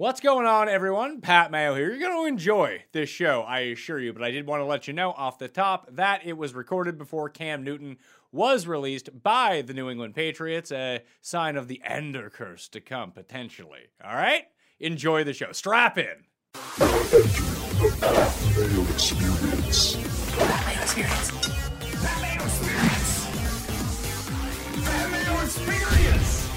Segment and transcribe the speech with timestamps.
[0.00, 1.20] What's going on, everyone?
[1.20, 1.90] Pat Mayo here.
[1.90, 4.14] You're going to enjoy this show, I assure you.
[4.14, 6.96] But I did want to let you know off the top that it was recorded
[6.96, 7.98] before Cam Newton
[8.32, 13.10] was released by the New England Patriots, a sign of the Ender curse to come,
[13.10, 13.88] potentially.
[14.02, 14.44] All right?
[14.78, 15.52] Enjoy the show.
[15.52, 16.24] Strap in.
[16.78, 16.94] Mayo
[18.94, 19.96] experience.
[20.38, 21.32] Mayo experience.
[22.00, 23.26] Mayo experience.
[25.10, 26.48] Mayo experience.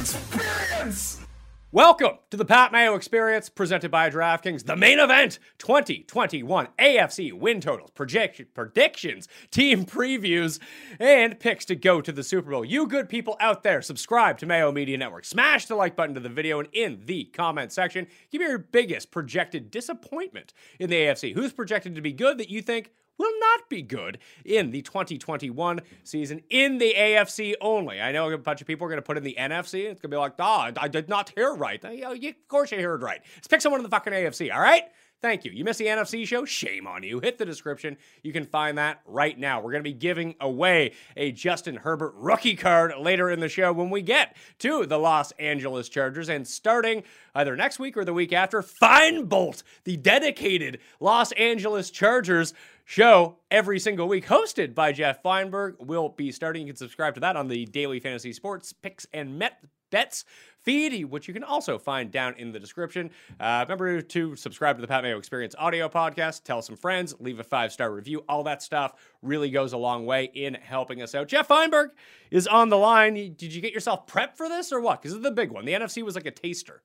[0.00, 1.25] Experience.
[1.72, 7.60] Welcome to the Pat Mayo Experience presented by DraftKings, the main event 2021 AFC win
[7.60, 10.60] totals, projection, predictions, team previews,
[11.00, 12.64] and picks to go to the Super Bowl.
[12.64, 15.24] You good people out there, subscribe to Mayo Media Network.
[15.24, 18.58] Smash the like button to the video and in the comment section, give me your
[18.58, 21.34] biggest projected disappointment in the AFC.
[21.34, 25.80] Who's projected to be good that you think will not be good in the 2021
[26.04, 28.00] season in the AFC only.
[28.00, 29.84] I know a bunch of people are going to put in the NFC.
[29.84, 31.82] It's going to be like, oh, I did not hear right.
[31.84, 33.20] of course you heard right.
[33.36, 34.84] Let's pick someone in the fucking AFC, all right?
[35.26, 35.50] Thank you.
[35.50, 36.44] You missed the NFC show?
[36.44, 37.18] Shame on you.
[37.18, 37.96] Hit the description.
[38.22, 39.58] You can find that right now.
[39.58, 43.72] We're going to be giving away a Justin Herbert rookie card later in the show
[43.72, 46.28] when we get to the Los Angeles Chargers.
[46.28, 47.02] And starting
[47.34, 53.38] either next week or the week after, Fine Bolt, the dedicated Los Angeles Chargers show
[53.50, 56.62] every single week, hosted by Jeff Feinberg, will be starting.
[56.62, 59.58] You can subscribe to that on the Daily Fantasy Sports Picks and Met
[59.90, 60.24] Bets
[60.66, 63.10] feed, which you can also find down in the description.
[63.40, 67.40] Uh, remember to subscribe to the Pat Mayo Experience audio podcast, tell some friends, leave
[67.40, 68.22] a five star review.
[68.28, 71.28] All that stuff really goes a long way in helping us out.
[71.28, 71.92] Jeff Feinberg
[72.30, 73.14] is on the line.
[73.14, 75.00] Did you get yourself prepped for this or what?
[75.00, 75.64] Because it's the big one.
[75.64, 76.82] The NFC was like a taster.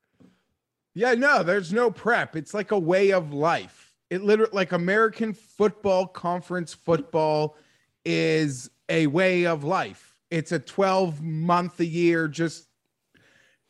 [0.93, 2.37] Yeah, no, there's no prep.
[2.37, 7.55] It's like a way of life it literally like American football, conference football
[8.03, 10.17] is a way of life.
[10.29, 12.67] It's a 12 month a year just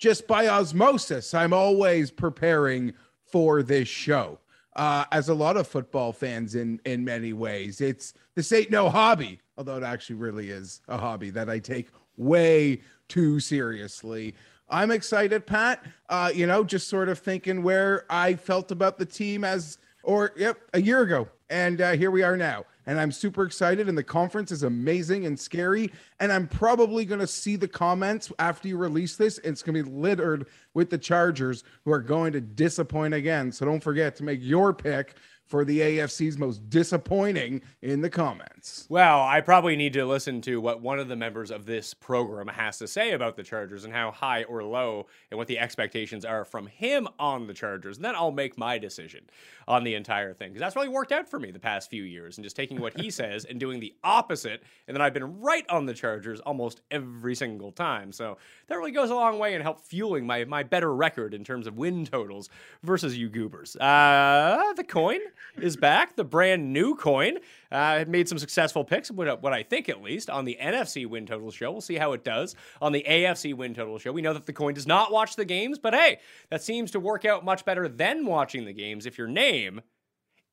[0.01, 1.33] just by osmosis.
[1.33, 4.39] I'm always preparing for this show.
[4.75, 7.81] Uh, as a lot of football fans in in many ways.
[7.81, 11.89] It's this ain't no hobby, although it actually really is a hobby that I take
[12.15, 14.33] way too seriously.
[14.69, 15.85] I'm excited, Pat.
[16.07, 20.31] Uh, you know, just sort of thinking where I felt about the team as or
[20.37, 21.27] yep, a year ago.
[21.49, 22.63] And uh, here we are now.
[22.87, 23.87] And I'm super excited.
[23.87, 25.91] And the conference is amazing and scary.
[26.19, 29.39] And I'm probably going to see the comments after you release this.
[29.39, 33.51] It's going to be littered with the Chargers who are going to disappoint again.
[33.51, 35.15] So don't forget to make your pick
[35.51, 38.85] for the AFC's most disappointing in the comments.
[38.87, 42.47] Well, I probably need to listen to what one of the members of this program
[42.47, 46.23] has to say about the Chargers and how high or low and what the expectations
[46.23, 47.97] are from him on the Chargers.
[47.97, 49.25] And then I'll make my decision
[49.67, 50.51] on the entire thing.
[50.51, 52.97] Because that's really worked out for me the past few years and just taking what
[52.97, 54.63] he says and doing the opposite.
[54.87, 58.13] And then I've been right on the Chargers almost every single time.
[58.13, 58.37] So
[58.67, 61.67] that really goes a long way in help fueling my, my better record in terms
[61.67, 62.49] of win totals
[62.83, 63.75] versus you goobers.
[63.75, 65.19] Uh, the coin
[65.57, 67.37] is back, the brand new coin.
[67.71, 71.25] Uh, made some successful picks, what, what I think at least, on the NFC win
[71.25, 71.71] total show.
[71.71, 74.11] We'll see how it does on the AFC win total show.
[74.11, 76.19] We know that the coin does not watch the games, but hey,
[76.49, 79.81] that seems to work out much better than watching the games if your name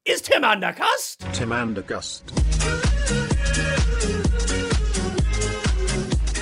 [0.05, 1.33] is Tim Andergust.
[1.35, 2.23] Tim Andergust.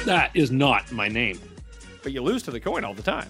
[0.05, 1.41] That is not my name.
[2.05, 3.29] But you lose to the coin all the time.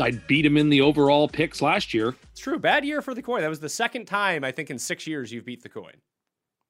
[0.00, 2.14] I beat him in the overall picks last year.
[2.32, 2.58] It's true.
[2.58, 3.40] Bad year for the coin.
[3.40, 5.94] That was the second time I think in six years you've beat the coin.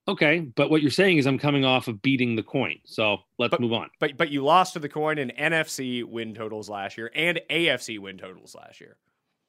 [0.09, 2.79] Okay, but what you're saying is I'm coming off of beating the coin.
[2.85, 3.89] So let's but, move on.
[3.99, 7.99] But but you lost to the coin in NFC win totals last year and AFC
[7.99, 8.97] win totals last year.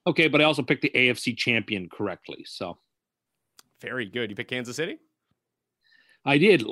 [0.07, 2.45] Okay, but I also picked the AFC champion correctly.
[2.47, 2.79] So
[3.81, 4.31] very good.
[4.31, 4.99] You picked Kansas City?
[6.25, 6.65] I did.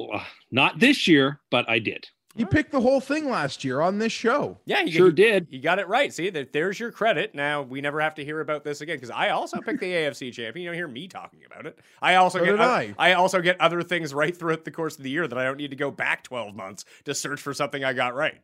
[0.50, 2.06] Not this year, but I did.
[2.36, 4.58] He picked the whole thing last year on this show.
[4.66, 5.46] Yeah, you sure did.
[5.50, 6.12] You got it right.
[6.12, 7.34] See, there's your credit.
[7.34, 10.32] Now we never have to hear about this again because I also picked the AFC
[10.32, 10.64] champion.
[10.64, 11.78] You don't hear me talking about it.
[12.02, 12.94] I also so get I.
[12.98, 15.56] I also get other things right throughout the course of the year that I don't
[15.56, 18.40] need to go back 12 months to search for something I got right.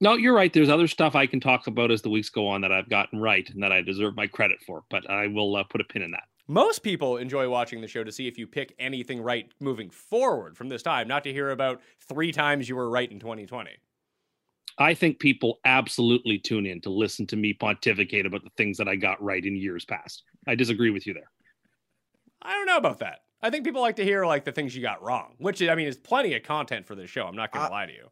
[0.00, 0.52] No, you're right.
[0.52, 3.18] There's other stuff I can talk about as the weeks go on that I've gotten
[3.18, 6.02] right and that I deserve my credit for, but I will uh, put a pin
[6.02, 6.24] in that.
[6.48, 10.56] Most people enjoy watching the show to see if you pick anything right moving forward
[10.56, 13.70] from this time, not to hear about three times you were right in 2020.
[14.78, 18.86] I think people absolutely tune in to listen to me pontificate about the things that
[18.86, 20.22] I got right in years past.
[20.46, 21.30] I disagree with you there.
[22.42, 23.20] I don't know about that.
[23.42, 25.88] I think people like to hear like the things you got wrong, which I mean
[25.88, 27.26] is plenty of content for this show.
[27.26, 28.08] I'm not going to lie to you.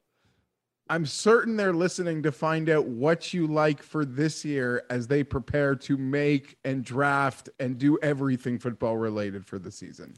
[0.91, 5.25] I'm certain they're listening to find out what you like for this year as they
[5.25, 10.15] prepare to make and draft and do everything football related for the season.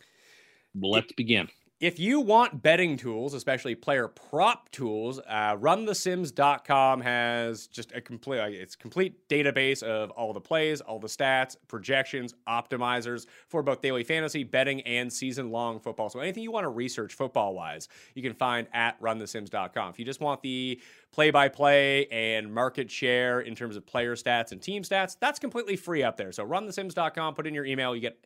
[0.74, 1.48] Let's begin.
[1.78, 8.38] If you want betting tools, especially player prop tools, uh, runthesims.com has just a complete
[8.38, 14.04] it's complete database of all the plays, all the stats, projections, optimizers for both daily
[14.04, 16.08] fantasy, betting, and season long football.
[16.08, 19.90] So anything you want to research football wise, you can find at runthesims.com.
[19.90, 20.80] If you just want the
[21.12, 25.38] play by play and market share in terms of player stats and team stats, that's
[25.38, 26.32] completely free up there.
[26.32, 28.24] So runthesims.com, put in your email, you get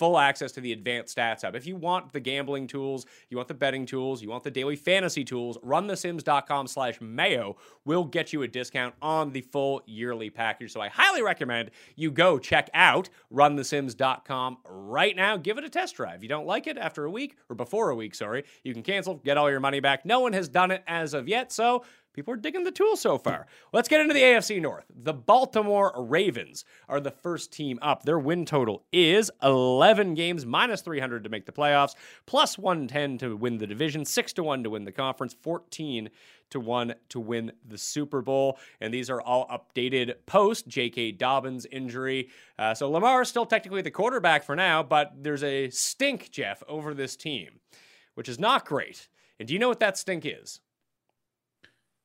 [0.00, 1.54] full access to the advanced stats hub.
[1.54, 4.74] If you want the gambling tools, you want the betting tools, you want the daily
[4.74, 10.72] fantasy tools, runthesims.com slash mayo will get you a discount on the full yearly package.
[10.72, 15.36] So I highly recommend you go check out runthesims.com right now.
[15.36, 16.16] Give it a test drive.
[16.16, 18.82] If you don't like it after a week or before a week, sorry, you can
[18.82, 20.06] cancel, get all your money back.
[20.06, 21.52] No one has done it as of yet.
[21.52, 23.46] So People are digging the tool so far.
[23.72, 24.84] Let's get into the AFC North.
[24.94, 28.02] The Baltimore Ravens are the first team up.
[28.02, 31.94] Their win total is 11 games, minus 300 to make the playoffs,
[32.26, 36.10] plus 110 to win the division, 6 to 1 to win the conference, 14
[36.50, 38.58] to 1 to win the Super Bowl.
[38.80, 41.12] And these are all updated post J.K.
[41.12, 42.28] Dobbins injury.
[42.58, 46.62] Uh, so Lamar is still technically the quarterback for now, but there's a stink, Jeff,
[46.66, 47.60] over this team,
[48.14, 49.08] which is not great.
[49.38, 50.60] And do you know what that stink is?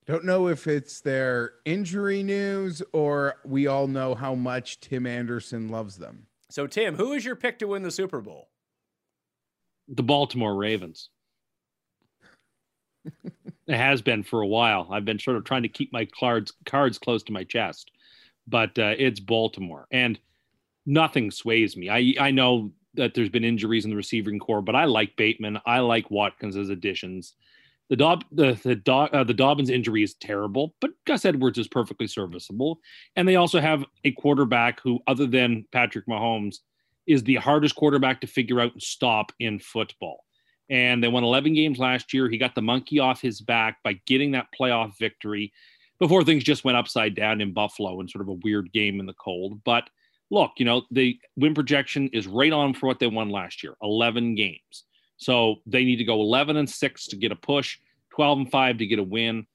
[0.06, 5.70] Don't know if it's their injury news or we all know how much Tim Anderson
[5.70, 6.28] loves them.
[6.50, 8.50] So, Tim, who is your pick to win the Super Bowl?
[9.88, 11.10] The Baltimore Ravens.
[13.24, 14.88] it has been for a while.
[14.92, 17.92] I've been sort of trying to keep my cards cards close to my chest,
[18.48, 20.20] but uh, it's Baltimore, and
[20.86, 21.90] nothing sways me.
[21.90, 25.60] I I know that there's been injuries in the receiving corps, but I like Bateman.
[25.66, 27.34] I like Watkins as additions.
[27.90, 31.68] The Dob the the, Do, uh, the Dobbins injury is terrible, but Gus Edwards is
[31.68, 32.80] perfectly serviceable,
[33.16, 36.58] and they also have a quarterback who, other than Patrick Mahomes,
[37.06, 40.24] is the hardest quarterback to figure out and stop in football.
[40.70, 42.28] And they won 11 games last year.
[42.28, 45.54] He got the monkey off his back by getting that playoff victory
[46.00, 49.06] before things just went upside down in Buffalo in sort of a weird game in
[49.06, 49.64] the cold.
[49.64, 49.90] But
[50.32, 53.76] look, you know, the win projection is right on for what they won last year
[53.82, 54.86] 11 games.
[55.18, 57.78] So they need to go 11 and 6 to get a push,
[58.16, 59.46] 12 and 5 to get a win.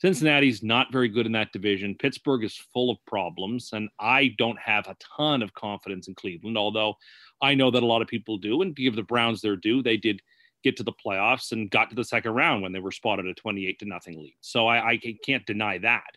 [0.00, 1.94] Cincinnati's not very good in that division.
[1.94, 6.56] Pittsburgh is full of problems, and I don't have a ton of confidence in Cleveland,
[6.56, 6.94] although
[7.42, 8.62] I know that a lot of people do.
[8.62, 10.22] And give the Browns their due, they did
[10.64, 13.34] get to the playoffs and got to the second round when they were spotted a
[13.34, 14.34] 28 to nothing lead.
[14.40, 16.16] So I, I can't deny that.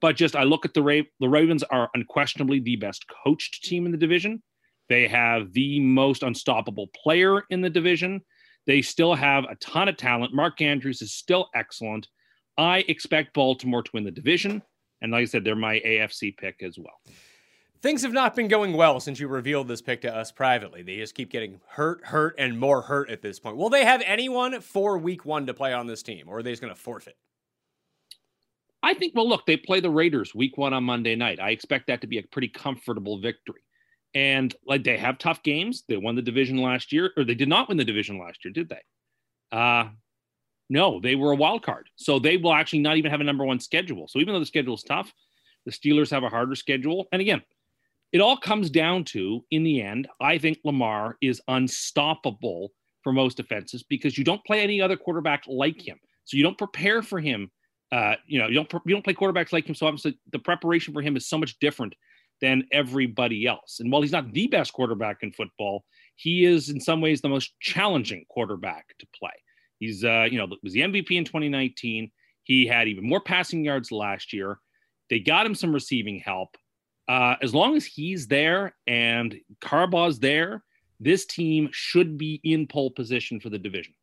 [0.00, 3.86] But just I look at the Ra- the Ravens are unquestionably the best coached team
[3.86, 4.42] in the division.
[4.88, 8.20] They have the most unstoppable player in the division.
[8.66, 10.34] They still have a ton of talent.
[10.34, 12.08] Mark Andrews is still excellent.
[12.58, 14.62] I expect Baltimore to win the division.
[15.00, 17.00] And like I said, they're my AFC pick as well.
[17.82, 20.82] Things have not been going well since you revealed this pick to us privately.
[20.82, 23.56] They just keep getting hurt, hurt, and more hurt at this point.
[23.56, 26.52] Will they have anyone for week one to play on this team, or are they
[26.52, 27.16] just going to forfeit?
[28.84, 31.40] I think, well, look, they play the Raiders week one on Monday night.
[31.40, 33.62] I expect that to be a pretty comfortable victory.
[34.14, 35.84] And like they have tough games.
[35.88, 38.52] They won the division last year, or they did not win the division last year,
[38.52, 39.56] did they?
[39.56, 39.88] Uh
[40.68, 41.88] no, they were a wild card.
[41.96, 44.08] So they will actually not even have a number one schedule.
[44.08, 45.12] So even though the schedule is tough,
[45.66, 47.08] the Steelers have a harder schedule.
[47.12, 47.42] And again,
[48.12, 53.40] it all comes down to, in the end, I think Lamar is unstoppable for most
[53.40, 55.98] offenses because you don't play any other quarterback like him.
[56.24, 57.50] So you don't prepare for him.
[57.90, 59.74] Uh, you know, you don't you don't play quarterbacks like him.
[59.74, 61.94] So obviously, the preparation for him is so much different
[62.42, 63.78] than everybody else.
[63.80, 65.84] And while he's not the best quarterback in football,
[66.16, 69.30] he is in some ways the most challenging quarterback to play.
[69.78, 72.10] He's, uh, you know, was the MVP in 2019.
[72.42, 74.58] He had even more passing yards last year.
[75.08, 76.56] They got him some receiving help.
[77.08, 80.64] Uh, as long as he's there and Harbaugh's there,
[81.00, 83.94] this team should be in pole position for the division.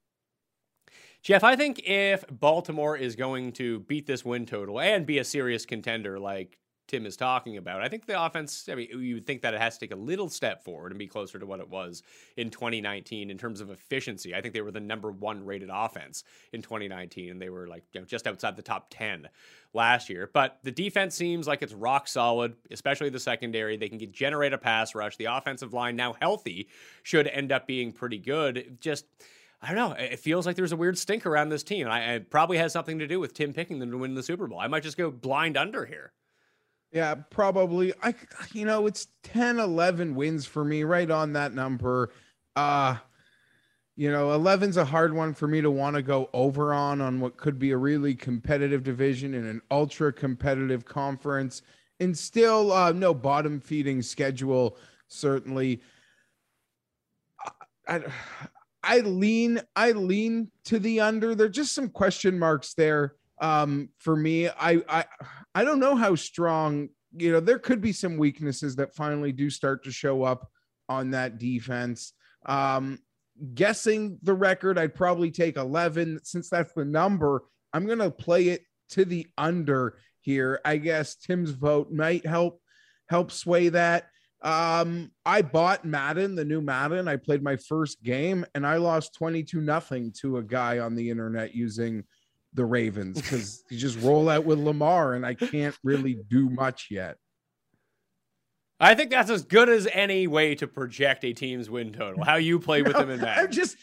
[1.24, 5.24] Jeff, I think if Baltimore is going to beat this win total and be a
[5.24, 6.58] serious contender like
[6.90, 7.82] Tim is talking about.
[7.82, 10.00] I think the offense, I mean, you would think that it has to take a
[10.00, 12.04] little step forward and be closer to what it was
[12.36, 14.36] in 2019 in terms of efficiency.
[14.36, 17.84] I think they were the number one rated offense in 2019, and they were like
[17.94, 19.30] you know, just outside the top 10
[19.74, 20.30] last year.
[20.34, 23.78] But the defense seems like it's rock solid, especially the secondary.
[23.78, 25.16] They can get, generate a pass rush.
[25.16, 26.68] The offensive line, now healthy,
[27.04, 28.78] should end up being pretty good.
[28.82, 29.06] Just
[29.62, 29.96] I don't know.
[29.96, 31.88] It feels like there's a weird stink around this team.
[31.88, 34.48] I, it probably has something to do with Tim picking them to win the Super
[34.48, 34.60] Bowl.
[34.60, 36.14] I might just go blind under here.
[36.92, 37.94] Yeah, probably.
[38.02, 38.16] I
[38.54, 42.12] you know, it's 10 11 wins for me right on that number.
[42.56, 42.98] Uh
[43.96, 47.20] you know, 11's a hard one for me to want to go over on on
[47.20, 51.62] what could be a really competitive division in an ultra competitive conference
[52.00, 54.78] and still uh no bottom feeding schedule
[55.10, 55.82] certainly
[57.88, 58.02] I,
[58.84, 61.36] I lean I lean to the under.
[61.36, 64.48] There're just some question marks there um for me.
[64.48, 65.06] I I
[65.56, 69.50] I don't know how strong, you know, there could be some weaknesses that finally do
[69.50, 70.50] start to show up
[70.88, 72.14] on that defense.
[72.46, 73.00] Um
[73.54, 77.44] guessing the record, I'd probably take 11 since that's the number.
[77.74, 80.60] I'm going to play it to the under here.
[80.66, 82.62] I guess Tim's vote might help
[83.08, 84.08] help sway that.
[84.42, 87.08] Um, I bought Madden, the new Madden.
[87.08, 91.10] I played my first game and I lost 22 nothing to a guy on the
[91.10, 92.04] internet using
[92.54, 96.88] the Ravens because you just roll out with Lamar and I can't really do much
[96.90, 97.18] yet.
[98.82, 102.24] I think that's as good as any way to project a team's win total.
[102.24, 103.38] How you play with No, them in that.
[103.38, 103.76] I'm just,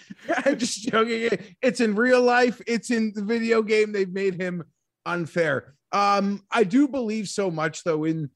[0.44, 1.38] I'm just joking.
[1.61, 2.62] It's in real life.
[2.66, 3.92] It's in the video game.
[3.92, 4.64] They've made him
[5.04, 5.75] unfair.
[5.92, 8.04] Um, I do believe so much though.
[8.04, 8.30] In,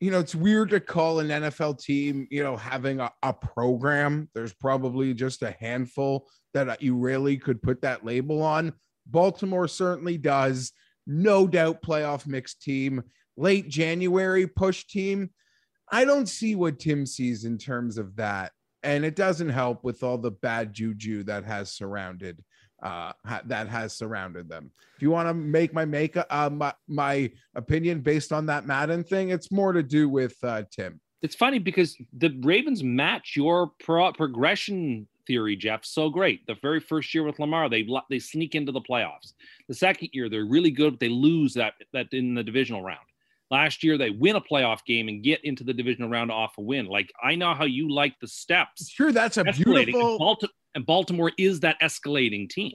[0.00, 4.28] you know, it's weird to call an NFL team, you know, having a, a program.
[4.34, 8.72] There's probably just a handful that you really could put that label on.
[9.06, 10.72] Baltimore certainly does.
[11.06, 13.02] No doubt, playoff mixed team.
[13.36, 15.30] Late January push team.
[15.90, 20.02] I don't see what Tim sees in terms of that, and it doesn't help with
[20.02, 22.42] all the bad juju that has surrounded
[22.82, 24.70] uh ha- that has surrounded them.
[24.96, 29.04] If you want to make my make uh, my, my opinion based on that Madden
[29.04, 31.00] thing, it's more to do with uh Tim.
[31.22, 36.46] It's funny because the Ravens match your pro- progression theory, Jeff, so great.
[36.46, 39.32] The very first year with Lamar, they they sneak into the playoffs.
[39.68, 43.00] The second year, they're really good, but they lose that that in the divisional round.
[43.50, 46.62] Last year, they win a playoff game and get into the divisional round off a
[46.62, 46.86] win.
[46.86, 48.88] Like I know how you like the steps.
[48.88, 52.72] Sure, that's a beautiful and, Balti- and Baltimore is that escalating team.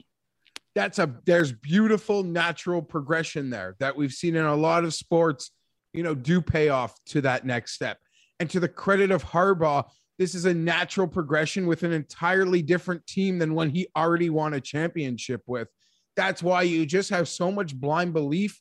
[0.74, 5.50] that's a there's beautiful natural progression there that we've seen in a lot of sports
[5.92, 7.98] you know do pay off to that next step
[8.38, 9.82] and to the credit of harbaugh
[10.18, 14.54] this is a natural progression with an entirely different team than when he already won
[14.54, 15.68] a championship with
[16.16, 18.60] that's why you just have so much blind belief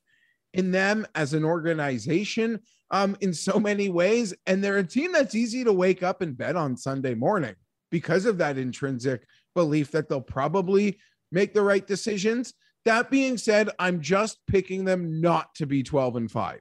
[0.53, 2.59] in them as an organization
[2.91, 6.37] um, in so many ways and they're a team that's easy to wake up and
[6.37, 7.55] bet on sunday morning
[7.91, 10.97] because of that intrinsic belief that they'll probably
[11.31, 12.53] make the right decisions.
[12.85, 16.59] That being said, I'm just picking them not to be 12 and 5.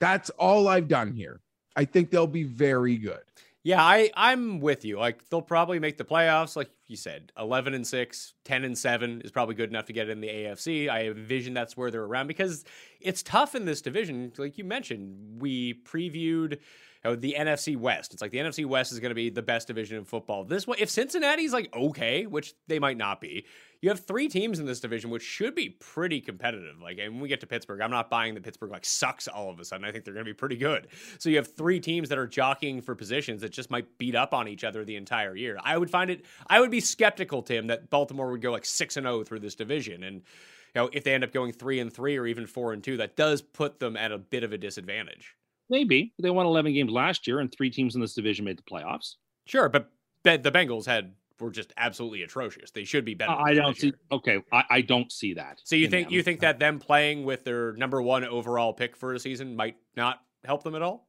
[0.00, 1.40] That's all I've done here.
[1.76, 3.20] I think they'll be very good.
[3.62, 4.98] Yeah, I I'm with you.
[4.98, 7.30] Like they'll probably make the playoffs, like you said.
[7.38, 10.88] 11 and 6, 10 and 7 is probably good enough to get in the AFC.
[10.88, 12.64] I envision that's where they're around because
[13.00, 14.32] it's tough in this division.
[14.38, 16.58] Like you mentioned, we previewed you
[17.04, 18.14] know, the NFC West.
[18.14, 20.44] It's like the NFC West is going to be the best division in football.
[20.44, 23.44] This one, if Cincinnati's like okay, which they might not be,
[23.82, 26.80] you have three teams in this division which should be pretty competitive.
[26.82, 29.50] Like, and when we get to Pittsburgh, I'm not buying that Pittsburgh like sucks all
[29.50, 29.84] of a sudden.
[29.84, 30.88] I think they're going to be pretty good.
[31.18, 34.34] So you have three teams that are jockeying for positions that just might beat up
[34.34, 35.58] on each other the entire year.
[35.62, 36.26] I would find it.
[36.48, 39.54] I would be skeptical, Tim, that Baltimore would go like six and zero through this
[39.54, 42.72] division, and you know if they end up going three and three or even four
[42.72, 45.34] and two, that does put them at a bit of a disadvantage.
[45.70, 48.62] Maybe they won 11 games last year, and three teams in this division made the
[48.62, 49.14] playoffs.
[49.46, 49.90] Sure, but
[50.24, 52.70] the the Bengals had were just absolutely atrocious.
[52.70, 53.32] They should be better.
[53.32, 53.88] I don't see.
[53.88, 53.96] year.
[54.12, 55.60] Okay, I, I don't see that.
[55.64, 56.14] So you think them.
[56.14, 59.76] you think that them playing with their number one overall pick for a season might
[59.96, 61.08] not help them at all?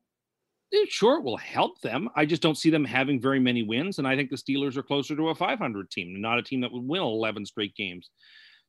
[0.73, 2.09] Eh, Sure, it will help them.
[2.15, 4.83] I just don't see them having very many wins, and I think the Steelers are
[4.83, 8.09] closer to a 500 team, not a team that would win 11 straight games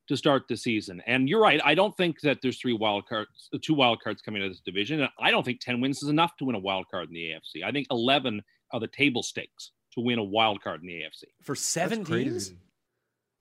[0.07, 1.01] to start the season.
[1.07, 1.61] And you're right.
[1.63, 4.51] I don't think that there's three wild cards, uh, two wild cards coming out of
[4.51, 5.01] this division.
[5.01, 7.31] And I don't think 10 wins is enough to win a wild card in the
[7.31, 7.63] AFC.
[7.63, 8.41] I think 11
[8.71, 11.23] are the table stakes to win a wild card in the AFC.
[11.41, 12.31] For seven That's teams?
[12.47, 12.57] crazy.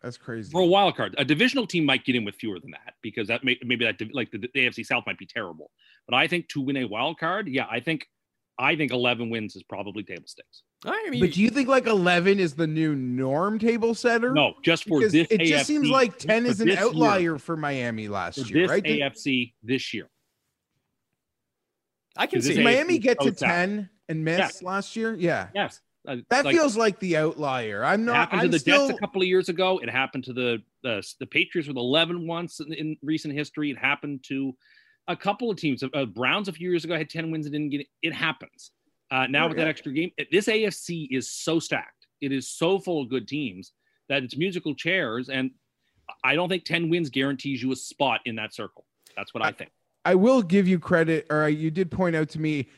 [0.03, 0.51] That's crazy.
[0.51, 3.29] For a wild card, a divisional team might get in with fewer than that because
[3.29, 5.71] that may, maybe that like the, the AFC South might be terrible.
[6.09, 8.07] But I think to win a wild card, yeah, I think
[8.59, 10.63] I think 11 wins is probably table stakes.
[10.85, 14.33] I mean, But do you think like 11 is the new norm table setter?
[14.35, 15.29] No, just for because this.
[15.31, 16.85] it just seems like 10 is an this year.
[16.89, 18.85] outlier for Miami last For year, this right?
[18.85, 20.09] AFC this year.
[22.17, 24.69] I can see this Did Miami get to Oh, it's 10 and miss Yeah.
[24.69, 25.15] last year?
[25.15, 25.49] Yeah.
[25.55, 25.81] Yes.
[26.07, 27.85] Uh, That like, feels like the outlier.
[27.85, 29.79] I'm it not happened to I'm the still Jets a couple of years ago.
[29.79, 33.71] It happened to the the, the Patriots with 11 once in, in recent history.
[33.71, 34.53] It happened to
[35.09, 35.83] a couple of teams.
[35.83, 37.87] Uh, Browns a few years ago had 10 wins and didn't get it.
[38.03, 38.73] It happens.
[39.11, 39.65] Uh, now Oh, with yeah.
[39.65, 42.07] that extra game, this AFC is so stacked.
[42.21, 43.73] It is so full of good teams
[44.09, 45.51] that it's musical chairs, and
[46.25, 48.85] I don't think 10 wins guarantees you a spot in that circle.
[49.17, 49.71] That's what I, I think.
[50.05, 52.69] I will give you credit, or you did point out to me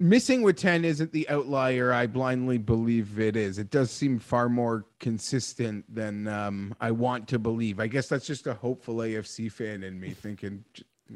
[0.00, 3.58] missing with 10 isn't the outlier I blindly believe it is.
[3.58, 7.78] It does seem far more consistent than um, I want to believe.
[7.78, 10.64] I guess that's just a hopeful AFC fan in me thinking,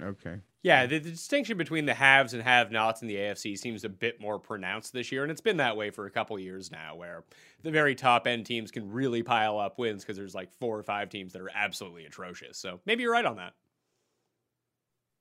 [0.00, 0.37] okay.
[0.62, 4.19] Yeah, the, the, distinction between the haves and have-nots in the AFC seems a bit
[4.19, 7.25] more pronounced this year, and it's been that way for a couple years now, where
[7.62, 10.83] the very top end teams can really pile up wins because there's like four or
[10.83, 12.57] five teams that are absolutely atrocious.
[12.57, 13.53] So maybe you're right on that.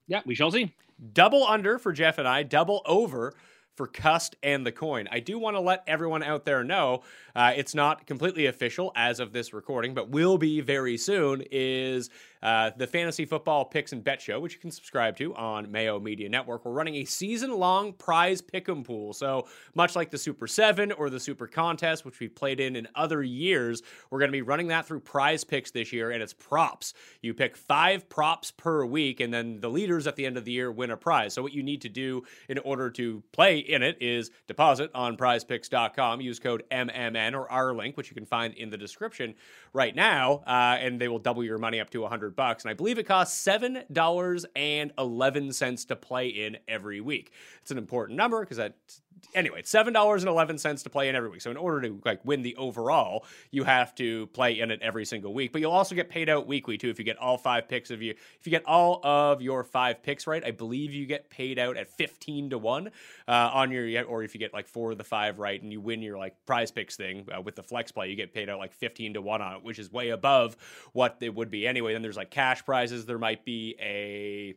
[0.08, 0.74] Yeah, we shall see.
[1.12, 3.34] Double under for Jeff and I, double over
[3.75, 5.08] for Cust and the coin.
[5.12, 7.03] I do want to let everyone out there know
[7.36, 11.44] uh, it's not completely official as of this recording, but will be very soon.
[11.51, 12.10] Is
[12.43, 15.97] uh, the Fantasy Football Picks and Bet Show, which you can subscribe to on Mayo
[15.97, 16.65] Media Network.
[16.65, 19.13] We're running a season long prize pick'em pool.
[19.13, 22.88] So, much like the Super 7 or the Super Contest, which we've played in in
[22.95, 26.33] other years, we're going to be running that through prize picks this year, and it's
[26.33, 26.93] props.
[27.21, 30.51] You pick five props per week, and then the leaders at the end of the
[30.51, 31.33] year win a prize.
[31.33, 35.15] So, what you need to do in order to play in it is deposit on
[35.15, 39.33] prizepicks.com, use code MMN or our link, which you can find in the description
[39.71, 42.63] right now, uh, and they will double your money up to 100 bucks.
[42.63, 47.32] And I believe it costs seven dollars and eleven cents to play in every week.
[47.62, 48.75] It's an important number because that
[49.34, 51.42] anyway, it's seven dollars and eleven cents to play in every week.
[51.42, 55.06] So in order to like win the overall, you have to play in it every
[55.06, 55.51] single week.
[55.51, 58.01] But you'll also get paid out weekly too if you get all five picks of
[58.01, 58.12] you.
[58.12, 61.77] If you get all of your five picks right, I believe you get paid out
[61.77, 62.88] at fifteen to one
[63.27, 65.82] uh, on your or if you get like four of the five right and you
[65.82, 68.60] win your like prize picks thing uh, with the flex play, you get paid out
[68.60, 70.56] like fifteen to one on it, which is way above
[70.94, 71.94] what it would be anyway.
[71.94, 73.06] Then there's like cash prizes.
[73.06, 74.56] There might be a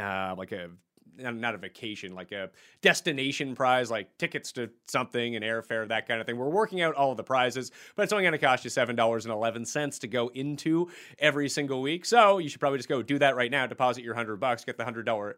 [0.00, 0.70] uh, like a
[1.18, 2.50] not a vacation, like a
[2.82, 6.36] destination prize, like tickets to something and airfare, that kind of thing.
[6.36, 10.06] We're working out all the prizes, but it's only going to cost you $7.11 to
[10.06, 12.04] go into every single week.
[12.04, 13.66] So you should probably just go do that right now.
[13.66, 15.34] Deposit your 100 bucks, get the $100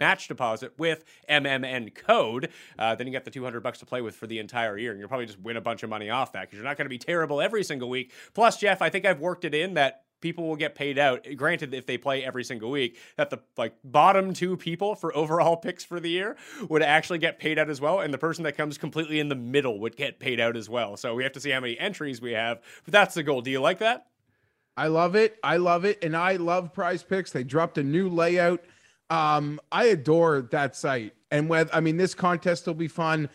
[0.00, 2.48] match deposit with MMN code.
[2.78, 4.98] Uh, then you get the 200 bucks to play with for the entire year, and
[4.98, 6.90] you'll probably just win a bunch of money off that because you're not going to
[6.90, 8.12] be terrible every single week.
[8.34, 11.26] Plus, Jeff, I think I've worked it in that people will get paid out.
[11.36, 15.56] Granted, if they play every single week, that the like bottom two people for overall
[15.56, 16.36] picks for the year
[16.68, 19.34] would actually get paid out as well, and the person that comes completely in the
[19.34, 20.96] middle would get paid out as well.
[20.96, 23.40] So we have to see how many entries we have, but that's the goal.
[23.40, 24.06] Do you like that?
[24.76, 25.36] I love it.
[25.42, 27.32] I love it, and I love Prize Picks.
[27.32, 28.64] They dropped a new layout.
[29.10, 33.28] Um, I adore that site, and with I mean, this contest will be fun.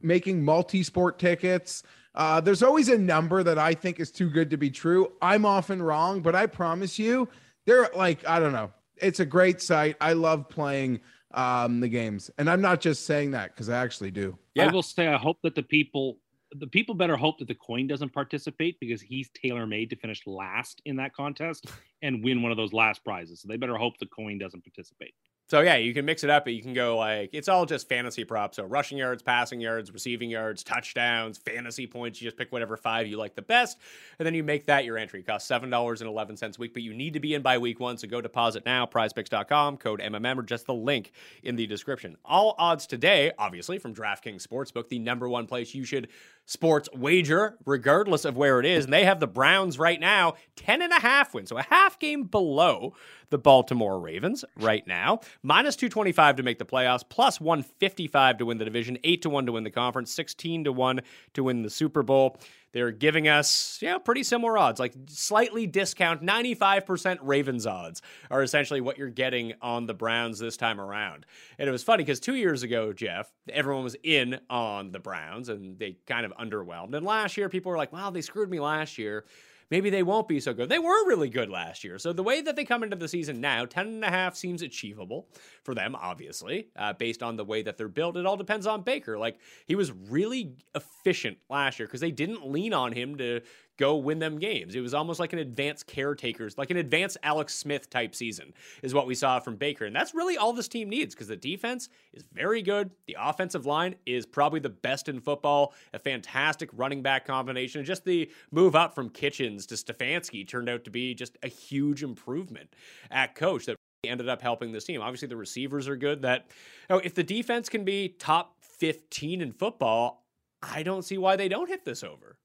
[0.00, 1.82] Making multi-sport tickets.
[2.14, 5.12] Uh, there's always a number that I think is too good to be true.
[5.22, 7.28] I'm often wrong, but I promise you,
[7.64, 8.70] they're like, I don't know.
[8.96, 9.96] It's a great site.
[10.00, 11.00] I love playing
[11.34, 12.30] um, the games.
[12.38, 14.36] And I'm not just saying that because I actually do.
[14.54, 14.68] Yeah.
[14.68, 16.18] I will say, I hope that the people,
[16.52, 20.26] the people better hope that the coin doesn't participate because he's tailor made to finish
[20.26, 21.70] last in that contest
[22.02, 23.40] and win one of those last prizes.
[23.40, 25.14] So they better hope the coin doesn't participate.
[25.52, 27.86] So yeah, you can mix it up, but you can go like it's all just
[27.86, 28.56] fantasy props.
[28.56, 32.22] So rushing yards, passing yards, receiving yards, touchdowns, fantasy points.
[32.22, 33.76] You just pick whatever five you like the best,
[34.18, 35.20] and then you make that your entry.
[35.20, 37.42] It costs seven dollars and eleven cents a week, but you need to be in
[37.42, 37.98] by week one.
[37.98, 41.12] So go deposit now, prizepicks.com, code MMM, or just the link
[41.42, 42.16] in the description.
[42.24, 46.08] All odds today, obviously, from DraftKings Sportsbook, the number one place you should
[46.52, 48.84] sports wager, regardless of where it is.
[48.84, 51.48] And they have the Browns right now, 10 and a half wins.
[51.48, 52.94] So a half game below
[53.30, 55.20] the Baltimore Ravens right now.
[55.42, 59.46] Minus 225 to make the playoffs, plus 155 to win the division, 8 to 1
[59.46, 61.00] to win the conference, 16 to 1
[61.32, 62.36] to win the Super Bowl.
[62.72, 68.80] They're giving us, yeah, pretty similar odds, like slightly discount 95% Ravens odds are essentially
[68.80, 71.26] what you're getting on the Browns this time around.
[71.58, 75.48] And it was funny because two years ago, Jeff, everyone was in on the Browns
[75.48, 76.94] and they kind of underwhelmed.
[76.94, 79.24] And last year, people were like, wow, they screwed me last year
[79.72, 80.68] maybe they won't be so good.
[80.68, 81.98] They were really good last year.
[81.98, 84.60] So the way that they come into the season now, 10 and a half seems
[84.60, 85.30] achievable
[85.64, 88.18] for them, obviously, uh, based on the way that they're built.
[88.18, 89.18] It all depends on Baker.
[89.18, 93.40] Like he was really efficient last year because they didn't lean on him to
[93.78, 94.74] go win them games.
[94.74, 98.94] It was almost like an advanced caretakers, like an advanced Alex Smith type season, is
[98.94, 99.86] what we saw from Baker.
[99.86, 102.90] And that's really all this team needs because the defense is very good.
[103.06, 107.84] The offensive line is probably the best in football, a fantastic running back combination.
[107.84, 112.02] Just the move up from Kitchens to Stefanski turned out to be just a huge
[112.02, 112.74] improvement
[113.10, 115.00] at coach that ended up helping this team.
[115.00, 116.22] Obviously, the receivers are good.
[116.22, 116.46] That
[116.88, 120.24] you know, if the defense can be top 15 in football,
[120.62, 122.36] I don't see why they don't hit this over.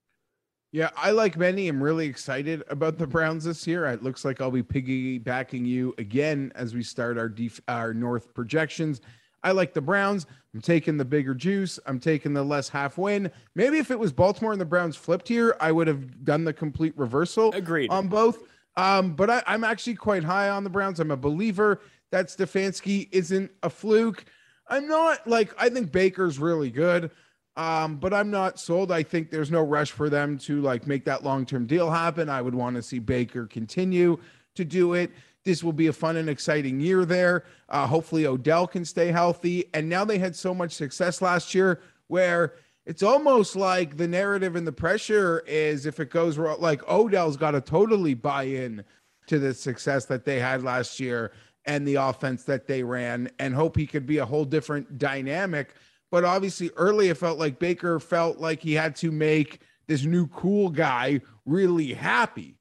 [0.77, 1.67] Yeah, I like many.
[1.69, 3.87] I'm really excited about the Browns this year.
[3.87, 8.31] It looks like I'll be piggybacking you again as we start our def- our North
[8.35, 9.01] projections.
[9.41, 10.27] I like the Browns.
[10.53, 11.79] I'm taking the bigger juice.
[11.87, 13.31] I'm taking the less half win.
[13.55, 16.53] Maybe if it was Baltimore and the Browns flipped here, I would have done the
[16.53, 17.51] complete reversal.
[17.53, 17.89] Agreed.
[17.89, 18.43] on both.
[18.75, 20.99] Um, but I, I'm actually quite high on the Browns.
[20.99, 24.25] I'm a believer that Stefanski isn't a fluke.
[24.67, 27.09] I'm not like I think Baker's really good.
[27.57, 28.91] Um, but I'm not sold.
[28.91, 32.29] I think there's no rush for them to like make that long-term deal happen.
[32.29, 34.19] I would want to see Baker continue
[34.53, 35.11] to do it.
[35.43, 37.45] This will be a fun and exciting year there.
[37.67, 39.65] Uh, hopefully Odell can stay healthy.
[39.73, 42.53] And now they had so much success last year where
[42.85, 47.37] it's almost like the narrative and the pressure is if it goes wrong, like Odell's
[47.37, 48.83] got to totally buy in
[49.25, 51.31] to the success that they had last year
[51.65, 55.73] and the offense that they ran and hope he could be a whole different dynamic.
[56.11, 60.27] But obviously, early it felt like Baker felt like he had to make this new
[60.27, 62.57] cool guy really happy.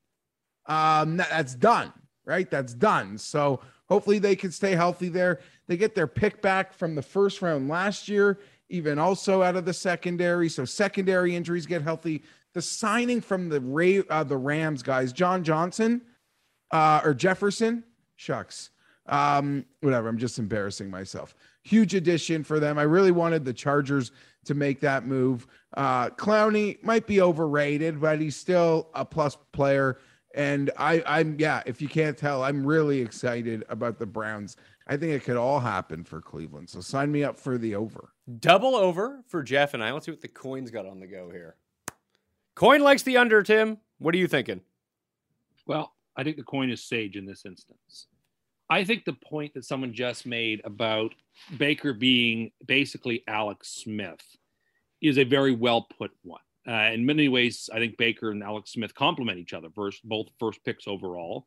[0.66, 1.92] Um, that- that's done,
[2.24, 2.50] right?
[2.50, 3.18] That's done.
[3.18, 5.40] So hopefully they can stay healthy there.
[5.68, 9.64] They get their pick back from the first round last year, even also out of
[9.64, 10.48] the secondary.
[10.48, 12.24] So secondary injuries get healthy.
[12.54, 16.02] The signing from the Ray, uh, the Rams guys, John Johnson,
[16.72, 17.84] uh, or Jefferson,
[18.16, 18.70] shucks,
[19.06, 20.08] um, whatever.
[20.08, 21.34] I'm just embarrassing myself.
[21.66, 22.78] Huge addition for them.
[22.78, 24.12] I really wanted the Chargers
[24.44, 25.48] to make that move.
[25.76, 29.98] Uh, Clowney might be overrated, but he's still a plus player.
[30.32, 31.64] And I, I'm yeah.
[31.66, 34.56] If you can't tell, I'm really excited about the Browns.
[34.86, 36.70] I think it could all happen for Cleveland.
[36.70, 38.10] So sign me up for the over.
[38.38, 39.90] Double over for Jeff and I.
[39.90, 41.56] Let's see what the coin's got on the go here.
[42.54, 43.78] Coin likes the under, Tim.
[43.98, 44.60] What are you thinking?
[45.66, 48.06] Well, I think the coin is sage in this instance.
[48.68, 51.14] I think the point that someone just made about
[51.56, 54.20] Baker being basically Alex Smith
[55.00, 56.40] is a very well put one.
[56.68, 60.26] Uh, in many ways, I think Baker and Alex Smith complement each other, first, both
[60.40, 61.46] first picks overall,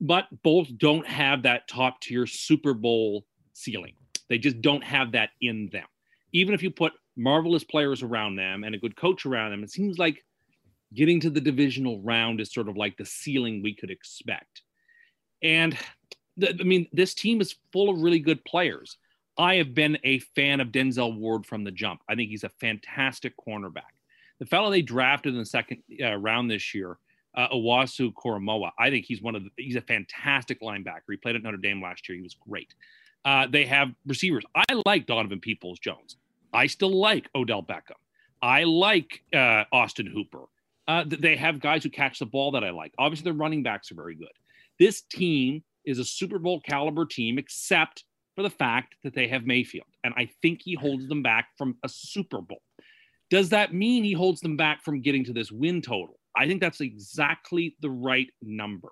[0.00, 3.94] but both don't have that top tier Super Bowl ceiling.
[4.28, 5.86] They just don't have that in them.
[6.32, 9.70] Even if you put marvelous players around them and a good coach around them, it
[9.70, 10.24] seems like
[10.94, 14.62] getting to the divisional round is sort of like the ceiling we could expect.
[15.42, 15.76] And
[16.40, 18.96] I mean, this team is full of really good players.
[19.38, 22.00] I have been a fan of Denzel Ward from the jump.
[22.08, 23.92] I think he's a fantastic cornerback.
[24.38, 26.98] The fellow they drafted in the second uh, round this year,
[27.34, 31.02] uh, Owusu-Koramoah, I think he's one of the, he's a fantastic linebacker.
[31.10, 32.16] He played at Notre Dame last year.
[32.16, 32.74] He was great.
[33.24, 34.44] Uh, they have receivers.
[34.54, 36.16] I like Donovan Peoples Jones.
[36.52, 37.96] I still like Odell Beckham.
[38.42, 40.44] I like uh, Austin Hooper.
[40.88, 42.92] Uh, they have guys who catch the ball that I like.
[42.98, 44.32] Obviously, their running backs are very good.
[44.78, 49.44] This team is a Super Bowl caliber team, except for the fact that they have
[49.44, 49.86] Mayfield.
[50.04, 52.62] And I think he holds them back from a Super Bowl.
[53.30, 56.18] Does that mean he holds them back from getting to this win total?
[56.36, 58.88] I think that's exactly the right number.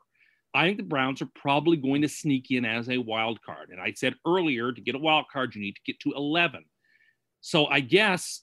[0.55, 3.69] I think the Browns are probably going to sneak in as a wild card.
[3.71, 6.65] And I said earlier to get a wild card, you need to get to 11.
[7.41, 8.43] So I guess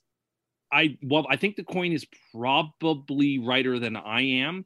[0.71, 4.65] I, well, I think the coin is probably righter than I am.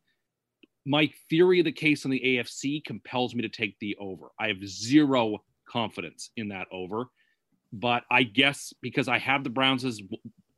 [0.86, 4.28] My theory of the case on the AFC compels me to take the over.
[4.39, 7.06] I have zero confidence in that over.
[7.74, 10.02] But I guess because I have the Browns as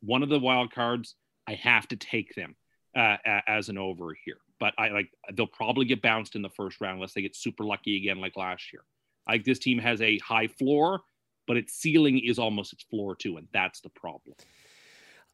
[0.00, 1.14] one of the wild cards,
[1.46, 2.56] I have to take them
[2.96, 4.38] uh, as an over here.
[4.58, 7.64] But I like they'll probably get bounced in the first round unless they get super
[7.64, 8.82] lucky again like last year.
[9.28, 11.00] Like this team has a high floor,
[11.46, 14.36] but its ceiling is almost its floor too, and that's the problem.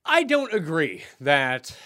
[0.05, 1.77] I don't agree that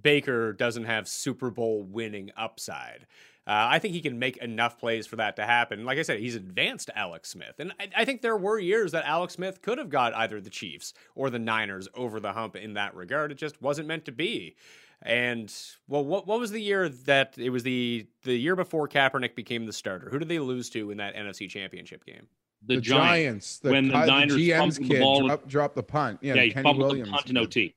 [0.00, 3.06] Baker doesn't have Super Bowl winning upside.
[3.46, 5.86] Uh, I think he can make enough plays for that to happen.
[5.86, 7.54] Like I said, he's advanced Alex Smith.
[7.58, 10.50] And I, I, think there were years that Alex Smith could have got either the
[10.50, 13.32] Chiefs or the Niners over the hump in that regard.
[13.32, 14.56] It just wasn't meant to be.
[15.00, 15.50] And
[15.86, 19.64] well, what what was the year that it was the the year before Kaepernick became
[19.64, 20.10] the starter?
[20.10, 22.26] Who did they lose to in that NFC Championship game?
[22.66, 23.06] The, The, Giants.
[23.06, 26.18] Giants, the, when the Ky- Niners GM's fumbled the kid ball- dropped, dropped the punt.
[26.20, 27.08] Yeah, Yeah, he Kenny fumbled Williams.
[27.10, 27.74] the punt in OT.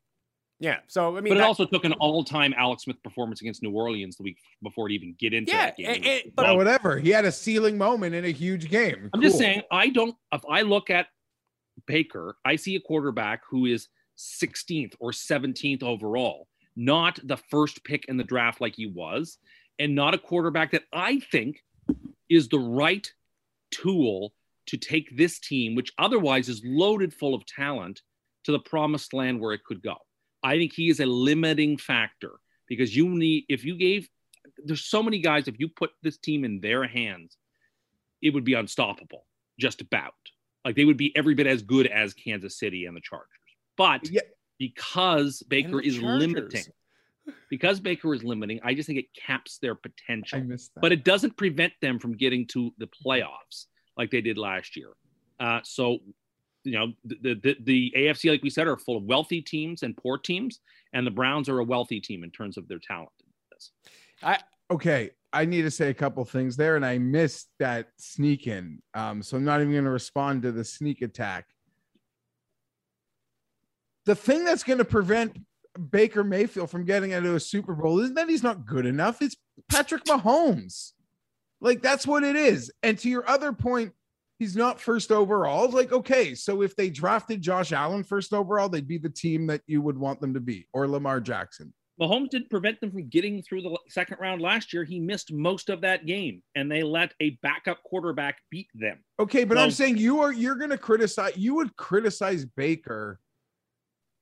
[0.62, 0.78] Yeah.
[0.88, 3.72] So I mean, But it that- also took an all-time Alex Smith performance against New
[3.72, 5.90] Orleans the week before it even get into Yeah, that game.
[5.90, 7.00] it- it- but- Well, whatever.
[7.00, 9.10] He had a ceiling moment in a huge game.
[9.14, 10.16] I'm just saying, I don't.
[10.32, 11.08] If I look at
[11.88, 18.06] Baker, I see a quarterback who is 16th or 17th overall, not the first pick
[18.06, 19.40] in the draft like he was,
[19.80, 21.64] and not a quarterback that I think
[22.30, 23.12] is the right
[23.72, 24.36] tool
[24.68, 28.04] to take this team, which otherwise is loaded full of talent,
[28.44, 29.96] to the promised land where it could go.
[30.44, 34.08] I think he is a limiting factor because you need, if you gave,
[34.64, 37.38] there's so many guys, if you put this team in their hands,
[38.22, 39.26] it would be unstoppable,
[39.60, 40.14] just about.
[40.66, 43.28] Like they would be every bit as good as Kansas City and the Chargers.
[43.78, 44.22] But Yeah.
[44.60, 46.66] because Baker is limiting,
[47.50, 50.40] because Baker is limiting, I just think it caps their I potential.
[50.42, 50.70] that.
[50.82, 53.66] But it doesn't prevent them from getting to the playoffs
[53.98, 54.90] like they did last year.
[55.40, 56.00] Uh, so
[56.64, 59.96] you know, the, the the AFC, like we said, are full of wealthy teams and
[59.98, 60.60] poor teams,
[60.94, 63.12] and the Browns are a wealthy team in terms of their talent.
[64.24, 64.40] I
[64.72, 68.82] Okay, I need to say a couple things there, and I missed that sneak in.
[68.94, 71.46] Um, so I'm not even going to respond to the sneak attack.
[74.06, 75.38] The thing that's going to prevent
[75.92, 79.22] Baker Mayfield from getting into a Super Bowl isn't that he's not good enough.
[79.22, 79.36] It's
[79.70, 80.94] Patrick Mahomes.
[81.60, 82.72] Like that's what it is.
[82.82, 83.94] And to your other point,
[84.42, 85.70] he's not first overall.
[85.70, 89.62] Like, okay, so if they drafted Josh Allen first overall, they'd be the team that
[89.68, 91.72] you would want them to be, or Lamar Jackson.
[92.02, 94.84] Mahomes didn't prevent them from getting through the second round last year.
[94.84, 98.98] He missed most of that game, and they let a backup quarterback beat them.
[99.20, 101.38] Okay, but So- I'm saying you are you're going to criticize.
[101.38, 103.20] You would criticize Baker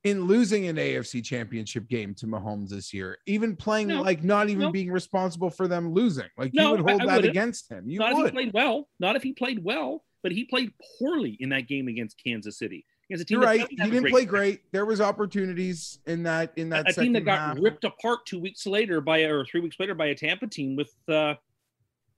[0.03, 4.49] in losing an AFC Championship game to Mahomes this year, even playing No, like not
[4.49, 4.71] even no.
[4.71, 6.27] being responsible for them losing.
[6.37, 7.31] Like No, you would hold I that wouldn't.
[7.31, 7.89] against him.
[7.89, 8.89] You not if he played well.
[8.99, 12.85] Not if he played well, but he played poorly in that game against Kansas City.
[13.09, 13.67] Against a team You're right.
[13.69, 14.61] He didn't play great.
[14.71, 17.57] There was opportunities in that in that a second team that got half.
[17.59, 20.93] ripped apart two weeks later by or three weeks later by a Tampa team with
[21.07, 21.33] uh,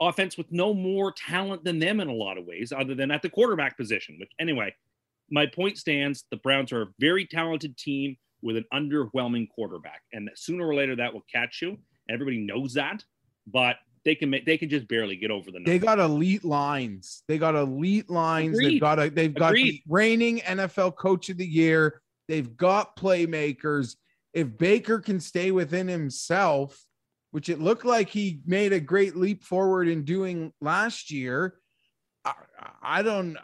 [0.01, 3.21] offense with no more talent than them in a lot of ways, other than at
[3.21, 4.17] the quarterback position.
[4.19, 4.75] Which anyway,
[5.29, 10.29] my point stands: the Browns are a very talented team with an underwhelming quarterback, and
[10.35, 11.77] sooner or later that will catch you.
[12.09, 13.05] Everybody knows that,
[13.47, 15.69] but they can make they can just barely get over the number.
[15.69, 17.23] They got elite lines.
[17.27, 18.57] They got elite lines.
[18.57, 22.01] They've got a they've got the reigning NFL coach of the year.
[22.27, 23.95] They've got playmakers.
[24.33, 26.81] If Baker can stay within himself,
[27.31, 31.55] which it looked like he made a great leap forward in doing last year,
[32.25, 32.33] I,
[32.81, 33.37] I don't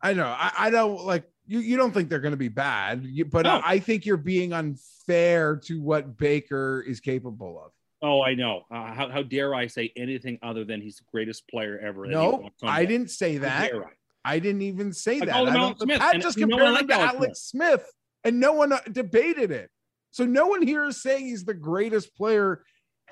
[0.00, 0.26] I don't know.
[0.26, 3.56] I, I don't like you, you don't think they're going to be bad, but No.
[3.56, 7.72] I, I think you're being unfair to what Baker is capable of.
[8.00, 8.62] Oh, I know.
[8.70, 12.06] Uh, how, how dare I say anything other than he's the greatest player ever?
[12.06, 12.50] No, won.
[12.62, 13.70] I didn't say How that.
[13.72, 13.90] dare I?
[14.24, 15.28] I didn't even say I that.
[15.28, 17.92] him I Alex don't, Smith, Pat and just compared I him to Alex Alex Smith,
[18.24, 19.70] and no one uh, debated it.
[20.10, 22.62] So no one here is saying he's the greatest player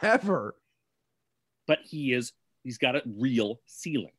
[0.02, 0.54] ever.
[1.66, 2.32] But he is.
[2.62, 4.12] He's got a real ceiling.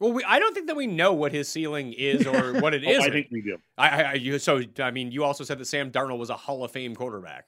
[0.00, 2.82] well, we, I don't think that we know what his ceiling is or what it
[2.86, 2.98] Oh, is.
[3.04, 3.56] I think we do.
[3.78, 6.36] I, I, I- you, so I mean, you also said that Sam Darnold was a
[6.36, 7.46] Hall of Fame quarterback.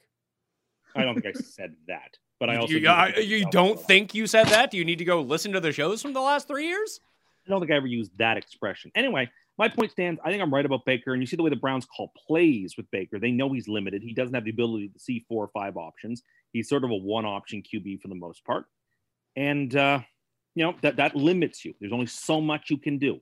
[0.95, 4.27] I don't think I said that, but I also you, I, you don't think you
[4.27, 4.71] said that?
[4.71, 6.99] Do you need to go listen to the shows from the last three years?
[7.45, 8.91] I don't think I ever used that expression.
[8.95, 10.19] Anyway, my point stands.
[10.23, 12.75] I think I'm right about Baker, and you see the way the Browns call plays
[12.77, 13.19] with Baker.
[13.19, 14.01] They know he's limited.
[14.01, 16.23] He doesn't have the ability to see four or five options.
[16.53, 18.65] He's sort of a one-option QB for the most part,
[19.35, 19.99] and uh,
[20.55, 21.73] you know that that limits you.
[21.79, 23.19] There's only so much you can do.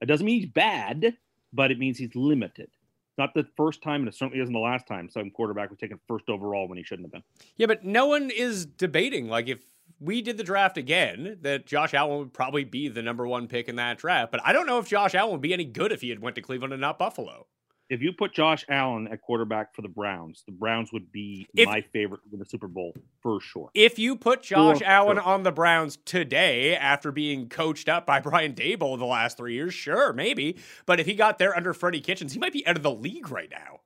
[0.00, 1.16] That doesn't mean he's bad,
[1.52, 2.70] but it means he's limited.
[3.18, 5.98] Not the first time, and it certainly isn't the last time some quarterback was taken
[6.06, 7.22] first overall when he shouldn't have been.
[7.56, 9.28] Yeah, but no one is debating.
[9.28, 9.60] Like, if
[10.00, 13.68] we did the draft again, that Josh Allen would probably be the number one pick
[13.68, 14.32] in that draft.
[14.32, 16.36] But I don't know if Josh Allen would be any good if he had went
[16.36, 17.46] to Cleveland and not Buffalo.
[17.88, 21.66] If you put Josh Allen at quarterback for the Browns, the Browns would be If-
[21.66, 23.70] my favorite to win the Super Bowl for sure.
[23.74, 25.22] If you put Josh Sure, Allen sure.
[25.24, 29.72] on the Browns today after being coached up by Brian Daboll the last three years,
[29.72, 30.58] sure, maybe.
[30.84, 33.30] But if he got there under Freddie Kitchens, he might be out of the league
[33.30, 33.80] right now.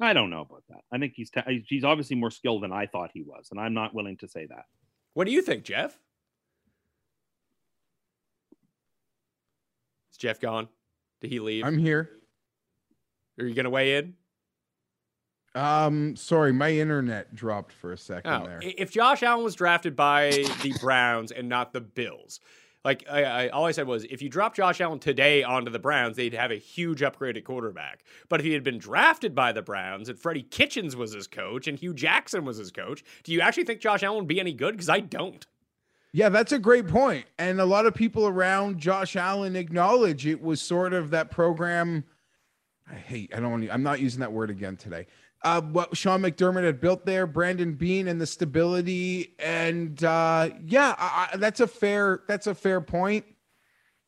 [0.00, 0.80] I don't know about that.
[0.90, 3.74] I think he's ta- he's obviously more skilled than I thought he was, and I'm
[3.74, 4.64] not willing to say that.
[5.12, 5.96] What do you think, Jeff?
[10.10, 10.68] Is Jeff gone?
[11.20, 11.64] Did he leave?
[11.64, 12.10] I'm here.
[13.38, 14.14] Are you going to weigh in?
[15.54, 18.60] Um, sorry, my internet dropped for a second Oh, there.
[18.62, 20.30] if Josh Allen was drafted by
[20.62, 22.40] the Browns and not the Bills,
[22.84, 25.78] like I, I, all I said was, if you drop Josh Allen today onto the
[25.78, 28.02] Browns, they'd have a huge upgrade at quarterback.
[28.28, 31.68] But if he had been drafted by the Browns and Freddie Kitchens was his coach
[31.68, 34.52] and Hue Jackson was his coach, do you actually think Josh Allen would be any
[34.54, 34.72] good?
[34.74, 35.46] Because I don't.
[36.12, 37.26] Yeah, that's a great point.
[37.38, 42.04] And a lot of people around Josh Allen acknowledge it was sort of that program.
[42.90, 45.06] I hate, I don't I'm not using that word again today.
[45.42, 49.34] Uh, what Sean McDermott had built there, Brandon Beane and the stability.
[49.38, 53.26] And uh, yeah, I, I, that's a fair, that's a fair point.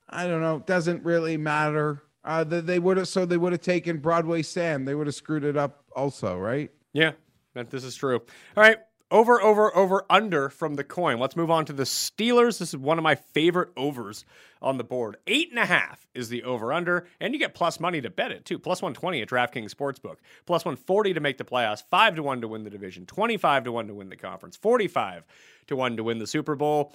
[0.09, 0.62] I don't know.
[0.65, 2.03] Doesn't really matter.
[2.25, 4.85] Uh, they, they would have, so they would have taken Broadway Sam.
[4.85, 6.71] They would have screwed it up also, right?
[6.93, 7.12] Yeah,
[7.55, 8.17] that this is true.
[8.57, 8.79] All right.
[9.09, 11.21] Over, over, over, under from the coin.
[11.21, 12.59] Let's move on to the Steelers.
[12.59, 14.25] This is one of my favorite overs
[14.61, 15.16] on the board.
[15.29, 18.33] Eight and a half is the over under, and you get plus money to bet
[18.33, 18.59] it too.
[18.59, 22.49] Plus 120 at DraftKings Sportsbook, plus 140 to make the playoffs, 5 to 1 to
[22.49, 25.25] win the division, 25 to 1 to win the conference, 45
[25.69, 26.92] to 1 to win the Super Bowl.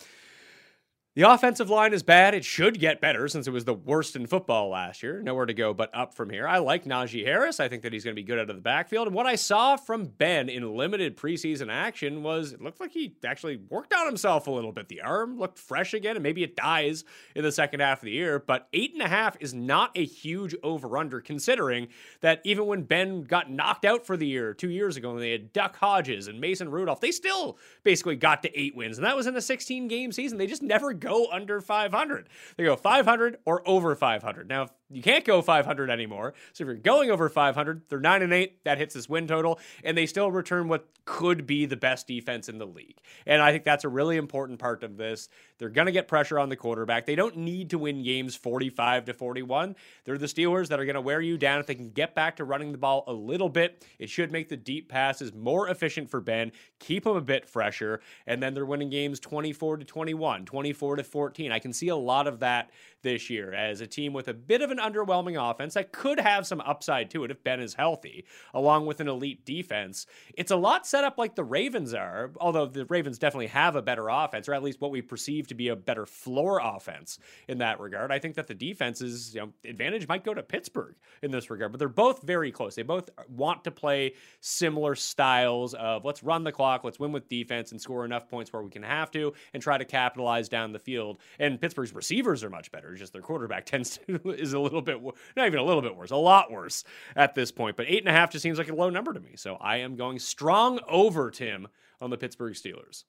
[1.13, 2.33] The offensive line is bad.
[2.33, 5.21] It should get better since it was the worst in football last year.
[5.21, 6.47] Nowhere to go but up from here.
[6.47, 7.59] I like Najee Harris.
[7.59, 9.07] I think that he's going to be good out of the backfield.
[9.07, 13.13] And what I saw from Ben in limited preseason action was it looked like he
[13.25, 14.87] actually worked on himself a little bit.
[14.87, 17.03] The arm looked fresh again, and maybe it dies
[17.35, 18.39] in the second half of the year.
[18.39, 21.89] But eight and a half is not a huge over under, considering
[22.21, 25.31] that even when Ben got knocked out for the year two years ago, when they
[25.31, 28.97] had Duck Hodges and Mason Rudolph, they still basically got to eight wins.
[28.97, 30.37] And that was in a 16 game season.
[30.37, 32.29] They just never go under 500.
[32.55, 34.47] They go 500 or over 500.
[34.47, 36.33] Now, you can't go 500 anymore.
[36.53, 39.59] So if you're going over 500, they're 9 and 8, that hits this win total,
[39.83, 42.97] and they still return what could be the best defense in the league.
[43.25, 45.29] And I think that's a really important part of this.
[45.57, 47.05] They're going to get pressure on the quarterback.
[47.05, 49.75] They don't need to win games 45 to 41.
[50.05, 52.35] They're the Steelers that are going to wear you down if they can get back
[52.37, 53.85] to running the ball a little bit.
[53.99, 58.01] It should make the deep passes more efficient for Ben, keep him a bit fresher,
[58.27, 61.51] and then they're winning games 24 to 21, 24 to 14.
[61.51, 64.61] I can see a lot of that this year as a team with a bit
[64.61, 68.25] of an underwhelming offense that could have some upside to it if Ben is healthy,
[68.53, 70.05] along with an elite defense.
[70.35, 73.81] It's a lot set up like the Ravens are, although the Ravens definitely have a
[73.81, 77.59] better offense, or at least what we perceive to be a better floor offense in
[77.59, 78.11] that regard.
[78.11, 81.71] I think that the defense's you know, advantage might go to Pittsburgh in this regard,
[81.71, 82.75] but they're both very close.
[82.75, 87.27] They both want to play similar styles of let's run the clock, let's win with
[87.29, 90.71] defense and score enough points where we can have to and try to capitalize down
[90.71, 91.19] the field.
[91.39, 92.90] And Pittsburgh's receivers are much better.
[92.99, 95.01] Just their quarterback tends to is a little bit
[95.35, 96.83] not even a little bit worse, a lot worse
[97.15, 97.77] at this point.
[97.77, 99.31] But eight and a half just seems like a low number to me.
[99.35, 101.67] So I am going strong over Tim
[101.99, 103.03] on the Pittsburgh Steelers.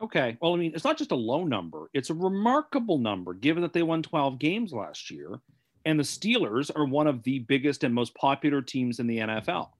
[0.00, 0.38] Okay.
[0.40, 3.72] Well, I mean, it's not just a low number, it's a remarkable number given that
[3.72, 5.40] they won 12 games last year.
[5.86, 9.70] And the Steelers are one of the biggest and most popular teams in the NFL.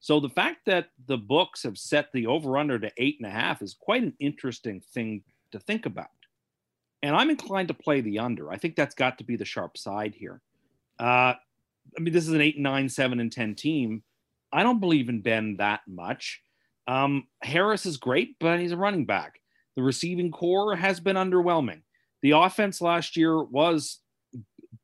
[0.00, 3.30] So the fact that the books have set the over under to eight and a
[3.30, 6.08] half is quite an interesting thing to think about.
[7.02, 8.50] And I'm inclined to play the under.
[8.50, 10.40] I think that's got to be the sharp side here.
[10.98, 14.02] Uh, I mean, this is an eight, nine, seven, and 10 team.
[14.52, 16.42] I don't believe in Ben that much.
[16.86, 19.40] Um, Harris is great, but he's a running back.
[19.76, 21.82] The receiving corps has been underwhelming.
[22.22, 23.98] The offense last year was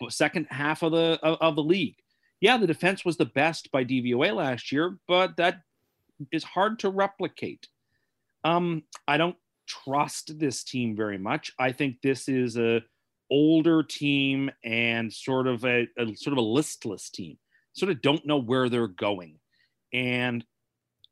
[0.09, 1.97] second half of the of, of the league.
[2.41, 5.61] Yeah, the defense was the best by DVOA last year, but that
[6.33, 7.69] is hard to replicate.
[8.45, 9.37] Um, I don't
[9.69, 11.53] trust this team very much.
[11.59, 12.83] I think this is a
[13.31, 17.39] older team and sort of a, a, sort of a listless team.
[17.75, 19.39] Sort of don't know where they're going.
[19.93, 20.45] And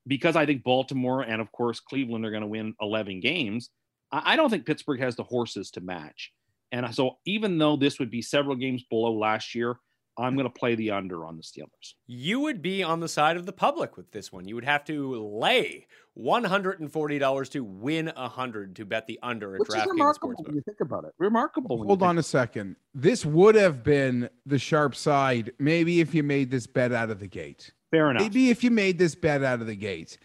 [0.06, 3.70] because I think Baltimore and of course Cleveland are going to win 11 games,
[4.10, 6.32] I, I don't think Pittsburgh has the horses to match.
[6.72, 9.76] And so even though this would be several games below last year,
[10.18, 11.94] I'm going to play the under on the Steelers.
[12.07, 14.48] You would be on the side of the public with this one.
[14.48, 15.87] You would have to lay
[16.18, 20.46] $140 to win 100 to bet the under at Which DraftKings Sportsbook.
[20.46, 21.85] When you think about it, remarkable.
[21.85, 22.76] Hold on a second.
[22.94, 27.20] This would have been the sharp side, maybe if you made this bet out of
[27.20, 27.72] the gate.
[27.90, 28.22] Fair enough.
[28.22, 30.18] Maybe if you made this bet out of the gate.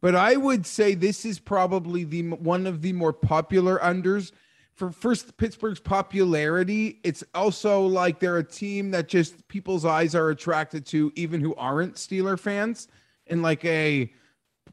[0.00, 4.32] But I would say this is probably the one of the more popular unders
[4.74, 10.30] for first Pittsburgh's popularity, it's also like they're a team that just people's eyes are
[10.30, 12.88] attracted to, even who aren't Steeler fans,
[13.26, 14.12] in like a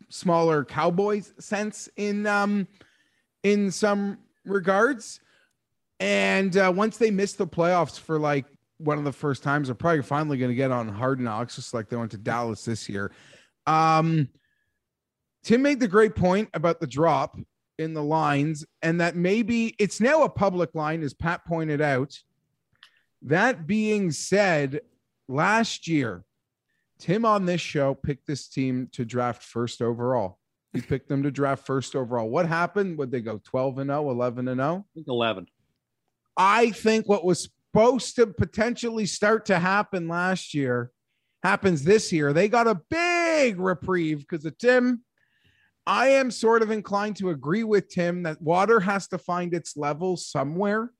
[0.10, 2.68] smaller Cowboys sense in um
[3.44, 5.20] in some regards.
[6.00, 8.46] And uh, once they missed the playoffs for like
[8.78, 11.76] one of the first times, they're probably finally going to get on Hard Knocks, just
[11.76, 13.12] like they went to Dallas this year.
[13.68, 14.28] Um,
[15.44, 17.38] Tim made the great point about the drop
[17.82, 22.18] in the lines, and that maybe it's now a public line, as Pat pointed out.
[23.24, 24.82] That being said,
[25.28, 26.24] last year,
[27.00, 30.38] Tim on this show picked this team to draft first overall.
[30.74, 32.30] He picked them to draft first overall.
[32.30, 32.98] What happened?
[32.98, 34.86] Would they go 12 and 0, 11 and 0?
[34.88, 35.48] I think 11.
[36.38, 40.92] I think what was supposed to potentially start to happen last year
[41.44, 42.34] happens this year.
[42.34, 45.04] They got a big reprieve because of Tim
[45.88, 49.76] I am sort of inclined to agree with Tim that water has to find its
[49.76, 50.92] level somewhere.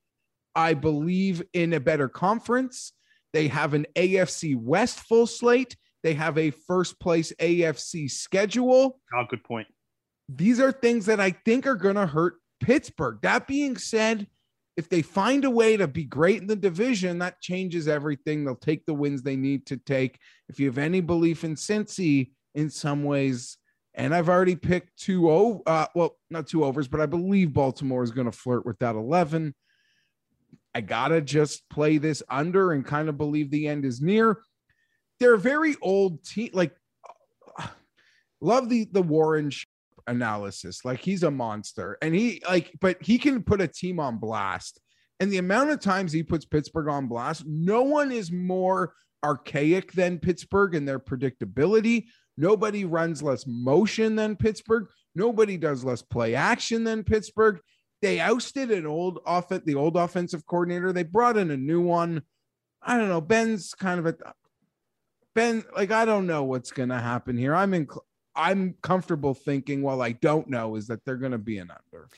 [0.56, 2.94] I believe in a better conference.
[3.34, 5.78] They have an AFC West full slate.
[6.04, 9.00] They have a first place AFC schedule.
[9.16, 9.68] Oh, good point.
[10.28, 13.20] These are things that I think are going to hurt Pittsburgh.
[13.22, 14.28] That being said,
[14.78, 18.44] if they find a way to be great in the division, that changes everything.
[18.44, 20.18] They'll take the wins they need to take.
[20.50, 23.58] If you have any belief in Cincy, in some ways,
[23.94, 28.04] and I've already picked two over, uh, well, not two overs, but I believe Baltimore
[28.04, 29.54] is going to flirt with that 11.
[30.74, 34.40] I got to just play this under and kind of believe the end is near.
[35.20, 36.52] They're a very old team.
[36.54, 36.76] Like,
[38.42, 39.52] love the, the Warren
[40.08, 40.86] analysis.
[40.86, 44.80] Like he's a monster, and he like, but he can put a team on blast.
[45.20, 49.92] And the amount of times he puts Pittsburgh on blast, no one is more archaic
[49.92, 52.06] than Pittsburgh in their predictability.
[52.42, 54.88] Nobody runs less motion than Pittsburgh.
[55.14, 57.60] Nobody does less play action than Pittsburgh.
[58.02, 60.92] They ousted an old off the old offensive coordinator.
[60.92, 62.24] They brought in a new one.
[62.82, 63.22] I don't know.
[63.22, 64.16] Ben's kind of a
[65.36, 65.64] Ben.
[65.76, 67.54] Like I don't know what's gonna happen here.
[67.54, 67.88] I'm in.
[68.36, 69.84] I'm comfortable thinking.
[69.84, 72.10] While I don't know, is that they're gonna be an under.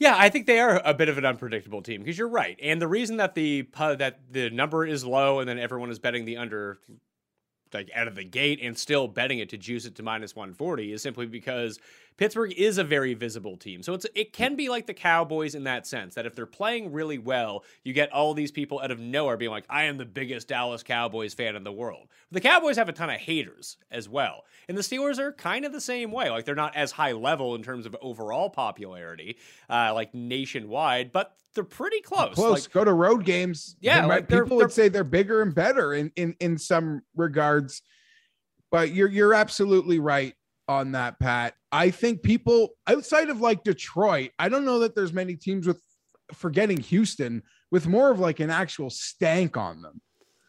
[0.00, 2.58] Yeah, I think they are a bit of an unpredictable team because you're right.
[2.60, 6.24] And the reason that the that the number is low and then everyone is betting
[6.24, 6.80] the under
[7.74, 10.92] like out of the gate and still betting it to juice it to minus 140
[10.92, 11.78] is simply because
[12.16, 13.82] Pittsburgh is a very visible team.
[13.82, 16.92] So it's it can be like the Cowboys in that sense that if they're playing
[16.92, 20.04] really well, you get all these people out of nowhere being like, I am the
[20.04, 22.08] biggest Dallas Cowboys fan in the world.
[22.30, 24.44] The Cowboys have a ton of haters as well.
[24.68, 26.30] And the Steelers are kind of the same way.
[26.30, 29.36] Like they're not as high level in terms of overall popularity,
[29.68, 32.34] uh, like nationwide, but they're pretty close.
[32.34, 32.64] Close.
[32.66, 33.76] Like, Go to road games.
[33.80, 37.02] Yeah, like they're- people they're- would say they're bigger and better in in in some
[37.14, 37.82] regards.
[38.70, 40.34] But you're you're absolutely right
[40.68, 41.54] on that, Pat.
[41.70, 45.80] I think people outside of like Detroit, I don't know that there's many teams with
[46.32, 50.00] forgetting Houston with more of like an actual stank on them.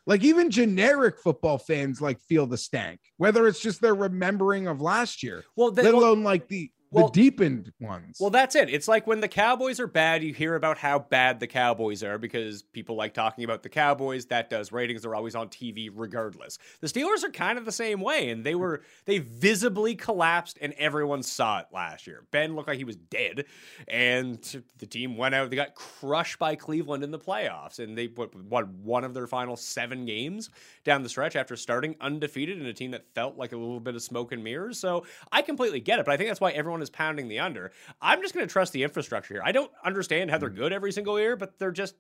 [0.05, 4.82] Like even generic football fans like feel the stank, whether it's just their remembering of
[4.82, 8.17] last year, well, they, let well, like the well- the deepened ones.
[8.19, 8.69] Well, that's it.
[8.69, 12.17] It's like when the Cowboys are bad, you hear about how bad the Cowboys are
[12.17, 14.25] because people like talking about the Cowboys.
[14.27, 15.01] That does ratings.
[15.01, 16.57] They're always on TV regardless.
[16.79, 20.73] The Steelers are kind of the same way, and they were they visibly collapsed, and
[20.73, 22.25] everyone saw it last year.
[22.31, 23.45] Ben looked like he was dead,
[23.87, 25.49] and the team went out.
[25.49, 29.55] They got crushed by Cleveland in the playoffs, and they won one of their final
[29.55, 30.49] seven games
[30.83, 33.95] down the stretch after starting undefeated in a team that felt like a little bit
[33.95, 34.77] of smoke and mirrors.
[34.77, 37.71] So I completely get it, but I think that's why everyone is pounding the under.
[37.99, 39.43] I'm just going to trust the infrastructure here.
[39.43, 41.95] I don't understand how they're good every single year, but they're just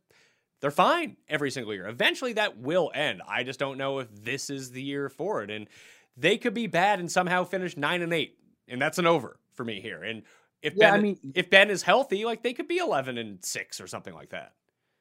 [0.61, 1.87] they're fine every single year.
[1.87, 3.21] Eventually that will end.
[3.27, 5.67] I just don't know if this is the year for it and
[6.15, 8.37] they could be bad and somehow finish 9 and 8
[8.69, 10.03] and that's an over for me here.
[10.03, 10.21] And
[10.61, 13.43] if Yeah, Ben I mean- if Ben is healthy, like they could be 11 and
[13.43, 14.53] 6 or something like that.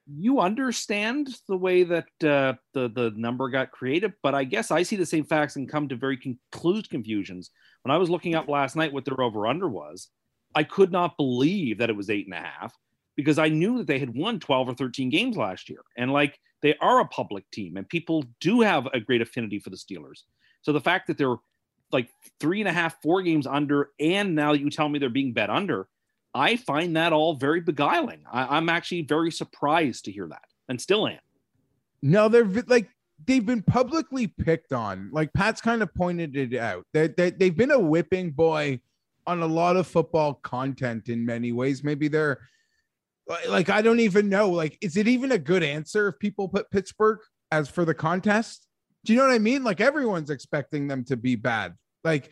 [0.08, 4.82] you understand the way that uh, the the number got created, but I guess I
[4.82, 7.52] see the same facts and come to very conclusive confusions.
[7.82, 10.08] When I was looking up last night what their over under was,
[10.54, 12.76] I could not believe that it was eight and a half
[13.16, 16.38] because I knew that they had won twelve or thirteen games last year, and like
[16.60, 20.22] they are a public team, and people do have a great affinity for the Steelers.
[20.62, 21.36] So the fact that they're
[21.90, 22.08] like
[22.40, 25.50] three and a half, four games under, and now you tell me they're being bet
[25.50, 25.88] under.
[26.34, 28.24] I find that all very beguiling.
[28.30, 31.18] I, I'm actually very surprised to hear that, and still am.
[32.00, 32.88] No, they're like
[33.26, 35.10] they've been publicly picked on.
[35.12, 36.84] Like Pat's kind of pointed it out.
[36.92, 38.80] They, they they've been a whipping boy
[39.26, 41.84] on a lot of football content in many ways.
[41.84, 42.40] Maybe they're
[43.48, 44.50] like I don't even know.
[44.50, 47.20] Like, is it even a good answer if people put Pittsburgh
[47.50, 48.66] as for the contest?
[49.04, 49.64] Do you know what I mean?
[49.64, 51.74] Like everyone's expecting them to be bad.
[52.04, 52.30] Like,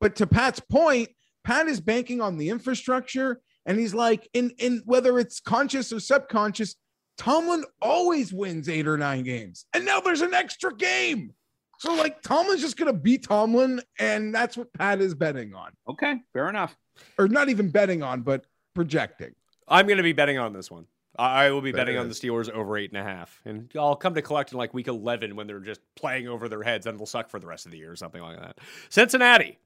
[0.00, 1.08] but to Pat's point,
[1.44, 6.00] Pat is banking on the infrastructure, and he's like, in in whether it's conscious or
[6.00, 6.76] subconscious,
[7.16, 11.32] Tomlin always wins eight or nine games, and now there's an extra game.
[11.78, 16.16] So like Tomlin's just gonna beat Tomlin, and that's what Pat is betting on, Okay,
[16.32, 16.76] fair enough.
[17.18, 18.44] or not even betting on, but
[18.74, 19.34] projecting.
[19.68, 20.86] I'm going to be betting on this one.
[21.18, 22.14] I I will be There betting it on the.
[22.14, 25.34] Steelers over eight and a half, and I'll come to collect in like week eleven
[25.36, 27.78] when they're just playing over their heads and they'll suck for the rest of the
[27.78, 28.58] year or something like that.
[28.90, 29.58] Cincinnati,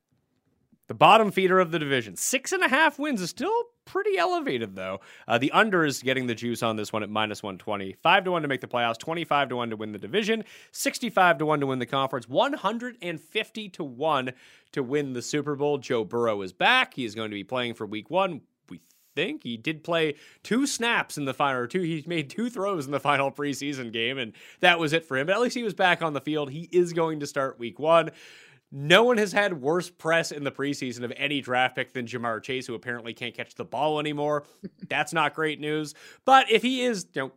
[0.91, 4.75] the bottom feeder of the division, six and a half wins is still pretty elevated
[4.75, 4.99] though.
[5.29, 8.25] Uh, the under is getting the juice on this one at minus one twenty, five
[8.25, 11.09] to one to make the playoffs, twenty five to one to win the division, sixty
[11.09, 14.33] five to one to win the conference, one hundred and fifty to one
[14.73, 15.79] to win the Super Bowl.
[15.79, 16.95] Joe Burrow is back.
[16.95, 18.41] He is going to be playing for Week One.
[18.69, 18.81] We
[19.15, 22.87] think he did play two snaps in the final or two he made two throws
[22.87, 25.65] in the final preseason game and that was it for him but at least he
[25.65, 28.11] was back on the field he is going to start week one
[28.73, 32.43] no one has had worse press in the preseason of any draft pick than Ja'Marr
[32.43, 34.45] Chase, who apparently can't catch the ball anymore.
[34.89, 35.95] That's not great news.
[36.25, 37.33] But if he is, you know,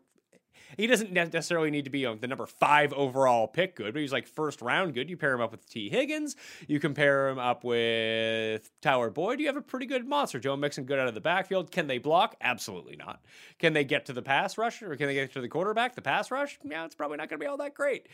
[0.77, 4.11] he doesn't necessarily need to be um, the number five overall pick good, but he's
[4.11, 5.09] like first round good.
[5.09, 6.36] You pair him up with Tee Higgins,
[6.67, 10.39] you compare him up with Tyler Boyd, you have a pretty good monster.
[10.39, 11.71] Joe Mixon good out of the backfield.
[11.71, 12.36] Can they block?
[12.41, 13.21] Absolutely not.
[13.59, 15.95] Can they get to the pass rush or can they get to the quarterback?
[15.95, 16.57] The pass rush?
[16.63, 18.07] Yeah, it's probably not going to be all that great.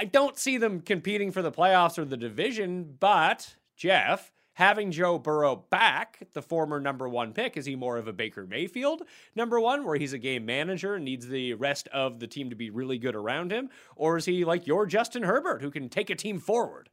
[0.00, 5.18] I don't see them competing for the playoffs or the division, but Jeff, having Joe
[5.18, 9.02] Burrow back, the former number one pick, is he more of a Baker Mayfield
[9.36, 12.56] number one, where he's a game manager and needs the rest of the team to
[12.56, 13.68] be really good around him?
[13.94, 16.88] Or is he like your Justin Herbert, who can take a team forward?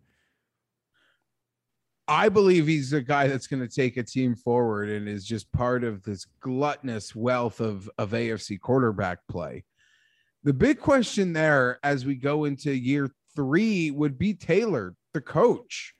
[2.09, 5.49] I believe he's a guy that's going to take a team forward and is just
[5.53, 9.63] part of this gluttonous wealth of, of AFC quarterback play.
[10.43, 15.93] The big question there as we go into year three would be Taylor, the coach.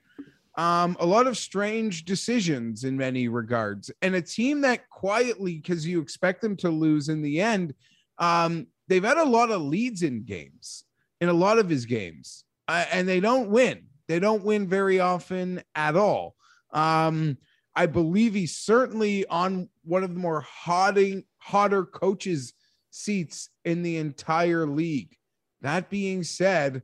[0.56, 5.86] Um, a lot of strange decisions in many regards, and a team that quietly, because
[5.86, 7.74] you expect them to lose in the end,
[8.18, 10.82] um, they've had a lot of leads in games,
[11.20, 13.84] in a lot of his games, uh, and they don't win.
[14.08, 16.34] They don't win very often at all.
[16.72, 17.38] Um,
[17.76, 22.52] I believe he's certainly on one of the more hotting, hotter coaches'
[22.90, 25.16] seats in the entire league.
[25.60, 26.82] That being said,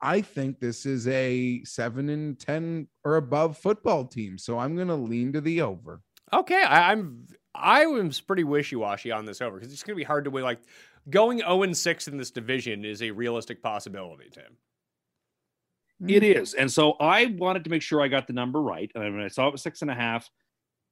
[0.00, 4.38] I think this is a seven and 10 or above football team.
[4.38, 6.00] So I'm going to lean to the over.
[6.32, 6.62] Okay.
[6.62, 10.04] I, I'm, I was pretty wishy washy on this over because it's going to be
[10.04, 10.44] hard to win.
[10.44, 10.60] Like
[11.08, 14.56] going 0 and 6 in this division is a realistic possibility, Tim.
[16.06, 16.52] It is.
[16.52, 18.90] And so I wanted to make sure I got the number right.
[18.94, 20.30] And when I saw it was six and a half,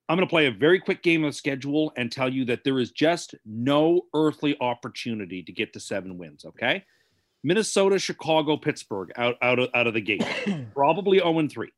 [0.09, 2.79] I'm going to play a very quick game of schedule and tell you that there
[2.79, 6.45] is just no earthly opportunity to get to seven wins.
[6.45, 6.85] Okay.
[7.43, 10.25] Minnesota, Chicago, Pittsburgh out, out, of, out of the gate.
[10.75, 11.71] Probably 0 and 3.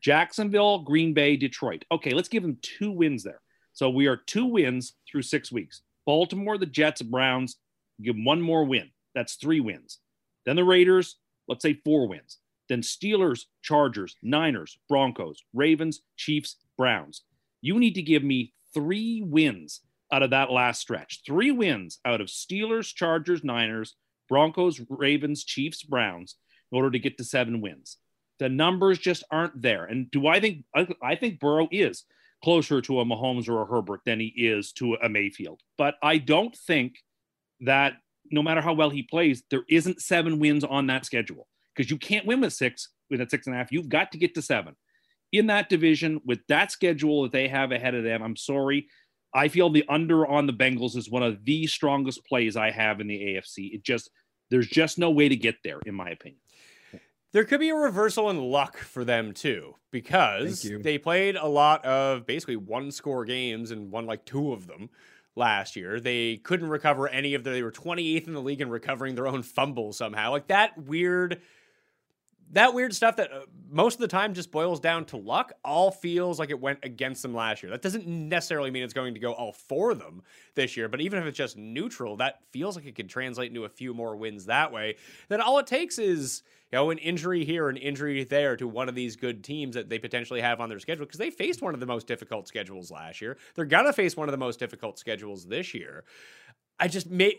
[0.00, 1.84] Jacksonville, Green Bay, Detroit.
[1.92, 3.40] Okay, let's give them two wins there.
[3.72, 5.82] So we are two wins through six weeks.
[6.04, 7.56] Baltimore, the Jets, Browns,
[8.02, 8.90] give them one more win.
[9.14, 9.98] That's three wins.
[10.44, 11.16] Then the Raiders,
[11.46, 12.38] let's say four wins.
[12.68, 17.22] Then Steelers, Chargers, Niners, Broncos, Ravens, Chiefs, Browns.
[17.62, 19.80] You need to give me three wins
[20.12, 21.22] out of that last stretch.
[21.24, 23.96] Three wins out of Steelers, Chargers, Niners,
[24.28, 26.36] Broncos, Ravens, Chiefs, Browns
[26.70, 27.96] in order to get to seven wins.
[28.38, 29.84] The numbers just aren't there.
[29.84, 30.64] And do I think
[31.02, 32.04] I think Burrow is
[32.42, 35.60] closer to a Mahomes or a Herbert than he is to a Mayfield.
[35.78, 36.96] But I don't think
[37.60, 37.94] that
[38.30, 41.98] no matter how well he plays, there isn't seven wins on that schedule because you
[41.98, 43.70] can't win with six with a six and a half.
[43.70, 44.74] You've got to get to seven
[45.32, 48.22] in that division with that schedule that they have ahead of them.
[48.22, 48.88] I'm sorry.
[49.34, 53.00] I feel the under on the Bengals is one of the strongest plays I have
[53.00, 53.74] in the AFC.
[53.74, 54.10] It just
[54.50, 56.40] there's just no way to get there, in my opinion.
[57.32, 61.82] There could be a reversal in luck for them too, because they played a lot
[61.86, 64.90] of basically one score games and won like two of them
[65.34, 65.98] last year.
[65.98, 69.26] They couldn't recover any of the, they were 28th in the league in recovering their
[69.26, 70.30] own fumble somehow.
[70.30, 71.40] Like that weird
[72.52, 73.40] that weird stuff that uh,
[73.70, 77.22] most of the time just boils down to luck all feels like it went against
[77.22, 77.70] them last year.
[77.70, 80.22] That doesn't necessarily mean it's going to go all for them
[80.54, 83.64] this year, but even if it's just neutral, that feels like it could translate into
[83.64, 84.96] a few more wins that way.
[85.28, 88.88] Then all it takes is, you know, an injury here, an injury there to one
[88.88, 91.74] of these good teams that they potentially have on their schedule because they faced one
[91.74, 93.38] of the most difficult schedules last year.
[93.54, 96.04] They're going to face one of the most difficult schedules this year.
[96.78, 97.38] I just made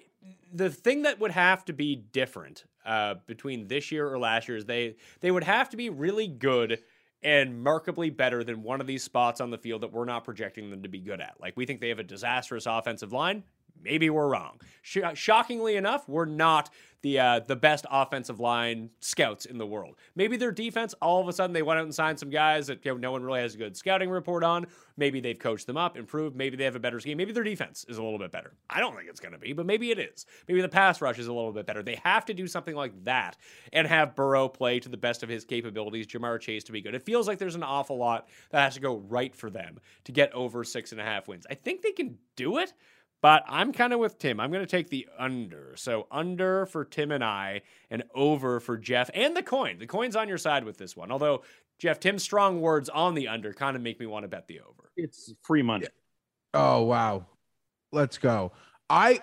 [0.52, 4.58] the thing that would have to be different uh, between this year or last year
[4.58, 6.80] is they they would have to be really good
[7.24, 10.70] and markedly better than one of these spots on the field that we're not projecting
[10.70, 11.36] them to be good at.
[11.40, 13.44] Like we think they have a disastrous offensive line.
[13.84, 14.60] Maybe we're wrong.
[14.82, 16.70] Sh- shockingly enough, we're not
[17.04, 19.96] the uh, the best offensive line scouts in the world.
[20.16, 22.84] Maybe their defense, all of a sudden, they went out and signed some guys that
[22.84, 24.66] you know, no one really has a good scouting report on.
[24.96, 26.36] Maybe they've coached them up, improved.
[26.36, 27.18] Maybe they have a better scheme.
[27.18, 28.54] Maybe their defense is a little bit better.
[28.70, 30.26] I don't think it's going to be, but maybe it is.
[30.48, 31.84] Maybe the pass rush is a little bit better.
[31.84, 33.38] They have to do something like that
[33.74, 36.96] and have Burrow play to the best of his capabilities, Ja'Marr Chase to be good.
[36.96, 40.12] It feels like there's an awful lot that has to go right for them to
[40.14, 41.46] get over six and a half wins.
[41.50, 42.72] I think they can do it.
[43.24, 44.42] But I'm kind of with Tim.
[44.42, 45.76] I'm going to take the under.
[45.78, 49.80] So under for Tim and I, and over for Jeff and the coin.
[49.80, 51.10] The coin's on your side with this one.
[51.10, 51.44] Although
[51.80, 54.60] Jeff, Tim's strong words on the under kind of make me want to bet the
[54.60, 54.92] over.
[54.98, 55.88] It's free money.
[56.54, 57.26] Oh wow,
[57.94, 58.52] let's go.
[58.90, 59.22] I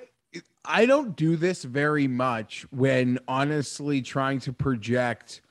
[0.64, 5.42] I don't do this very much when honestly trying to project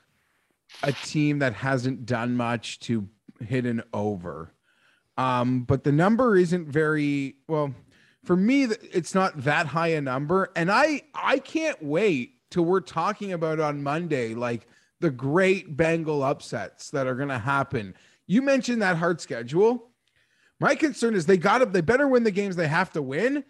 [0.81, 3.07] a team that hasn't done much to
[3.41, 4.55] hit an over.
[5.17, 7.75] Um, but the number isn't very well
[8.29, 12.79] for me it's not that high a number and i i can't wait till we're
[12.79, 14.67] talking about on monday like
[14.99, 17.95] the great bengal upsets that are going to happen.
[18.27, 19.91] You mentioned that hard schedule.
[20.59, 23.43] My concern is they got to they better win the games they have to win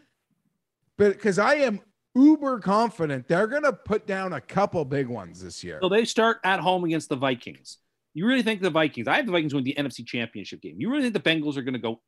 [0.96, 1.82] but because i am
[2.16, 5.80] uber confident they're going to put down a couple big ones this year.
[5.82, 7.80] So they start at home against the vikings.
[8.14, 10.76] You really think the vikings i have the vikings win the nfc championship game.
[10.78, 12.00] You really think the bengals are going to go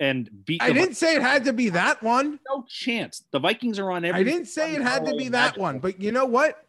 [0.00, 0.62] and beat.
[0.62, 2.38] I didn't say it had to be that one.
[2.48, 3.24] No chance.
[3.30, 4.20] The Vikings are on every.
[4.20, 6.60] I didn't say it had to be that one, but you know what?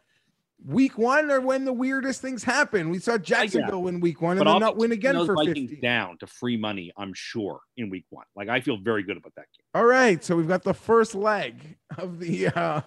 [0.64, 2.88] Week one or when the weirdest things happen.
[2.88, 5.76] We saw Jacksonville win week one and then not win again for Vikings 50.
[5.82, 8.24] down to free money, I'm sure, in week one.
[8.34, 9.64] Like I feel very good about that game.
[9.74, 10.24] All right.
[10.24, 12.80] So we've got the first leg of the uh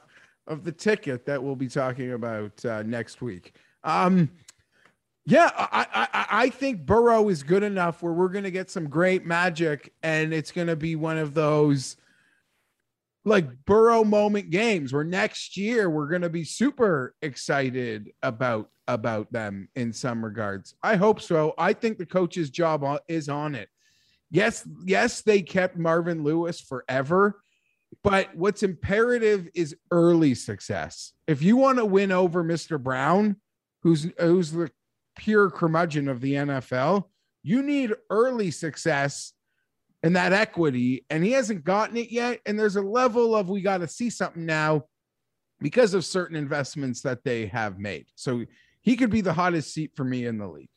[0.48, 3.54] of the ticket that we'll be talking about uh next week.
[3.84, 4.32] Um
[5.30, 9.28] Yeah, I, I I think Burrow is good enough where we're gonna get some great
[9.28, 11.98] magic, and it's gonna be one of those
[13.26, 19.70] like Burrow moment games where next year we're gonna be super excited about about them
[19.76, 20.74] in some regards.
[20.82, 21.54] I hope so.
[21.60, 23.70] I think the coach's job is on it.
[24.32, 27.44] Yes, yes, they kept Marvin Lewis forever,
[28.04, 31.14] but what's imperative is early success.
[31.28, 32.82] If you want to win over Mr.
[32.82, 33.36] Brown,
[33.84, 34.72] who's who's the
[35.20, 37.04] pure curmudgeon of the NFL,
[37.44, 39.34] you need early success
[40.02, 41.06] and that equity.
[41.10, 42.40] And he hasn't gotten it yet.
[42.46, 44.86] And there's a level of we got to see something now
[45.60, 48.06] because of certain investments that they have made.
[48.16, 48.46] So
[48.82, 50.70] he could be the hottest seat for me in the league.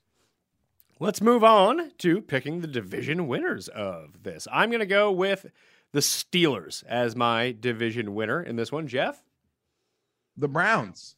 [0.99, 4.49] Let's move on to picking the division winners of this.
[4.53, 5.47] I'm going to go with
[5.93, 8.89] the Steelers as my division winner in this one.
[8.89, 9.23] Jeff?
[10.37, 11.15] The Browns.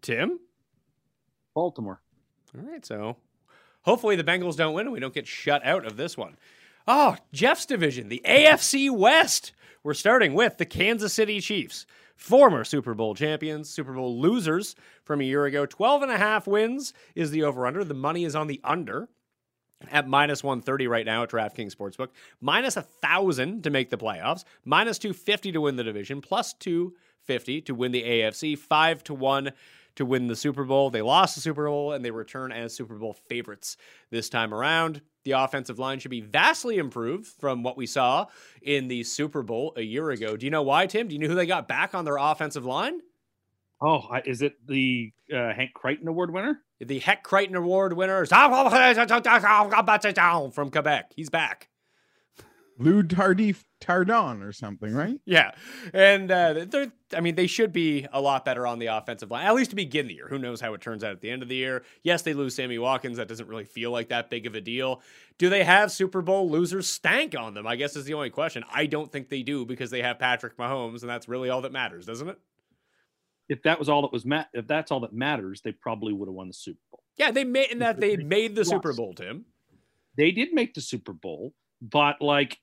[0.00, 0.38] Tim?
[1.54, 2.00] Baltimore.
[2.56, 3.16] All right, so
[3.82, 6.36] hopefully the Bengals don't win and we don't get shut out of this one.
[6.86, 9.52] Oh, Jeff's division, the AFC West.
[9.82, 11.86] We're starting with the Kansas City Chiefs,
[12.16, 15.66] former Super Bowl champions, Super Bowl losers from a year ago.
[15.66, 17.84] 12 and a half wins is the over under.
[17.84, 19.08] The money is on the under
[19.90, 22.08] at minus 130 right now at DraftKings Sportsbook,
[22.40, 27.74] minus 1,000 to make the playoffs, minus 250 to win the division, plus 250 to
[27.74, 29.52] win the AFC, 5 to 1
[29.96, 30.90] to win the Super Bowl.
[30.90, 33.76] They lost the Super Bowl and they return as Super Bowl favorites
[34.10, 35.02] this time around.
[35.24, 38.26] The offensive line should be vastly improved from what we saw
[38.62, 40.36] in the Super Bowl a year ago.
[40.36, 41.08] Do you know why, Tim?
[41.08, 43.00] Do you know who they got back on their offensive line?
[43.80, 46.60] Oh, is it the uh, Hank Crichton Award winner?
[46.80, 48.24] The Heck Crichton Award winner
[50.52, 51.12] from Quebec.
[51.16, 51.68] He's back.
[52.78, 55.18] Lou Tardif Tardon or something, right?
[55.26, 55.52] Yeah,
[55.92, 56.92] and uh, they're.
[57.14, 59.76] I mean, they should be a lot better on the offensive line, at least to
[59.76, 60.28] begin the year.
[60.28, 61.84] Who knows how it turns out at the end of the year?
[62.02, 63.18] Yes, they lose Sammy Watkins.
[63.18, 65.02] That doesn't really feel like that big of a deal.
[65.38, 67.66] Do they have Super Bowl losers stank on them?
[67.66, 68.64] I guess is the only question.
[68.72, 71.72] I don't think they do because they have Patrick Mahomes, and that's really all that
[71.72, 72.38] matters, doesn't it?
[73.48, 76.28] If that was all that was ma- if that's all that matters, they probably would
[76.28, 77.02] have won the Super Bowl.
[77.18, 79.44] Yeah, they made and that they made the Super Bowl, Tim.
[80.16, 81.52] They did make the Super Bowl,
[81.82, 82.58] but like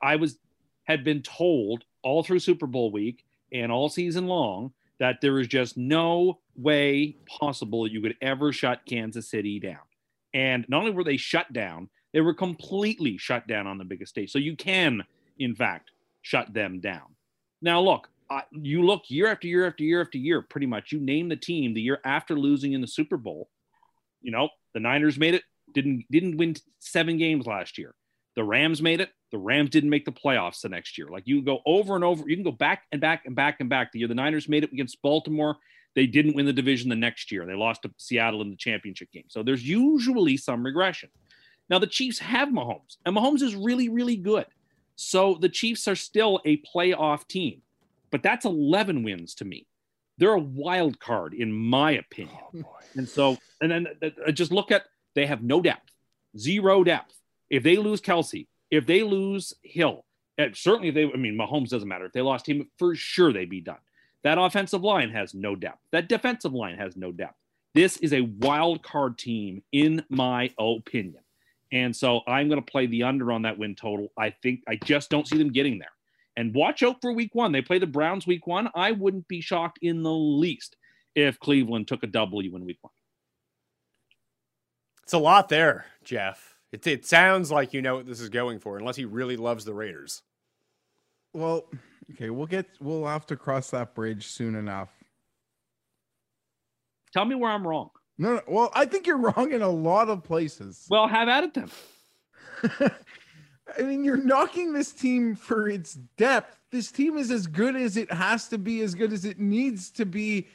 [0.00, 0.38] I- was
[0.84, 5.48] had been told all through Super Bowl week and all season long that there is
[5.48, 9.80] just no way possible you could ever shut Kansas City down.
[10.34, 14.10] And not only were they shut down, they were completely shut down on the biggest
[14.10, 14.30] stage.
[14.30, 15.02] So you can,
[15.38, 15.90] in fact,
[16.22, 17.14] shut them down.
[17.60, 20.92] Now, look, I, you look year after year after year after year, pretty much.
[20.92, 23.48] You name the team the year after losing in the Super Bowl.
[24.20, 25.42] You know, the Niners made it,
[25.74, 27.94] didn't didn't win seven games last year.
[28.34, 29.10] The Rams made it.
[29.30, 31.08] The Rams didn't make the playoffs the next year.
[31.08, 33.68] Like you go over and over, you can go back and back and back and
[33.68, 33.92] back.
[33.92, 35.56] The year the Niners made it against Baltimore,
[35.94, 37.44] they didn't win the division the next year.
[37.44, 39.24] They lost to Seattle in the championship game.
[39.28, 41.10] So there's usually some regression.
[41.68, 44.46] Now the Chiefs have Mahomes, and Mahomes is really, really good.
[44.96, 47.62] So the Chiefs are still a playoff team,
[48.10, 49.66] but that's 11 wins to me.
[50.18, 52.38] They're a wild card, in my opinion.
[52.94, 55.90] And so, and then uh, just look at they have no depth,
[56.36, 57.18] zero depth.
[57.52, 60.04] If they lose Kelce, if they lose Hill,
[60.54, 62.06] certainly they, I mean, Mahomes doesn't matter.
[62.06, 63.76] If they lost him, for sure they'd be done.
[64.24, 65.80] That offensive line has no depth.
[65.92, 67.36] That defensive line has no depth.
[67.74, 71.22] This is a wild card team, in my opinion.
[71.72, 74.08] And so I'm going to play the under on that win total.
[74.16, 75.92] I think I just don't see them getting there.
[76.36, 77.52] And watch out for week one.
[77.52, 78.70] They play the Browns week one.
[78.74, 80.76] I wouldn't be shocked in the least
[81.14, 82.92] if Cleveland took a W in week one.
[85.02, 86.51] It's a lot there, Jeff.
[86.72, 89.64] It, it sounds like you know what this is going for, unless he really loves
[89.64, 90.22] the Raiders.
[91.34, 91.66] Well,
[92.12, 94.90] okay, we'll get we'll have to cross that bridge soon enough.
[97.12, 97.90] Tell me where I'm wrong.
[98.18, 100.86] No, no well, I think you're wrong in a lot of places.
[100.90, 101.70] Well, have at it then.
[103.78, 106.58] I mean, you're knocking this team for its depth.
[106.70, 109.90] This team is as good as it has to be, as good as it needs
[109.92, 110.48] to be.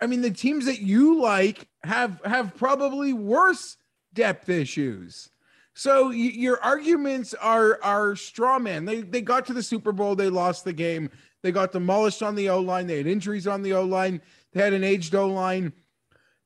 [0.00, 3.76] I mean, the teams that you like have have probably worse
[4.12, 5.30] depth issues.
[5.74, 8.84] So y- your arguments are are straw man.
[8.84, 11.10] They they got to the Super Bowl, they lost the game.
[11.42, 12.86] They got demolished on the O line.
[12.86, 14.20] They had injuries on the O line.
[14.52, 15.72] They had an aged O line.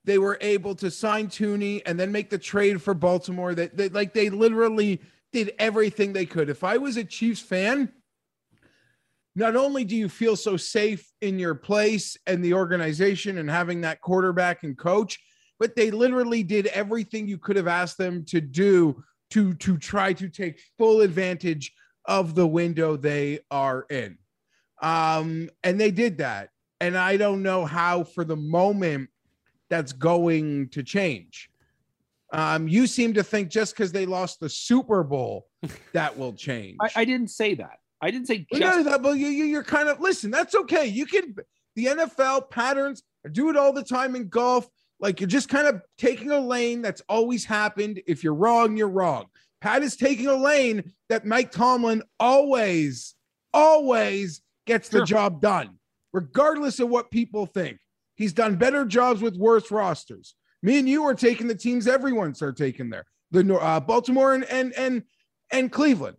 [0.05, 3.53] They were able to sign Thuney and then make the trade for Baltimore.
[3.53, 5.01] That they, like they literally
[5.33, 6.49] did everything they could.
[6.49, 7.91] If I was a Chiefs fan,
[9.35, 13.81] not only do you feel so safe in your place and the organization and having
[13.81, 15.19] that quarterback and coach,
[15.59, 20.13] but they literally did everything you could have asked them to do to to try
[20.13, 21.73] to take full advantage
[22.05, 24.17] of the window they are in.
[24.81, 26.49] Um, and they did that.
[26.79, 29.09] And I don't know how for the moment
[29.69, 31.49] that's going to change.
[32.33, 35.47] Um, you seem to think just because they lost the Super Bowl,
[35.93, 36.77] that will change.
[36.81, 37.79] I, I didn't say that.
[38.01, 40.29] I didn't say Well, no, that, but you, you, you're kind of listen.
[40.29, 40.85] That's okay.
[40.85, 41.35] You can
[41.75, 43.03] the NFL patterns.
[43.25, 44.67] I do it all the time in golf.
[44.99, 48.01] Like you're just kind of taking a lane that's always happened.
[48.07, 49.25] If you're wrong, you're wrong.
[49.61, 53.15] Pat is taking a lane that Mike Tomlin always,
[53.53, 55.05] always gets the Sure.
[55.05, 55.77] job done,
[56.13, 57.79] regardless of what people think.
[58.15, 60.35] He's done better jobs with worse rosters.
[60.63, 63.05] Me and you are taking the teams everyone's are taking there.
[63.31, 65.03] The uh, Baltimore and and and
[65.51, 66.17] and Cleveland.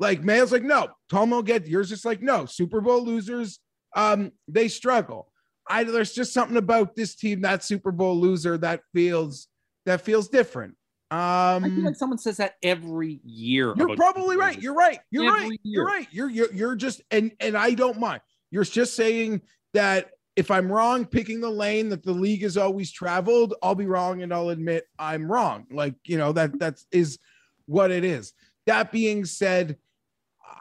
[0.00, 1.88] Like Mayo's like, no, Tom will get yours.
[1.88, 3.60] Just like, no, Super Bowl losers,
[3.96, 5.27] um, they struggle.
[5.68, 9.48] I there's just something about this team, that Super Bowl loser, that feels
[9.86, 10.74] that feels different.
[11.10, 13.72] I feel Um, like someone says that every year.
[13.76, 14.60] you're probably right.
[14.60, 15.00] You're right.
[15.10, 15.58] You're right.
[15.62, 16.06] You're right.
[16.10, 18.20] You're you're you're just and and I don't mind.
[18.50, 19.42] You're just saying
[19.74, 23.86] that if I'm wrong picking the lane that the league has always traveled, I'll be
[23.86, 25.66] wrong and I'll admit I'm wrong.
[25.70, 27.18] Like, you know, that that's is
[27.66, 28.32] what it is.
[28.66, 29.78] That being said,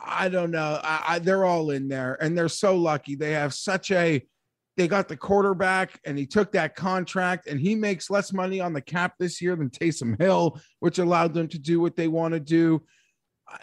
[0.06, 0.80] I don't know.
[0.84, 3.16] I, I they're all in there and they're so lucky.
[3.16, 4.26] They have such a
[4.78, 8.74] they got the quarterback and he took that contract and he makes less money on
[8.74, 12.36] the cap this year than Taysom Hill, which allowed them to do what they want
[12.36, 12.84] to do.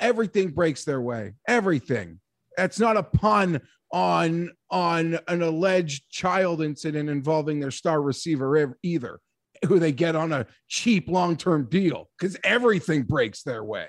[0.00, 1.34] Everything breaks their way.
[1.46, 2.20] Everything.
[2.56, 3.60] That's not a pun
[3.92, 9.20] on on an alleged child incident involving their star receiver either,
[9.66, 13.86] who they get on a cheap long-term deal because everything breaks their way.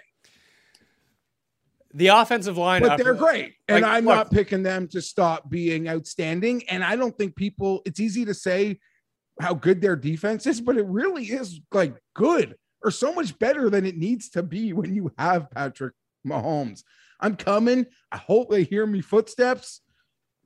[1.97, 3.53] The offensive line, But they're great.
[3.69, 6.67] And Like, I'm look- not picking them to stop being outstanding.
[6.69, 8.79] And I don't think people, it's easy to say
[9.39, 13.69] how good their defense is, but it really is like good or so much better
[13.69, 15.93] than it needs to be when you have Patrick
[16.27, 16.83] Mahomes.
[17.21, 17.85] I'm coming.
[18.11, 19.79] I hope they hear me footsteps,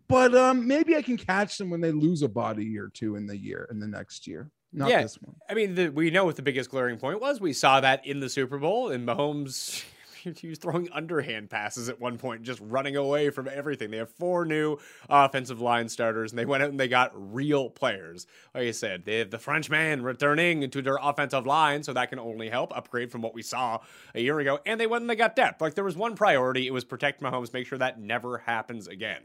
[0.07, 3.25] but um, maybe I can catch them when they lose a body or two in
[3.25, 4.51] the year in the next year.
[4.71, 5.01] Not Yeah.
[5.01, 5.35] this one.
[5.49, 7.41] I mean, the, we know what the biggest glaring point was.
[7.41, 9.83] We saw that in the Super Bowl, and Mahomes.
[10.39, 13.91] He was throwing underhand passes at one point, just running away from everything.
[13.91, 14.77] They have four new
[15.09, 18.27] offensive line starters, and they went out and they got real players.
[18.53, 22.19] Like I said, they have the Frenchman returning into their offensive line, so that can
[22.19, 23.79] only help upgrade from what we saw
[24.13, 24.59] a year ago.
[24.65, 25.61] And they went and they got depth.
[25.61, 29.21] Like there was one priority, it was protect Mahomes, make sure that never happens again.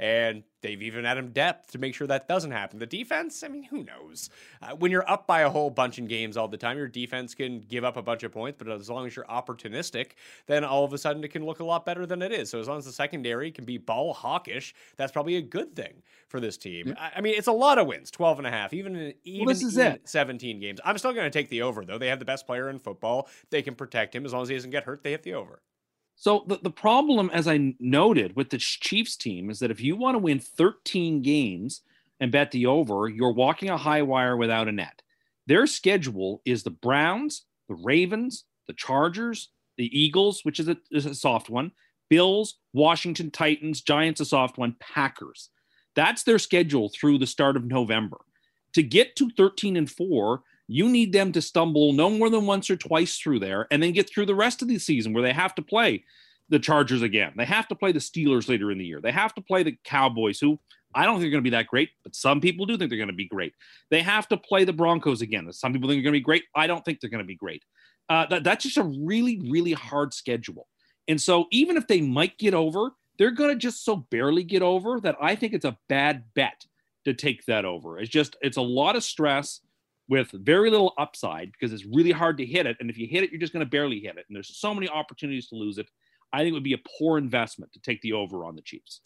[0.00, 2.78] And they've even added depth to make sure that doesn't happen.
[2.78, 4.30] The defense, I mean, who knows?
[4.62, 7.34] Uh, when you're up by a whole bunch in games all the time, your defense
[7.34, 10.12] can give up a bunch of points, but as long as you're opportunistic,
[10.46, 12.48] then all of a sudden it can look a lot better than it is.
[12.48, 16.02] So as long as the secondary can be ball hawkish, that's probably a good thing
[16.28, 16.94] for this team.
[16.98, 19.44] I, I mean, it's a lot of wins, 12 and a half, even in, even
[19.64, 20.08] in it.
[20.08, 20.80] 17 games.
[20.82, 21.98] I'm still going to take the over, though.
[21.98, 23.28] They have the best player in football.
[23.50, 24.24] They can protect him.
[24.24, 25.60] As long as he doesn't get hurt, they hit the over.
[26.20, 29.96] So the, the problem, as I noted with the Chiefs team, is that if you
[29.96, 31.80] want to win 13 games
[32.20, 35.00] and bet the over, you're walking a high wire without a net.
[35.46, 39.48] Their schedule is the Browns, the Ravens, the Chargers,
[39.78, 41.72] the Eagles, which is a, is a soft one,
[42.10, 45.48] Bills, Washington Titans, Giants, a soft one, Packers.
[45.96, 48.18] That's their schedule through the start of November.
[48.74, 52.70] To get to 13 and 4, you need them to stumble no more than once
[52.70, 55.32] or twice through there and then get through the rest of the season where they
[55.32, 56.04] have to play
[56.48, 57.32] the Chargers again.
[57.36, 59.00] They have to play the Steelers later in the year.
[59.00, 60.60] They have to play the Cowboys, who
[60.94, 62.98] I don't think are going to be that great, but some people do think they're
[62.98, 63.52] going to be great.
[63.90, 65.52] They have to play the Broncos again.
[65.52, 66.44] Some people think they're going to be great.
[66.54, 67.64] I don't think they're going to be great.
[68.08, 70.68] Uh, that, that's just a really, really hard schedule.
[71.08, 74.62] And so even if they might get over, they're going to just so barely get
[74.62, 76.64] over that I think it's a bad bet
[77.04, 77.98] to take that over.
[77.98, 79.60] It's just, it's a lot of stress
[80.10, 82.76] with very little upside because it's really hard to hit it.
[82.80, 84.26] And if you hit it, you're just going to barely hit it.
[84.28, 85.88] And there's so many opportunities to lose it.
[86.32, 89.00] I think it would be a poor investment to take the over on the Chiefs.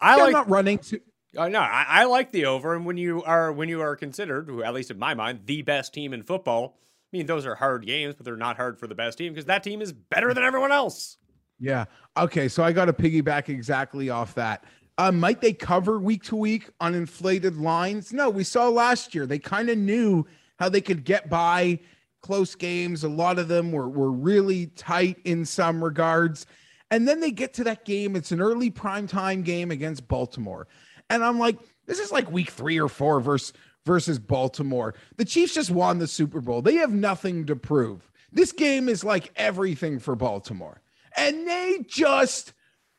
[0.00, 1.00] I Yeah, like I'm not running to
[1.36, 4.50] Uh, no, I, I like the over, and when you are when you are considered,
[4.60, 6.78] at least in my mind, the best team in football.
[7.12, 9.46] I mean, those are hard games, but they're not hard for the best team because
[9.46, 11.16] that team is better than everyone else.
[11.58, 11.86] Yeah.
[12.16, 12.48] Okay.
[12.48, 14.64] So I got to piggyback exactly off that.
[14.98, 18.12] Uh, might they cover week to week on inflated lines?
[18.12, 19.26] No, we saw last year.
[19.26, 20.26] They kind of knew
[20.58, 21.78] how they could get by
[22.20, 23.04] close games.
[23.04, 26.46] A lot of them were, were really tight in some regards.
[26.90, 28.16] And then they get to that game.
[28.16, 30.66] It's an early primetime game against Baltimore.
[31.08, 33.52] And I'm like, this is like week three or four versus
[33.86, 34.94] versus Baltimore.
[35.16, 36.60] The Chiefs just won the Super Bowl.
[36.60, 38.10] They have nothing to prove.
[38.32, 40.82] This game is like everything for Baltimore.
[41.16, 42.52] And they just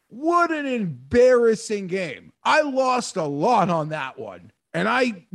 [0.10, 2.34] what an embarrassing game.
[2.44, 4.52] I lost a lot on that one.
[4.74, 5.26] And I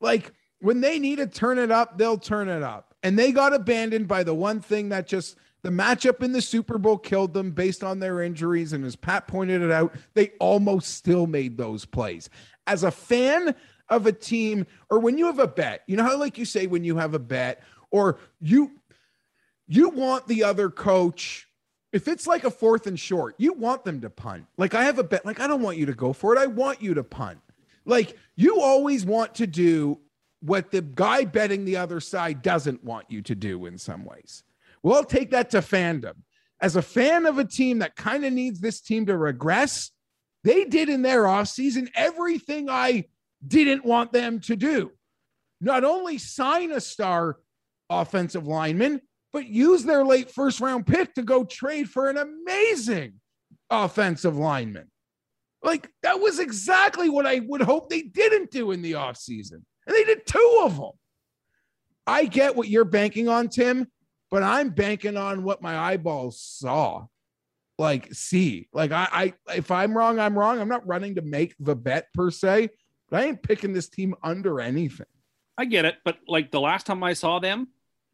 [0.00, 2.94] like when they need to turn it up, they'll turn it up.
[3.02, 6.78] And they got abandoned by the one thing that just the matchup in the Super
[6.78, 8.72] Bowl killed them based on their injuries.
[8.72, 12.28] And as Pat pointed it out, they almost still made those plays.
[12.66, 13.54] As a fan,
[13.90, 16.66] of a team or when you have a bet, you know how like you say
[16.66, 18.70] when you have a bet or you
[19.66, 21.48] you want the other coach
[21.92, 24.46] if it's like a fourth and short, you want them to punt.
[24.56, 26.38] Like I have a bet, like I don't want you to go for it.
[26.38, 27.40] I want you to punt.
[27.84, 29.98] Like you always want to do
[30.40, 34.42] what the guy betting the other side doesn't want you to do in some ways.
[34.82, 36.14] Well, I'll take that to fandom.
[36.60, 39.90] As a fan of a team that kind of needs this team to regress,
[40.44, 43.06] they did in their offseason everything I
[43.46, 44.92] didn't want them to do.
[45.60, 47.38] Not only sign a star
[47.90, 49.02] offensive lineman,
[49.32, 53.14] but use their late first round pick to go trade for an amazing
[53.70, 54.90] offensive lineman.
[55.62, 59.62] Like that was exactly what I would hope they didn't do in the offseason.
[59.86, 60.92] And they did two of them.
[62.06, 63.86] I get what you're banking on, Tim,
[64.30, 67.06] but I'm banking on what my eyeballs saw.
[67.78, 69.08] Like, see, like I,
[69.48, 70.60] I if I'm wrong, I'm wrong.
[70.60, 72.70] I'm not running to make the bet per se,
[73.08, 75.06] but I ain't picking this team under anything.
[75.56, 77.68] I get it, but like the last time I saw them,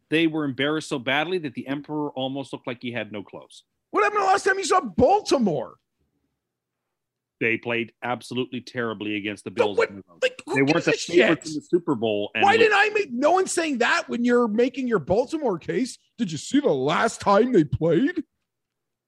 [0.09, 3.63] they were embarrassed so badly that the emperor almost looked like he had no clothes.
[3.91, 5.75] What happened the last time you saw Baltimore?
[7.39, 9.77] They played absolutely terribly against the Bills.
[9.77, 9.91] what-
[10.23, 12.31] like, they weren't the a favorites in the Super Bowl.
[12.33, 15.99] And Why didn't I make no one's saying that when you're making your Baltimore case?
[16.17, 18.23] Did you see the last time they played?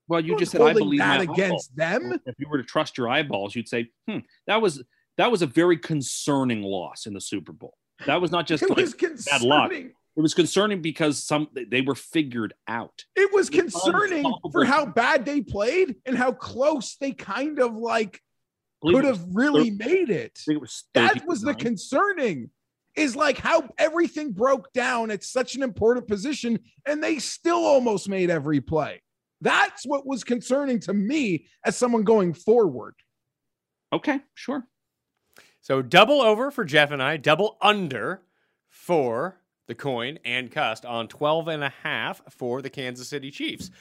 [0.07, 1.69] Well, you No just said I believe that against eyeballs.
[1.75, 2.19] them.
[2.25, 4.83] If you were to trust your eyeballs, you'd say, "Hmm, that was
[5.17, 7.75] that was a very concerning loss in the Super Bowl.
[8.05, 9.71] That was not just It like, was bad luck.
[10.19, 10.19] Concerning.
[10.19, 13.05] it was concerning because some they were figured out.
[13.15, 18.21] It was concerning for how bad they played and how close they kind of like
[18.81, 20.39] could have really made it.
[20.47, 22.49] It was That was the concerning.
[22.95, 28.09] Is like how everything broke down at such an important position and they still almost
[28.09, 29.01] made every play.
[29.41, 32.95] That's what was concerning to me as someone going forward.
[33.93, 34.67] Okay, sure.
[35.61, 38.21] So double over for Jeff and I, double under
[38.69, 39.38] for
[39.69, 43.71] the coin and cussed on 12 and a half for the Kansas City Chiefs.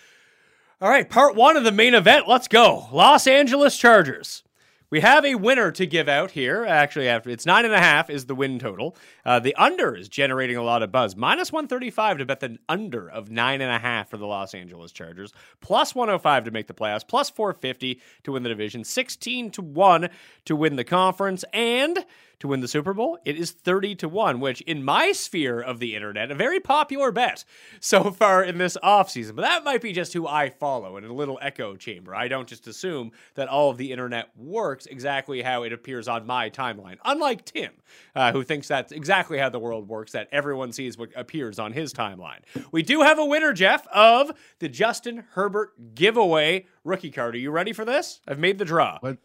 [0.81, 2.29] All right, part one of the main event.
[2.29, 2.87] Let's go.
[2.93, 4.45] Los Angeles Chargers.
[4.91, 6.65] We have a winner to give out here.
[6.65, 8.97] Actually, after it's nine and a half is the win total.
[9.25, 11.15] Uh, the under is generating a lot of buzz.
[11.15, 14.27] Minus one thirty five to bet the under of nine and a half for the
[14.27, 15.33] Los Angeles Chargers.
[15.61, 17.07] Plus one hundred five to make the playoffs.
[17.07, 18.83] Plus four fifty to win the division.
[18.83, 20.09] Sixteen to one
[20.47, 22.05] to win the conference and
[22.41, 23.19] to win the Super Bowl.
[23.25, 27.11] It is thirty to one, which in my sphere of the internet, a very popular
[27.11, 27.45] bet
[27.81, 29.37] so far in this offseason.
[29.37, 32.15] But that might be just who I follow in a little echo chamber.
[32.15, 36.27] I don't just assume that all of the internet works exactly how it appears on
[36.27, 36.97] my timeline.
[37.05, 37.73] Unlike Tim,
[38.15, 41.73] uh, who thinks that's exactly how the world works, that everyone sees what appears on
[41.73, 42.41] his timeline.
[42.73, 47.35] We do have a winner, Jeff, of the Justin Herbert giveaway rookie card.
[47.35, 48.21] Are you ready for this?
[48.27, 48.99] I've made the draw.
[49.03, 49.19] Let,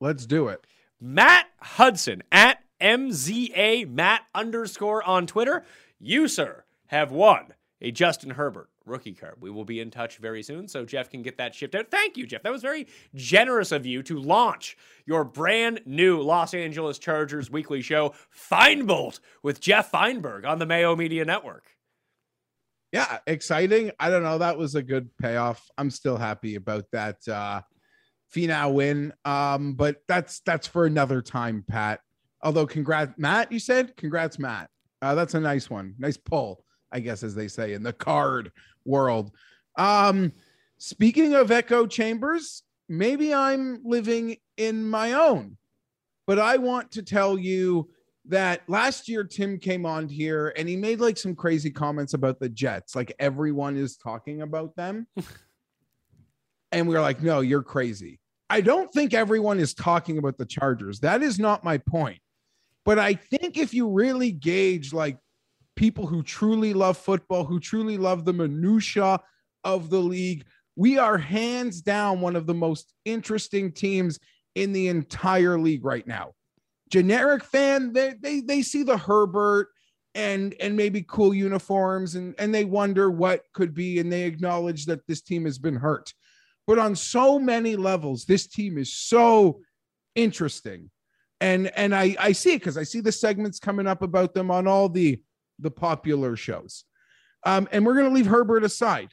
[0.00, 0.64] let's do it.
[1.00, 5.64] Matt Hudson at MZA Matt underscore on Twitter.
[5.98, 9.36] You, sir, have won a Justin Herbert rookie card.
[9.40, 11.90] We will be in touch very soon so Jeff can get that shipped out.
[11.90, 12.42] Thank you, Jeff.
[12.42, 17.80] That was very generous of you to launch your brand new Los Angeles Chargers weekly
[17.80, 18.14] show,
[18.50, 21.64] Feinbolt, with Jeff Feinberg on the Mayo Media Network.
[22.92, 23.90] Yeah, exciting.
[23.98, 24.38] I don't know.
[24.38, 25.68] That was a good payoff.
[25.78, 27.62] I'm still happy about that uh
[28.34, 29.12] Finau win.
[29.24, 32.00] Um, but that's that's for another time, Pat.
[32.42, 34.68] Although congrats, Matt, you said congrats, Matt.
[35.00, 35.94] Uh, that's a nice one.
[35.98, 38.50] Nice pull, I guess, as they say in the card
[38.84, 39.32] world.
[39.76, 40.32] Um,
[40.78, 45.56] speaking of echo chambers, maybe I'm living in my own,
[46.26, 47.90] but I want to tell you
[48.26, 52.40] that last year Tim came on here and he made like some crazy comments about
[52.40, 52.96] the Jets.
[52.96, 55.06] Like everyone is talking about them.
[56.72, 58.20] and we were like, no, you're crazy.
[58.50, 61.00] I don't think everyone is talking about the Chargers.
[61.00, 62.20] That is not my point.
[62.84, 65.18] But I think if you really gauge like
[65.74, 69.20] people who truly love football, who truly love the minutia
[69.64, 70.44] of the league,
[70.76, 74.18] we are hands down one of the most interesting teams
[74.54, 76.32] in the entire league right now
[76.94, 79.68] generic fan they they they see the Herbert
[80.14, 84.86] and and maybe cool uniforms and and they wonder what could be and they acknowledge
[84.86, 86.12] that this team has been hurt.
[86.66, 89.60] But on so many levels this team is so
[90.14, 90.90] interesting.
[91.40, 94.50] And and I I see it cuz I see the segments coming up about them
[94.50, 95.20] on all the
[95.58, 96.84] the popular shows.
[97.44, 99.12] Um and we're going to leave Herbert aside.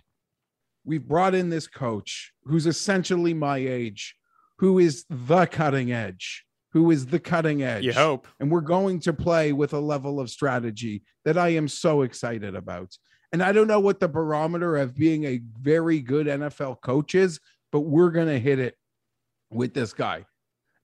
[0.84, 4.16] We've brought in this coach who's essentially my age,
[4.60, 7.84] who is the cutting edge who is the cutting edge.
[7.84, 8.28] You hope.
[8.40, 12.56] And we're going to play with a level of strategy that I am so excited
[12.56, 12.96] about.
[13.32, 17.40] And I don't know what the barometer of being a very good NFL coach is,
[17.72, 18.76] but we're going to hit it
[19.52, 20.26] with this guy.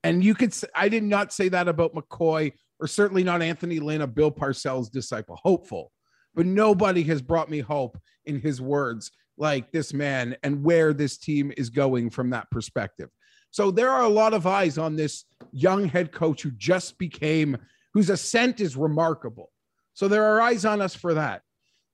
[0.02, 4.06] And you could—I did not say that about McCoy or certainly not Anthony Lynn, a
[4.06, 5.38] Bill Parcells disciple.
[5.42, 5.92] Hopeful,
[6.34, 11.16] but nobody has brought me hope in his words like this man and where this
[11.16, 13.08] team is going from that perspective.
[13.50, 17.56] So there are a lot of eyes on this young head coach who just became,
[17.94, 19.50] whose ascent is remarkable.
[19.94, 21.42] So there are eyes on us for that.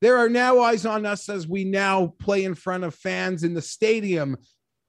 [0.04, 3.54] There are now eyes on us as we now play in front of fans in
[3.54, 4.36] the stadium,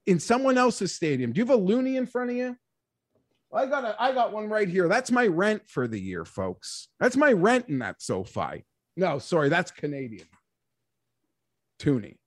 [0.04, 1.32] in someone else's stadium.
[1.32, 2.54] Do you have a loonie in front of you?
[3.50, 4.88] I got a, I got one right here.
[4.88, 6.88] That's my rent for the year, folks.
[7.00, 8.66] That's my rent in that SoFi.
[8.98, 10.26] No, sorry, that's Canadian.
[11.78, 12.18] Toonie.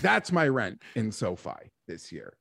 [0.00, 2.34] That's my rent in SoFi this year.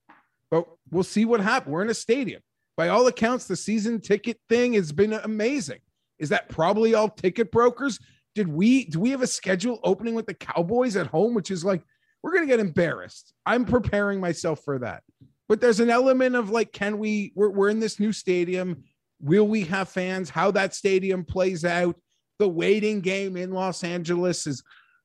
[0.52, 1.74] But we'll see what happens.
[1.74, 2.44] We're in a stadium.
[2.78, 5.80] By all accounts, the season ticket thing has been amazing.
[6.20, 7.98] Is that probably all ticket brokers?
[8.36, 11.66] Did we do we have a schedule opening with the Cowboys at home, which is
[11.66, 11.84] like
[12.22, 13.34] we're gonna get embarrassed.
[13.46, 15.04] I'm preparing myself for that.
[15.48, 18.84] But there's an element of like, can we we're, we're in this new stadium?
[19.20, 20.30] Will we have fans?
[20.30, 21.96] How that stadium plays out?
[22.38, 24.64] The waiting game in Los Angeles is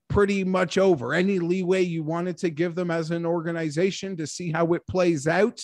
[0.09, 1.15] pretty much over.
[1.15, 5.27] Any leeway you wanted to give them as an organization to see how it plays
[5.27, 5.63] out,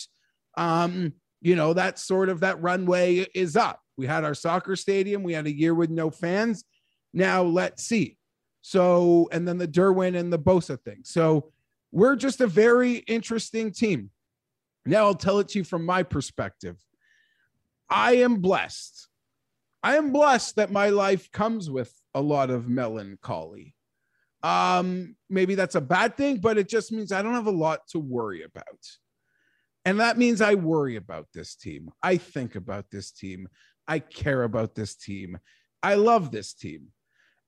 [0.57, 3.81] um, you know, that sort of that runway is up.
[3.97, 6.65] We had our soccer stadium, we had a year with no fans.
[7.13, 8.17] Now let's see.
[8.63, 11.01] So, and then the Derwin and the Bosa thing.
[11.05, 11.53] So,
[11.93, 14.11] we're just a very interesting team.
[14.87, 16.77] Now, I'll tell it to you from my perspective.
[17.89, 19.09] I am blessed.
[19.83, 23.75] I am blessed that my life comes with a lot of melancholy.
[24.43, 27.87] Um, maybe that's a bad thing, but it just means I don't have a lot
[27.89, 28.65] to worry about.
[29.85, 31.91] And that means I worry about this team.
[32.03, 33.49] I think about this team.
[33.89, 35.39] I care about this team.
[35.83, 36.89] I love this team.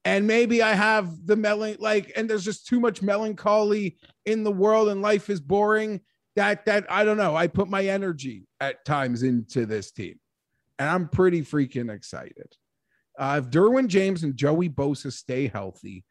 [0.04, 4.50] And maybe I have the melan like, and there's just too much melancholy in the
[4.50, 6.00] world, and life is boring.
[6.34, 7.36] That that I don't know.
[7.36, 10.18] I put my energy at times into this team,
[10.78, 12.52] and I'm pretty freaking excited.
[13.18, 16.04] Uh, if Derwin James and Joey Bosa stay healthy,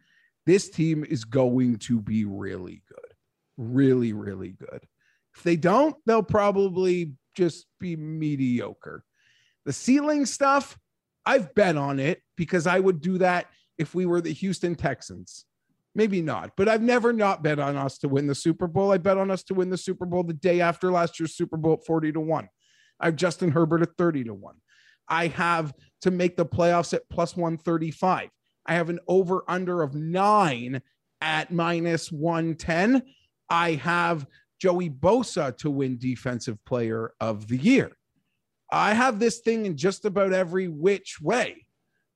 [0.45, 3.13] this team is going to be really good.
[3.57, 4.85] Really, really good.
[5.35, 9.03] If they don't, they'll probably just be mediocre.
[9.65, 10.77] The ceiling stuff,
[11.25, 13.47] I've bet on it because I would do that
[13.77, 15.45] if we were the Houston Texans.
[15.93, 18.91] Maybe not, but I've never not bet on us to win the Super Bowl.
[18.91, 21.57] I bet on us to win the Super Bowl the day after last year's Super
[21.57, 22.47] Bowl at 40 to 1.
[23.01, 24.55] I have Justin Herbert at 30 to 1.
[25.09, 28.29] I have to make the playoffs at plus 135.
[28.65, 30.81] I have an over under of nine
[31.19, 33.03] at minus 110.
[33.49, 34.25] I have
[34.61, 37.91] Joey Bosa to win Defensive Player of the Year.
[38.71, 41.65] I have this thing in just about every which way.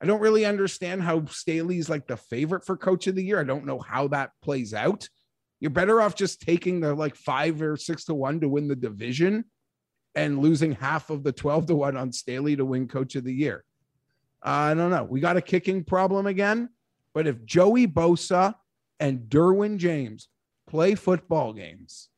[0.05, 3.39] I don't really understand how Staley's like the favorite for Coach of the Year.
[3.39, 5.09] I don't know how that plays out.
[5.59, 8.75] You're better off just taking the like five or six to one to win the
[8.75, 9.45] division
[10.13, 13.33] and losing half of the 12 to one on Staley to win Coach of the
[13.33, 13.65] Year.
[14.45, 15.05] Uh, I don't know.
[15.05, 16.69] We got a kicking problem again.
[17.15, 18.53] But if Joey Bosa
[18.99, 20.27] and Derwin James
[20.67, 22.09] play football games,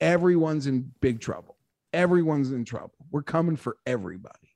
[0.00, 1.56] everyone's in big trouble.
[1.92, 2.94] Everyone's in trouble.
[3.10, 4.47] We're coming for everybody.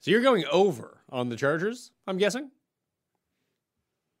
[0.00, 2.50] So you're going over on the Chargers, I'm guessing?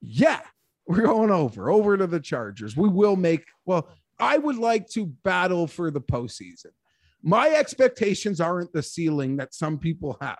[0.00, 0.40] Yeah,
[0.86, 2.76] we're going over, over to the Chargers.
[2.76, 6.72] We will make, well, I would like to battle for the postseason.
[7.22, 10.38] My expectations aren't the ceiling that some people have.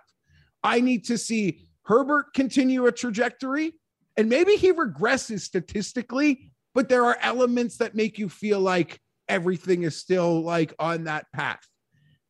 [0.63, 3.73] I need to see Herbert continue a trajectory
[4.17, 9.83] and maybe he regresses statistically, but there are elements that make you feel like everything
[9.83, 11.65] is still like on that path.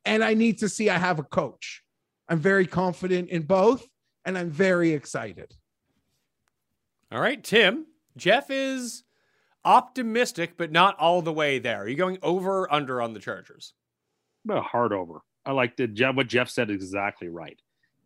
[0.06, 1.82] And I need to see I have a coach.
[2.30, 3.86] I'm very confident in both
[4.26, 5.54] and I'm very excited.
[7.12, 7.88] All right, Tim.
[8.16, 9.04] Jeff is
[9.66, 11.84] optimistic, but not all the way there.
[11.84, 13.74] Are you going over or under on the Chargers?
[14.50, 15.22] A hard over.
[15.46, 16.16] I like the Jeff.
[16.16, 17.60] What Jeff said is exactly right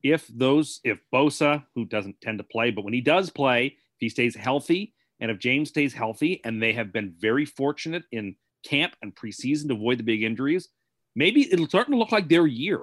[0.04, 4.00] if those if Bosa, who doesn't tend to play, but when he does play, if
[4.00, 8.36] he stays healthy, and if James stays healthy, and they have been very fortunate in
[8.64, 10.70] camp and preseason to avoid the big injuries,
[11.16, 12.82] maybe it'll start to look like their year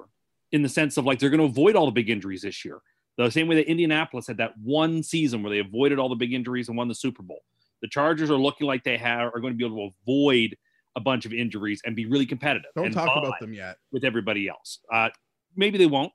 [0.52, 2.80] in the sense of like they're going to avoid all the big injuries this year.
[3.16, 6.32] The same way that Indianapolis had that one season where they avoided all the big
[6.32, 7.42] injuries and won the Super Bowl.
[7.82, 10.56] The Chargers are looking like they have are going to be able to avoid
[10.96, 12.70] a bunch of injuries and be really competitive.
[12.74, 14.80] Don't talk about them yet with everybody else.
[14.92, 15.10] Uh,
[15.54, 16.12] maybe they won't,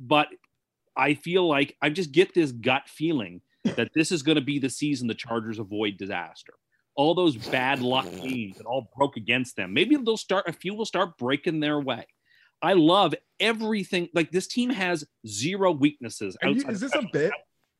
[0.00, 0.28] but
[0.96, 3.40] I feel like I just get this gut feeling
[3.76, 6.54] that this is going to be the season the Chargers avoid disaster.
[6.96, 9.72] All those bad luck games that all broke against them.
[9.72, 12.06] Maybe they'll start, a few will start breaking their way.
[12.62, 14.08] I love everything.
[14.14, 16.36] Like this team has zero weaknesses.
[16.42, 17.32] You, is this a bit?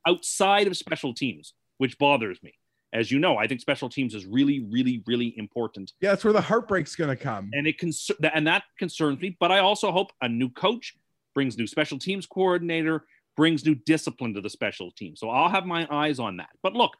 [0.07, 2.55] Outside of special teams, which bothers me.
[2.93, 5.93] As you know, I think special teams is really, really, really important.
[6.01, 7.51] Yeah, that's where the heartbreak's going to come.
[7.53, 9.37] And it cons- and that concerns me.
[9.39, 10.97] But I also hope a new coach,
[11.35, 13.05] brings new special teams coordinator,
[13.37, 15.17] brings new discipline to the special team.
[15.17, 16.49] So I'll have my eyes on that.
[16.63, 16.93] But look,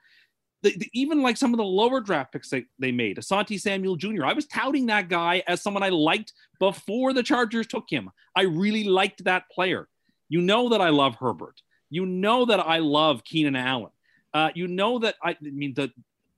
[0.63, 3.97] the, the, even like some of the lower draft picks they, they made, Asante Samuel
[3.97, 8.11] Jr., I was touting that guy as someone I liked before the Chargers took him.
[8.35, 9.89] I really liked that player.
[10.29, 11.61] You know that I love Herbert.
[11.91, 13.93] You know that I love Keenan Allen.
[14.35, 15.91] Uh, you know that I, I mean the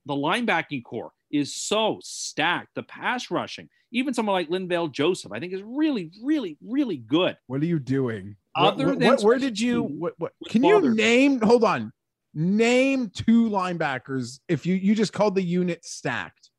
[0.07, 2.75] the linebacking core is so stacked.
[2.75, 7.37] The pass rushing, even someone like Linval Joseph, I think is really, really, really good.
[7.47, 8.37] What are you doing?
[8.57, 9.83] Other what, than what- where did you?
[9.83, 11.41] What, what, can you name?
[11.41, 11.93] Hold on.
[12.33, 14.41] Name two linebackers.
[14.49, 16.51] If you you just called the unit stacked.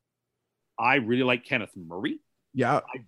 [0.78, 2.20] I really like Kenneth Murray.
[2.54, 3.04] Yeah, I,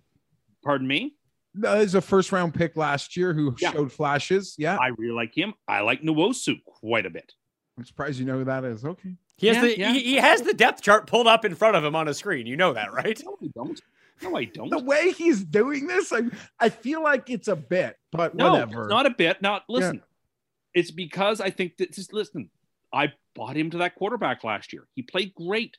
[0.63, 1.13] Pardon me.
[1.55, 3.71] that is a first round pick last year who Yeah.
[3.71, 4.55] showed flashes.
[4.57, 5.53] Yeah, I really like him.
[5.67, 7.33] I like Nwosu quite a bit.
[7.77, 8.83] I'm surprised you know who that is.
[8.83, 9.15] Okay.
[9.37, 9.93] He has Yeah, the yeah.
[9.93, 12.47] He, he has the depth chart pulled up in front of him on a screen.
[12.47, 13.21] You know that, right?
[13.23, 13.81] No, I don't.
[14.23, 14.69] No, I don't.
[14.69, 16.21] The way he's doing this, I
[16.59, 18.83] I feel like it's a bit, but No, whatever.
[18.83, 19.41] it's not a bit.
[19.41, 20.01] Now, listen,
[20.73, 22.49] it's because I think that just listen.
[22.95, 24.87] I bought him to that quarterback last year.
[24.95, 25.77] He played great.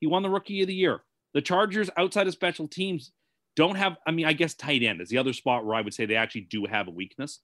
[0.00, 1.02] He won the Rookie of the Year.
[1.32, 3.12] The Chargers, outside of special teams,
[3.54, 3.96] don't have.
[4.06, 6.16] I mean, I guess tight end is the other spot where I would say they
[6.16, 7.40] actually do have a weakness.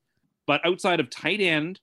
[0.47, 1.81] But outside of tight end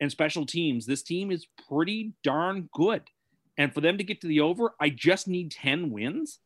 [0.00, 3.02] and special teams, this team is pretty darn good.
[3.56, 6.40] And for them to get to the over, I just need ten wins.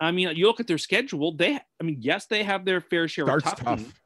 [0.00, 1.36] I mean, you look at their schedule.
[1.36, 3.64] They, I mean, yes, they have their fair share Starts of tough.
[3.64, 4.01] tough.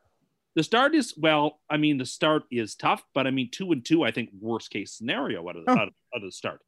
[0.57, 1.61] The start is well.
[1.70, 4.02] I mean, the start is tough, but I mean, two and two.
[4.02, 5.72] I think worst case scenario out of, Oh.
[5.72, 6.61] out of, out of the start.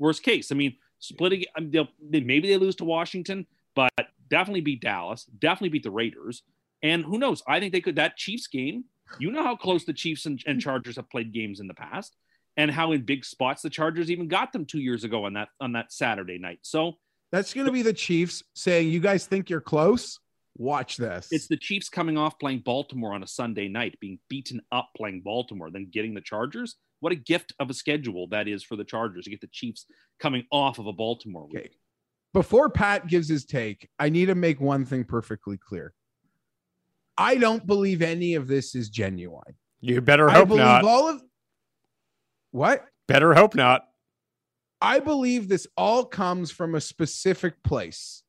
[0.00, 0.50] Worst case.
[0.50, 1.44] I mean, splitting.
[1.56, 1.88] I mean, um, they'll,
[2.22, 3.92] maybe they lose to Washington, but
[4.28, 5.26] definitely beat Dallas.
[5.38, 6.42] Definitely beat the Raiders.
[6.82, 7.42] And who knows?
[7.46, 7.96] I think they could.
[7.96, 8.84] That Chiefs game.
[9.18, 12.16] You know how close the Chiefs and, and Chargers have played games in the past,
[12.56, 15.48] and how in big spots the Chargers even got them two years ago on that
[15.60, 16.60] on that Saturday night.
[16.62, 16.94] So
[17.30, 20.18] That's going to be the Chiefs saying, "You guys think you're close?
[20.56, 24.60] Watch this." It's the Chiefs coming off playing Baltimore on a Sunday night, being beaten
[24.72, 26.76] up playing Baltimore, then getting the Chargers.
[27.00, 29.86] What a gift of a schedule that is for the Chargers to get the Chiefs
[30.20, 31.56] coming off of a Baltimore week.
[31.56, 31.70] Okay.
[32.32, 35.94] Before Pat gives his take, I need to make one thing perfectly clear.
[37.16, 39.54] I don't believe any of this is genuine.
[39.80, 40.84] You better I hope believe not.
[40.84, 41.22] all of
[42.50, 42.86] what?
[43.06, 43.84] Better hope not.
[44.80, 48.22] I believe this all comes from a specific place.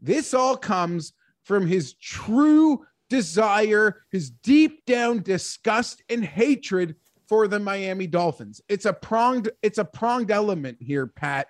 [0.00, 1.12] This all comes
[1.44, 6.96] from his true desire, his deep down disgust and hatred
[7.28, 8.60] for the Miami Dolphins.
[8.68, 11.48] It's a pronged it's a pronged element here, Pat.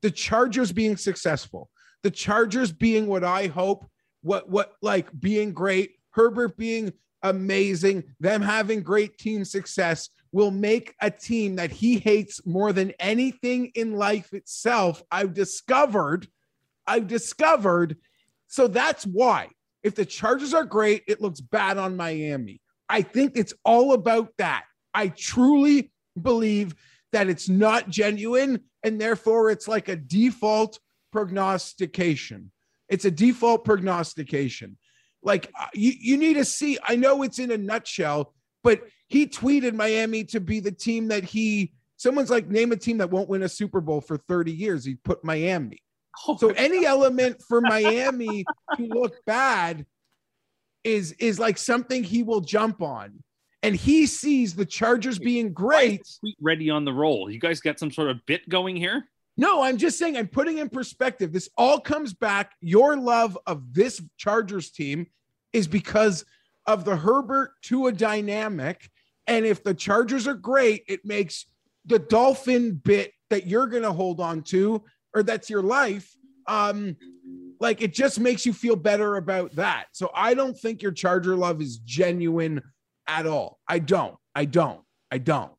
[0.00, 1.70] The Chargers being successful,
[2.02, 3.86] the Chargers being what I hope,
[4.22, 10.94] what what like being great, Herbert being amazing, them having great team success will make
[11.00, 15.02] a team that he hates more than anything in life itself.
[15.10, 16.26] I've discovered,
[16.86, 17.96] I've discovered.
[18.52, 19.48] So that's why
[19.82, 22.60] if the Chargers are great, it looks bad on Miami.
[22.86, 24.64] I think it's all about that.
[24.92, 25.90] I truly
[26.20, 26.74] believe
[27.12, 30.78] that it's not genuine and therefore it's like a default
[31.12, 32.52] prognostication.
[32.90, 34.76] It's a default prognostication.
[35.22, 39.26] Like uh, you, you need to see, I know it's in a nutshell, but he
[39.28, 43.30] tweeted Miami to be the team that he, someone's like, name a team that won't
[43.30, 44.84] win a Super Bowl for 30 years.
[44.84, 45.78] He put Miami.
[46.26, 48.44] Oh so any element for Miami
[48.76, 49.86] to look bad
[50.84, 53.22] is is like something he will jump on.
[53.64, 56.02] And he sees the Chargers being great.
[56.40, 57.30] Ready on the roll.
[57.30, 59.04] You guys got some sort of bit going here?
[59.36, 61.32] No, I'm just saying, I'm putting in perspective.
[61.32, 62.52] This all comes back.
[62.60, 65.06] Your love of this Chargers team
[65.52, 66.24] is because
[66.66, 68.90] of the Herbert Tua dynamic.
[69.26, 71.46] And if the Chargers are great, it makes
[71.86, 74.82] the Dolphin bit that you're going to hold on to,
[75.14, 76.14] or that's your life.
[76.46, 76.96] Um,
[77.60, 79.86] like it just makes you feel better about that.
[79.92, 82.60] So I don't think your Charger love is genuine
[83.06, 83.60] at all.
[83.68, 84.16] I don't.
[84.34, 84.80] I don't.
[85.10, 85.52] I don't.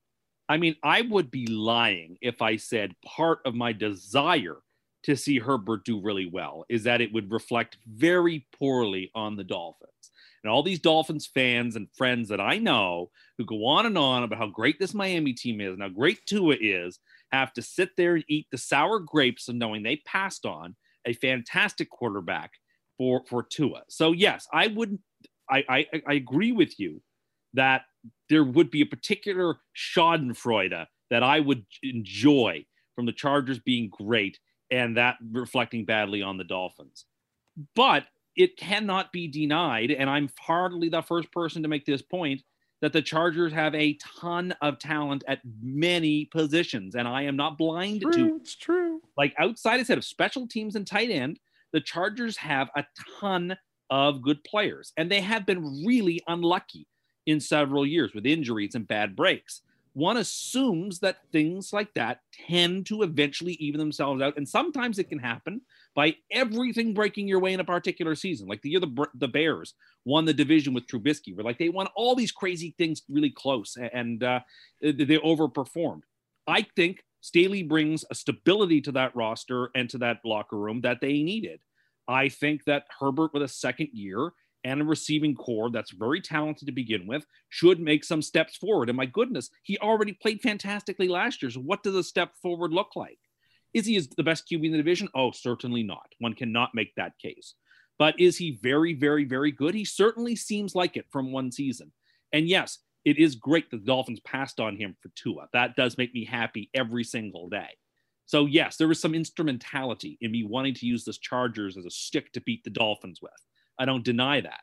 [0.50, 4.58] I mean, I would be lying if I said part of my desire
[5.04, 9.44] to see Herbert do really well is that it would reflect very poorly on the
[9.44, 9.92] Dolphins.
[10.44, 14.24] And all these Dolphins fans and friends that I know who go on and on
[14.24, 17.00] about how great this Miami team is and how great Tua is
[17.34, 21.14] have to sit there and eat the sour grapes of knowing they passed on a
[21.14, 22.52] fantastic quarterback
[22.98, 23.84] for, for Tua.
[23.90, 25.02] So, yes, I wouldn't,
[25.50, 27.02] I, I, I agree with you
[27.54, 27.82] that
[28.30, 32.66] there would be a particular Schadenfreude that I would enjoy
[32.96, 34.40] from the Chargers being great
[34.72, 37.06] and that reflecting badly on the Dolphins.
[37.76, 38.06] But
[38.36, 42.42] it cannot be denied, and I'm hardly the first person to make this point,
[42.84, 47.58] that the Chargers have a ton of talent at many positions, and I am not
[47.58, 49.02] blind to It's true.
[49.18, 51.40] like outside instead of special teams and tight end,
[51.72, 52.86] the Chargers have a
[53.20, 53.58] ton
[53.90, 56.86] of good players, and they have been really unlucky.
[57.26, 59.62] in several years with injuries and bad breaks.
[59.94, 62.20] One assumes that things like that
[62.50, 64.36] tend to eventually even themselves out.
[64.36, 65.62] And sometimes it can happen
[65.96, 68.48] by everything breaking your way in a particular season.
[68.48, 69.74] Like the year the, the Bears
[70.06, 73.78] won the division with Trubisky, where like they won all these crazy things really close
[73.94, 74.40] and uh,
[74.82, 76.02] they overperformed.
[76.48, 81.00] I think Staley brings a stability to that roster and to that locker room that
[81.00, 81.62] they needed.
[82.08, 84.34] I think that Herbert, with a second year,
[84.66, 88.90] and a receiving core that's very talented to begin with should make some steps forward.
[88.90, 91.52] And my goodness, he already played fantastically last year.
[91.52, 93.20] So, what does a step forward look like?
[93.74, 95.10] Is he the best QB in the division?
[95.16, 96.06] Oh, certainly not.
[96.20, 97.56] One cannot make that case.
[98.00, 99.74] But is he very, very, very good?
[99.74, 101.92] He certainly seems like it from one season.
[102.32, 105.48] And yes, it is great that the Dolphins passed on him for Tua.
[105.54, 107.70] That does make me happy every single day.
[108.26, 111.92] So, yes, there was some instrumentality in me wanting to use this Chargers as a
[111.92, 113.32] stick to beat the Dolphins with.
[113.78, 114.62] I don't deny that.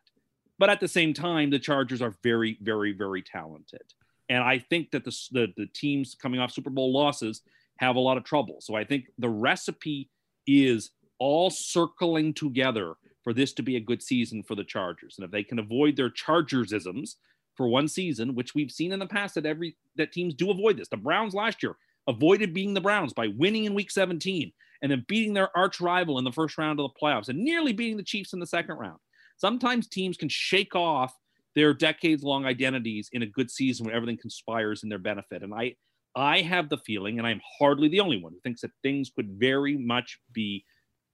[0.59, 3.83] But at the same time, the Chargers are very, very, very talented.
[4.29, 7.43] And I think that the, the, the teams coming off Super Bowl losses
[7.81, 8.59] have a lot of trouble.
[8.61, 10.11] So I think the recipe
[10.47, 12.95] is all circling together
[13.25, 15.17] for this to be a good season for the Chargers.
[15.17, 17.15] And if they can avoid their Chargersisms
[17.57, 20.77] for one season, which we've seen in the past that every that teams do avoid
[20.77, 20.89] this.
[20.89, 21.77] The Browns last year
[22.07, 24.53] avoided being the Browns by winning in week 17
[24.83, 27.73] and then beating their arch rival in the first round of the playoffs and nearly
[27.73, 28.99] beating the Chiefs in the second round.
[29.37, 31.15] Sometimes teams can shake off
[31.55, 35.43] their decades long identities in a good season when everything conspires in their benefit.
[35.43, 35.75] And I,
[36.17, 39.31] I have the feeling, and I'm hardly the only one who thinks that things could
[39.39, 40.65] very much be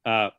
[0.05, 0.31] uh,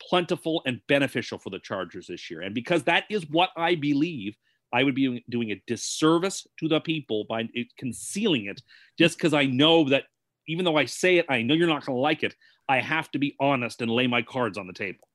[0.00, 2.42] plentiful and beneficial for the Chargers this year.
[2.42, 4.36] And because that is what I believe,
[4.72, 7.48] I would be doing a disservice to the people by
[7.78, 8.60] concealing it
[8.98, 10.04] just because I know that
[10.48, 12.34] even though I say it, I know you're not going to like it.
[12.68, 15.08] I have to be honest and lay my cards on the table.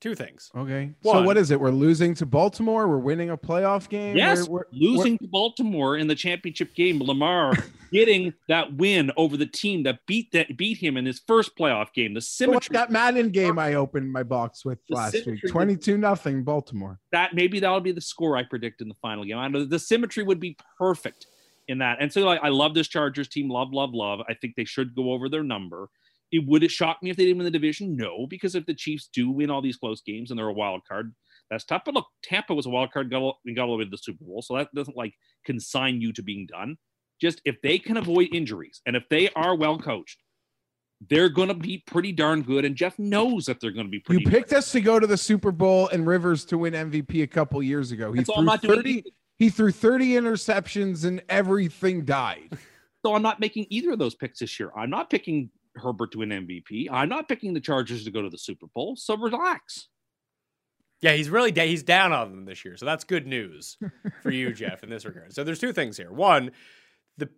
[0.00, 0.50] Two things.
[0.56, 0.92] Okay.
[1.02, 1.60] One, so what is it?
[1.60, 2.86] We're losing to Baltimore.
[2.86, 4.16] We're winning a playoff game.
[4.16, 5.26] Yes, we're, we're losing we're...
[5.26, 7.02] to Baltimore in the championship game.
[7.02, 7.54] Lamar
[7.92, 11.92] getting that win over the team that beat that beat him in his first playoff
[11.92, 12.14] game.
[12.14, 12.74] The symmetry.
[12.74, 15.40] that Madden game I opened my box with the last week.
[15.48, 17.00] Twenty-two nothing Baltimore.
[17.10, 19.38] That maybe that'll be the score I predict in the final game.
[19.38, 21.26] I know the symmetry would be perfect
[21.66, 21.98] in that.
[22.00, 23.48] And so like, I love this Chargers team.
[23.48, 24.20] Love, love, love.
[24.28, 25.88] I think they should go over their number.
[26.30, 27.96] It would it shock me if they didn't win the division?
[27.96, 30.82] No, because if the Chiefs do win all these close games and they're a wild
[30.86, 31.14] card,
[31.50, 31.82] that's tough.
[31.84, 33.98] But look, Tampa was a wild card, got all, got all the way to the
[33.98, 35.14] Super Bowl, so that doesn't like
[35.44, 36.76] consign you to being done.
[37.20, 40.22] Just if they can avoid injuries and if they are well coached,
[41.08, 42.64] they're going to be pretty darn good.
[42.64, 44.22] And Jeff knows that they're going to be pretty.
[44.22, 44.58] You picked good.
[44.58, 47.92] us to go to the Super Bowl and Rivers to win MVP a couple years
[47.92, 48.12] ago.
[48.12, 49.04] He threw thirty.
[49.38, 52.58] He threw thirty interceptions and everything died.
[53.04, 54.72] So I'm not making either of those picks this year.
[54.76, 56.88] I'm not picking Herbert to win MVP.
[56.90, 58.96] I'm not picking the Chargers to go to the Super Bowl.
[58.96, 59.88] So relax.
[61.00, 63.76] Yeah, he's really da- he's down on them this year, so that's good news
[64.22, 65.32] for you, Jeff, in this regard.
[65.32, 66.10] So there's two things here.
[66.10, 66.50] One,
[67.18, 67.28] the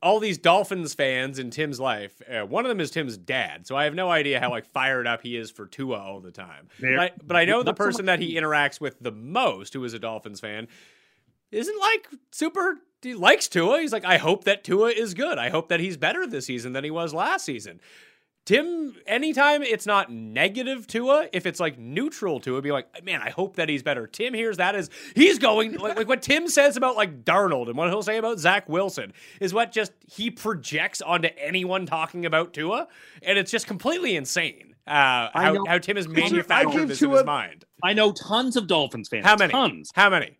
[0.00, 2.22] all these Dolphins fans in Tim's life.
[2.30, 5.08] Uh, one of them is Tim's dad, so I have no idea how like fired
[5.08, 6.68] up he is for Tua all the time.
[6.80, 9.94] But I, but I know the person that he interacts with the most, who is
[9.94, 10.68] a Dolphins fan,
[11.50, 13.80] isn't like super he likes Tua.
[13.80, 15.38] He's like, I hope that Tua is good.
[15.38, 17.80] I hope that he's better this season than he was last season.
[18.48, 23.28] Tim, anytime it's not negative Tua, if it's like neutral Tua, be like, man, I
[23.28, 24.06] hope that he's better.
[24.06, 27.76] Tim hears that as he's going like, like what Tim says about like Darnold and
[27.76, 32.54] what he'll say about Zach Wilson is what just he projects onto anyone talking about
[32.54, 32.88] Tua,
[33.20, 34.74] and it's just completely insane.
[34.86, 37.66] Uh, how, how Tim has manufactured this Tua, in his mind.
[37.84, 39.26] I know tons of Dolphins fans.
[39.26, 39.52] How many?
[39.52, 39.90] Tons.
[39.94, 40.38] How many?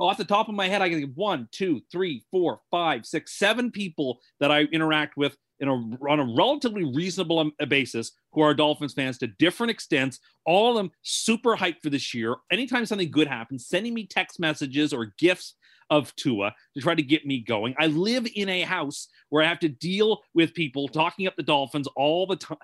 [0.00, 3.38] Off the top of my head, I can think one, two, three, four, five, six,
[3.38, 8.40] seven people that I interact with in a, on a relatively reasonable um, basis who
[8.40, 10.18] are Dolphins fans to different extents.
[10.44, 12.36] All of them super hyped for this year.
[12.50, 15.54] Anytime something good happens, sending me text messages or gifts
[15.90, 17.74] of Tua to try to get me going.
[17.78, 21.42] I live in a house where I have to deal with people talking up the
[21.42, 22.58] Dolphins all the time.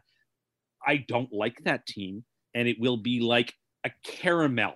[0.87, 2.25] I don't like that team,
[2.55, 3.55] and it will be like
[3.85, 4.75] a caramel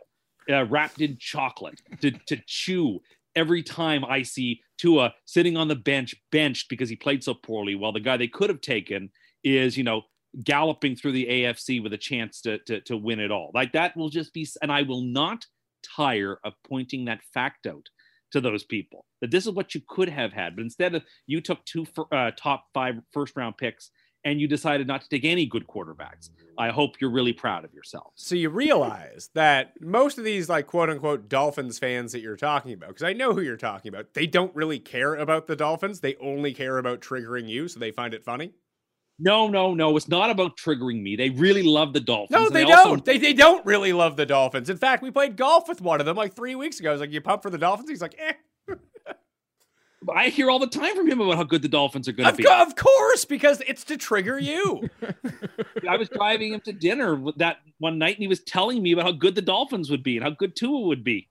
[0.50, 3.00] uh, wrapped in chocolate to, to chew
[3.36, 7.74] every time I see Tua sitting on the bench, benched because he played so poorly,
[7.74, 9.10] while the guy they could have taken
[9.42, 10.02] is, you know,
[10.42, 13.50] galloping through the AFC with a chance to, to, to win it all.
[13.54, 15.44] Like that will just be, and I will not
[15.96, 17.88] tire of pointing that fact out
[18.32, 20.56] to those people that this is what you could have had.
[20.56, 23.90] But instead of you took two for, uh, top five first round picks
[24.24, 26.30] and you decided not to take any good quarterbacks.
[26.56, 28.12] I hope you're really proud of yourself.
[28.14, 32.72] So you realize that most of these like quote unquote Dolphins fans that you're talking
[32.72, 36.00] about, because I know who you're talking about, they don't really care about the Dolphins.
[36.00, 38.52] They only care about triggering you, so they find it funny.
[39.18, 39.96] No, no, no.
[39.96, 41.14] It's not about triggering me.
[41.14, 42.30] They really love the Dolphins.
[42.32, 43.04] No, and they don't.
[43.04, 44.68] They, they don't really love the Dolphins.
[44.68, 46.90] In fact, we played golf with one of them like three weeks ago.
[46.90, 48.32] I was like, "You pumped for the Dolphins?" He's like, "Eh."
[50.14, 52.36] I hear all the time from him about how good the Dolphins are going to
[52.36, 52.42] be.
[52.42, 54.88] co- of course, because it's to trigger you.
[55.88, 59.04] I was driving him to dinner that one night, and he was telling me about
[59.04, 61.28] how good the Dolphins would be and how good Tua would be.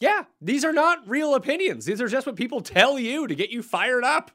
[0.00, 1.84] yeah, these are not real opinions.
[1.84, 4.30] These are just what people tell you to get you fired up.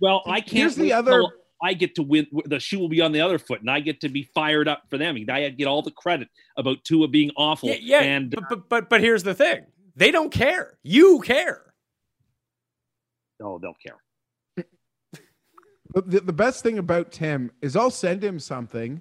[0.00, 0.50] Well, I can't.
[0.52, 1.22] Here's the other-
[1.62, 2.26] I get to win.
[2.46, 4.84] The shoe will be on the other foot, and I get to be fired up
[4.88, 5.16] for them.
[5.30, 7.68] I get all the credit about Tua being awful.
[7.68, 8.00] Yeah, yeah.
[8.00, 10.78] and but, but but but here's the thing: they don't care.
[10.82, 11.64] You care.
[13.42, 13.98] Oh, they'll care.
[15.92, 19.00] The, the best thing about Tim is I'll send him something.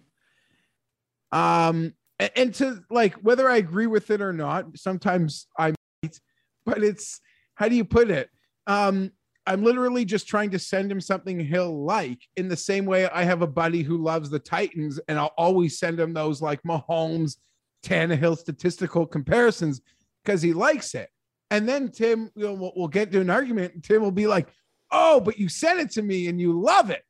[1.31, 1.93] Um,
[2.35, 6.19] and to like whether I agree with it or not, sometimes I might,
[6.65, 7.21] but it's
[7.55, 8.29] how do you put it?
[8.65, 9.11] Um,
[9.45, 13.23] I'm literally just trying to send him something he'll like in the same way I
[13.23, 17.37] have a buddy who loves the Titans, and I'll always send him those like Mahomes,
[17.83, 19.81] Tannehill statistical comparisons
[20.23, 21.09] because he likes it.
[21.51, 24.27] And then Tim, you know, we'll, we'll get to an argument, and Tim will be
[24.27, 24.49] like,
[24.91, 27.03] "Oh, but you sent it to me and you love it."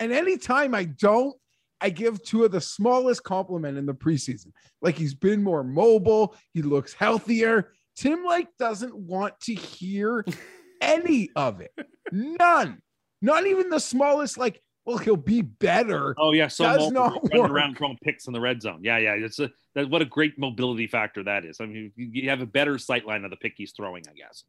[0.00, 1.36] And anytime I don't,
[1.80, 4.52] I give two of the smallest compliment in the preseason.
[4.82, 7.72] Like he's been more mobile, he looks healthier.
[7.96, 10.24] Tim like doesn't want to hear
[10.80, 11.72] any of it.
[12.12, 12.80] None.
[13.20, 16.14] Not even the smallest like, well, he'll be better.
[16.18, 18.80] Oh yeah, so Does not running around throwing picks in the red zone.
[18.82, 21.58] Yeah, yeah, it's a that, what a great mobility factor that is.
[21.60, 24.14] I mean, you, you have a better sight line of the pick he's throwing, I
[24.14, 24.44] guess.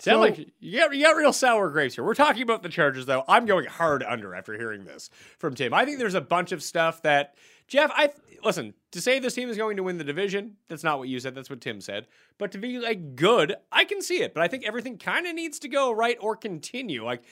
[0.00, 2.04] Sound So- like you got, you got real sour grapes here.
[2.04, 3.24] We're talking about the Chargers, though.
[3.28, 5.74] I'm going hard under after hearing this from Tim.
[5.74, 7.34] I think there's a bunch of stuff that
[7.68, 7.90] Jeff.
[7.94, 8.10] I
[8.42, 10.56] listen to say this team is going to win the division.
[10.68, 11.34] That's not what you said.
[11.34, 12.06] That's what Tim said.
[12.38, 14.32] But to be like good, I can see it.
[14.34, 17.04] But I think everything kind of needs to go right or continue.
[17.04, 17.22] Like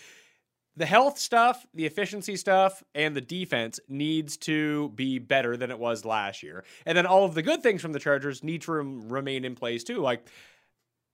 [0.76, 5.78] the health stuff, the efficiency stuff, and the defense needs to be better than it
[5.78, 6.62] was last year.
[6.86, 9.54] And then all of the good things from the Chargers need to rem- remain in
[9.56, 9.98] place too.
[9.98, 10.24] Like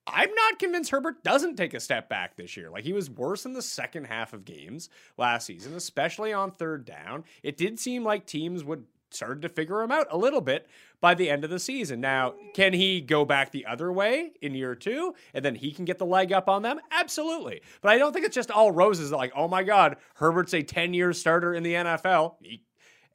[0.07, 2.71] I'm not convinced Herbert doesn't take a step back this year.
[2.71, 6.85] Like he was worse in the second half of games last season, especially on third
[6.85, 7.25] down.
[7.43, 10.67] It did seem like teams would started to figure him out a little bit
[11.01, 12.01] by the end of the season.
[12.01, 15.85] Now, can he go back the other way in year two and then he can
[15.85, 16.81] get the leg up on them?
[16.91, 17.61] Absolutely.
[17.81, 20.95] But I don't think it's just all roses like, oh my God, Herbert's a 10
[20.95, 22.35] year starter in the NFL.
[22.43, 22.63] He,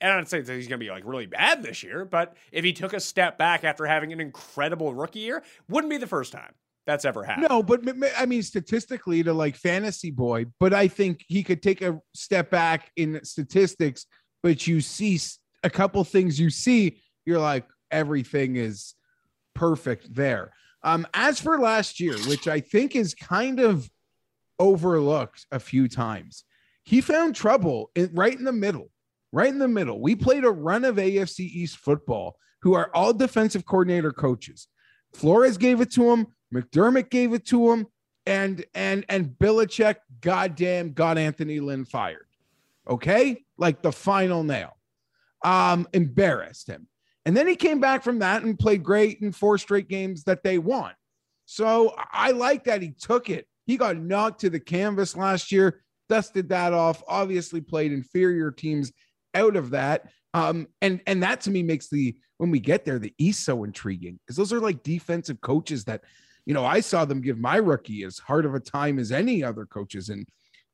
[0.02, 2.64] and I'm not saying he's going to be like really bad this year, but if
[2.64, 6.32] he took a step back after having an incredible rookie year, wouldn't be the first
[6.32, 6.54] time
[6.90, 7.48] that's ever happened.
[7.52, 7.82] No, but
[8.18, 12.50] I mean, statistically, to like fantasy boy, but I think he could take a step
[12.50, 14.08] back in statistics.
[14.42, 15.20] But you see
[15.64, 18.96] a couple things you see, you're like, everything is
[19.54, 20.52] perfect there.
[20.82, 23.88] Um, as for last year, which I think is kind of
[24.58, 26.44] overlooked a few times,
[26.86, 28.90] he found trouble in, right in the middle,
[29.32, 30.02] right in the middle.
[30.02, 34.68] We played a run of AFC East football who are all defensive coordinator coaches.
[35.14, 36.28] Flores gave it to him.
[36.54, 37.88] McDermott gave it to him,
[38.26, 42.26] and and and Belichick, goddamn, got Anthony Lynn fired.
[42.88, 44.76] Okay, like the final nail.
[45.44, 46.88] Um, embarrassed him,
[47.26, 50.44] and then he came back from that and played great in four straight games that
[50.44, 50.94] they won.
[51.46, 53.48] So I like that he took it.
[53.66, 57.02] He got knocked to the canvas last year, dusted that off.
[57.08, 58.92] Obviously, played inferior teams
[59.34, 60.10] out of that.
[60.34, 63.64] Um, and and that to me makes the when we get there the East so
[63.64, 66.04] intriguing because those are like defensive coaches that
[66.50, 69.44] you know, I saw them give my rookie as hard of a time as any
[69.44, 70.26] other coaches in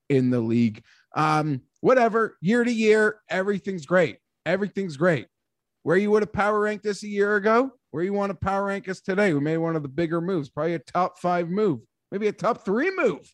[0.08, 0.82] in the league.
[1.14, 4.16] Um, whatever, year to year, everything's great.
[4.46, 5.26] Everything's great.
[5.82, 8.64] Where you would have power ranked us a year ago, where you want to power
[8.64, 11.80] rank us today, we made one of the bigger moves, probably a top five move,
[12.10, 13.30] maybe a top three move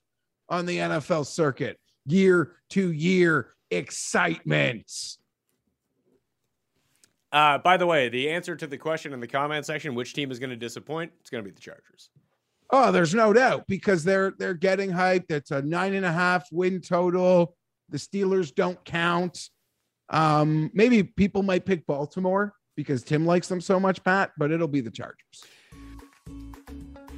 [0.48, 1.78] on the NFL circuit.
[2.06, 4.90] Year to year excitement.
[7.31, 10.32] Uh, by the way, the answer to the question in the comment section, which team
[10.32, 11.12] is going to disappoint?
[11.20, 12.10] It's going to be the Chargers.
[12.74, 15.30] Oh, there's no doubt because they're they're getting hyped.
[15.30, 17.54] It's a nine and a half win total.
[17.90, 19.50] The Steelers don't count.
[20.08, 24.68] Um, maybe people might pick Baltimore because Tim likes them so much, Pat, but it'll
[24.68, 25.44] be the Chargers.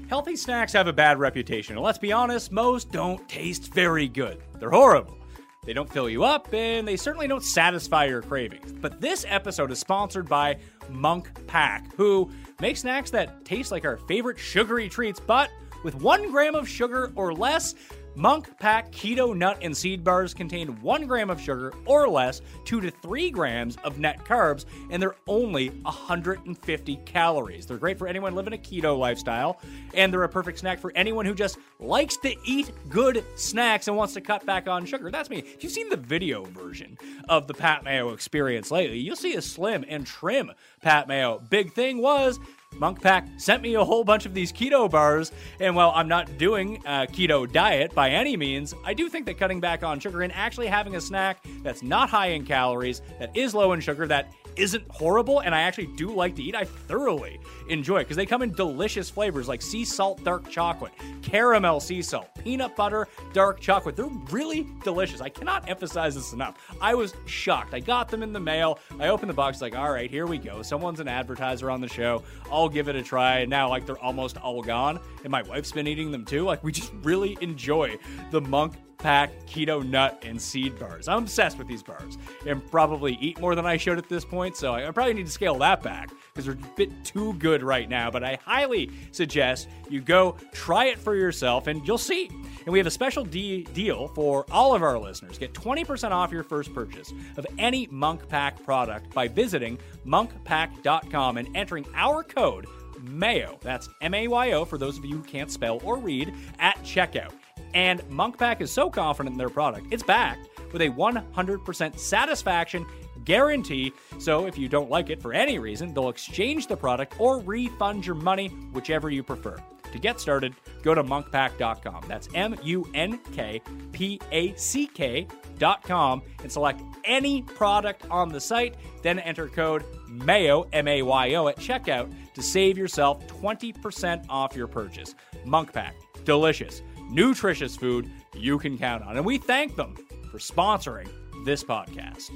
[0.08, 4.42] Healthy snacks have a bad reputation, and let's be honest, most don't taste very good.
[4.58, 5.16] They're horrible.
[5.64, 8.72] They don't fill you up, and they certainly don't satisfy your cravings.
[8.72, 10.58] But this episode is sponsored by
[10.90, 12.30] Munk Pack, who
[12.60, 15.50] make snacks that taste like our favorite sugary treats, but
[15.82, 17.74] with one gram of sugar or less.
[18.16, 22.80] Munk Pack Keto Nut and Seed Bars contain one gram of sugar or less, two
[22.80, 27.66] to three grams of net carbs, and they're only 150 calories.
[27.66, 29.60] They're great for anyone living a keto lifestyle,
[29.94, 33.96] and they're a perfect snack for anyone who just likes to eat good snacks and
[33.96, 35.10] wants to cut back on sugar.
[35.10, 35.38] That's me.
[35.38, 36.96] If you've seen the video version
[37.28, 41.42] of the Pat Mayo experience lately, you'll see a slim and trim Pat Mayo.
[41.50, 42.38] Big thing was
[42.78, 46.38] Munk Pack sent me a whole bunch of these keto bars, and while I'm not
[46.38, 50.22] doing a keto diet by any means, I do think that cutting back on sugar
[50.22, 54.06] and actually having a snack that's not high in calories, that is low in sugar,
[54.06, 56.54] that isn't horrible, and I actually do like to eat.
[56.54, 60.92] I thoroughly enjoy it because they come in delicious flavors like sea salt dark chocolate,
[61.22, 63.96] caramel sea salt, peanut butter dark chocolate.
[63.96, 65.20] They're really delicious.
[65.20, 66.56] I cannot emphasize this enough.
[66.80, 67.74] I was shocked.
[67.74, 68.78] I got them in the mail.
[68.98, 70.62] I opened the box, like, all right, here we go.
[70.62, 72.22] Someone's an advertiser on the show.
[72.50, 73.44] I'll give it a try.
[73.44, 75.00] Now, like, they're almost all gone.
[75.22, 76.44] And my wife's been eating them too.
[76.44, 77.98] Like, we just really enjoy
[78.30, 78.74] the Munk
[79.04, 81.08] pack keto nut and seed bars.
[81.08, 82.16] I'm obsessed with these bars
[82.46, 85.32] and probably eat more than I should at this point, so I probably need to
[85.32, 88.10] scale that back because they're a bit too good right now.
[88.10, 92.30] But I highly suggest you go try it for yourself and you'll see.
[92.64, 95.36] And we have a special de- deal for all of our listeners.
[95.36, 101.54] Get 20% off your first purchase of any Munk Pack product by visiting munkpack.com and
[101.54, 102.66] entering our code
[103.02, 103.58] MAYO.
[103.60, 106.78] That's M A Y O for those of you who can't spell or read at
[106.78, 107.32] checkout.
[107.74, 112.86] And Munkpack is so confident in their product, it's backed with a 100% satisfaction
[113.24, 113.92] guarantee.
[114.18, 118.06] So if you don't like it for any reason, they'll exchange the product or refund
[118.06, 119.56] your money, whichever you prefer.
[119.92, 122.04] To get started, go to munkpack.com.
[122.08, 128.40] That's M U N K P A C K.com and select any product on the
[128.40, 128.74] site.
[129.02, 134.56] Then enter code MAYO, M A Y O, at checkout to save yourself 20% off
[134.56, 135.14] your purchase.
[135.46, 135.92] Munkpack,
[136.24, 136.82] delicious
[137.14, 139.16] nutritious food you can count on.
[139.16, 139.96] And we thank them
[140.30, 141.08] for sponsoring
[141.44, 142.30] this podcast.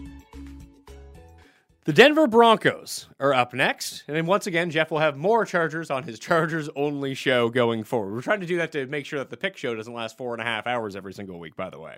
[1.85, 4.05] The Denver Broncos are up next.
[4.07, 7.83] And then once again, Jeff will have more Chargers on his Chargers only show going
[7.83, 8.13] forward.
[8.13, 10.35] We're trying to do that to make sure that the pick show doesn't last four
[10.35, 11.97] and a half hours every single week, by the way.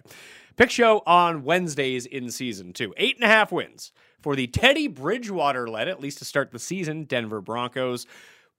[0.57, 2.95] Pick show on Wednesdays in season two.
[2.97, 3.91] Eight and a half wins
[4.21, 8.07] for the Teddy Bridgewater led, at least to start the season, Denver Broncos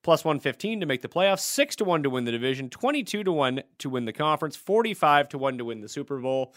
[0.03, 3.31] plus 115 to make the playoffs, 6 to 1 to win the division, 22 to
[3.31, 6.53] 1 to win the conference, 45 to 1 to win the Super Bowl.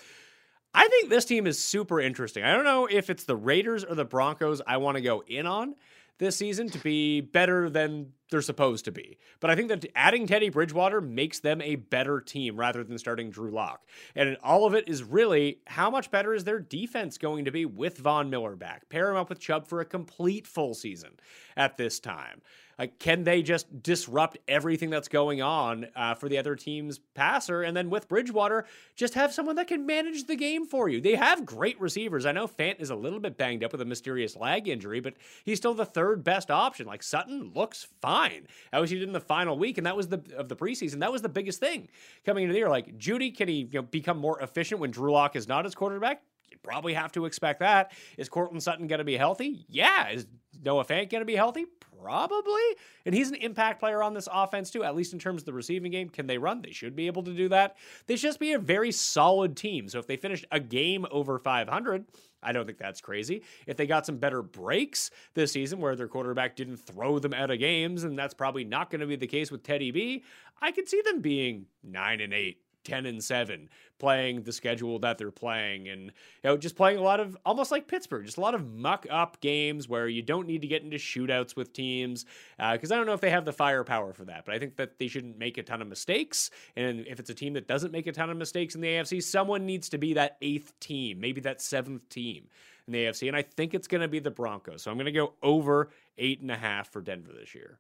[0.75, 2.43] I think this team is super interesting.
[2.43, 5.47] I don't know if it's the Raiders or the Broncos I want to go in
[5.47, 5.77] on
[6.19, 9.19] this season to be better than they're supposed to be.
[9.41, 13.31] But I think that adding Teddy Bridgewater makes them a better team rather than starting
[13.31, 13.87] Drew Lock.
[14.15, 17.65] And all of it is really how much better is their defense going to be
[17.67, 18.89] with Von Miller back?
[18.89, 21.11] Pair him up with Chubb for a complete full season
[21.57, 22.43] at this time.
[22.79, 27.63] Like, can they just disrupt everything that's going on uh, for the other team's passer?
[27.63, 28.65] And then with Bridgewater,
[28.97, 31.01] just have someone that can manage the game for you.
[31.01, 32.27] They have great receivers.
[32.27, 35.15] I know Fant is a little bit banged up with a mysterious lag injury, but
[35.45, 36.87] he's still the third best option.
[36.87, 38.47] Like, Sutton looks fine.
[38.73, 39.79] How was he did in the final week?
[39.79, 41.01] And that was the of the preseason.
[41.01, 41.89] That was the biggest thing
[42.25, 42.69] coming into the year.
[42.69, 45.75] Like, Jeudy, can he you know, become more efficient when Drew Lock is not his
[45.75, 46.23] quarterback?
[46.55, 47.93] You probably have to expect that.
[48.17, 49.67] Is Courtland Sutton going to be healthy?
[49.69, 50.09] Yeah.
[50.09, 50.27] Is
[50.65, 51.67] Noah Fant going to be healthy?
[52.01, 52.63] Probably.
[53.07, 55.53] And he's an impact player on this offense, too, at least in terms of the
[55.53, 56.09] receiving game.
[56.09, 56.63] Can they run?
[56.63, 57.77] They should be able to do that.
[58.07, 59.89] They should just be a very solid team.
[59.89, 62.05] So if they finished a game over 500,
[62.43, 63.43] I don't think that's crazy.
[63.67, 67.51] If they got some better breaks this season where their quarterback didn't throw them out
[67.51, 70.23] of games, and that's probably not going to be the case with Teddy B,
[70.61, 75.19] I could see them being 9 and 8, 10 and 7 playing the schedule that
[75.19, 76.11] they're playing and you
[76.45, 79.41] know just playing a lot of almost like Pittsburgh just a lot of muck up
[79.41, 82.25] games where you don't need to get into shootouts with teams
[82.73, 84.77] because uh, I don't know if they have the firepower for that but I think
[84.77, 86.51] that they shouldn't make a ton of mistakes.
[86.77, 89.23] And if it's a team that doesn't make a ton of mistakes in the AFC
[89.23, 92.49] someone needs to be that eighth team maybe that seventh team
[92.87, 94.83] in the AFC and I think it's going to be the Broncos.
[94.83, 97.79] So I'm going to go over eight and a half for Denver this year.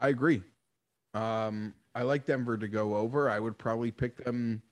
[0.00, 0.42] I agree.
[1.14, 3.28] Um, I like Denver to go over.
[3.28, 4.62] I would probably pick them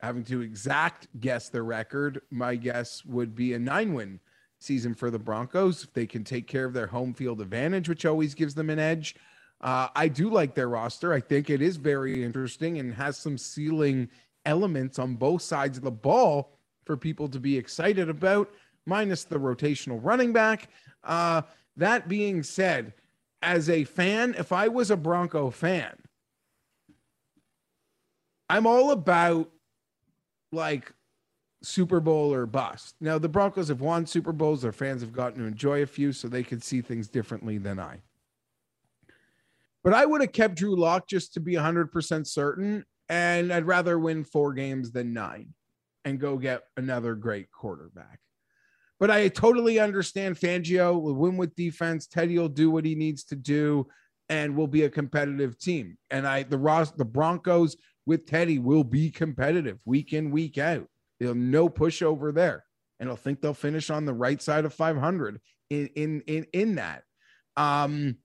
[0.00, 2.22] having to exact guess their record.
[2.32, 4.18] My guess would be a nine win
[4.58, 8.04] season for the Broncos if they can take care of their home field advantage, which
[8.04, 9.14] always gives them an edge.
[9.60, 11.12] Uh, I do like their roster.
[11.12, 14.10] I think it is very interesting and has some ceiling
[14.44, 18.50] elements on both sides of the ball for people to be excited about,
[18.86, 20.68] minus the rotational running back.
[21.04, 21.42] Uh,
[21.76, 22.92] that being said,
[23.40, 25.96] as a fan, if I was a Bronco fan,
[28.48, 29.50] I'm all about
[30.52, 30.92] like
[31.62, 32.94] Super Bowl or bust.
[33.00, 34.62] Now, the Broncos have won Super Bowls.
[34.62, 37.80] Their fans have gotten to enjoy a few, so they could see things differently than
[37.80, 38.02] I.
[39.82, 43.98] But I would have kept Drew Lock just to be 100% certain And I'd rather
[43.98, 45.54] win four games than nine
[46.04, 48.18] and go get another great quarterback.
[48.98, 52.06] But I totally understand Fangio will win with defense.
[52.06, 53.86] Teddy will do what he needs to do
[54.28, 55.98] and will be a competitive team.
[56.10, 60.88] And I the Ross the Broncos with Teddy will be competitive week in, week out.
[61.18, 62.64] They'll no pushover there.
[62.98, 66.74] And I'll think they'll finish on the right side of 500 in in in, in
[66.76, 67.02] that.
[67.56, 68.16] Um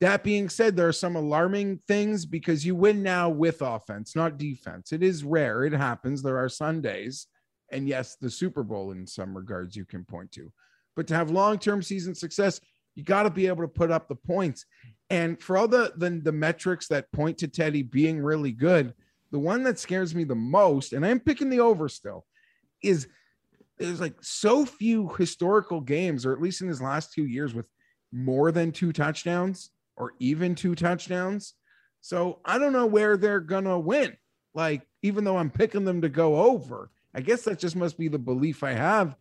[0.00, 4.38] that being said, there are some alarming things because you win now with offense, not
[4.38, 4.92] defense.
[4.92, 5.64] It is rare.
[5.64, 6.22] It happens.
[6.22, 7.26] There are Sundays.
[7.72, 10.52] And yes, the Super Bowl in some regards you can point to.
[10.96, 12.60] But to have long term season success,
[12.94, 14.66] you got to be able to put up the points.
[15.10, 18.94] And for all the, the, the metrics that point to Teddy being really good,
[19.34, 22.24] the one that scares me the most, and I'm picking the over still,
[22.84, 23.08] is
[23.78, 27.66] there's like so few historical games, or at least in his last two years, with
[28.12, 31.54] more than two touchdowns or even two touchdowns.
[32.00, 34.16] So I don't know where they're gonna win.
[34.54, 38.06] Like, even though I'm picking them to go over, I guess that just must be
[38.06, 39.16] the belief I have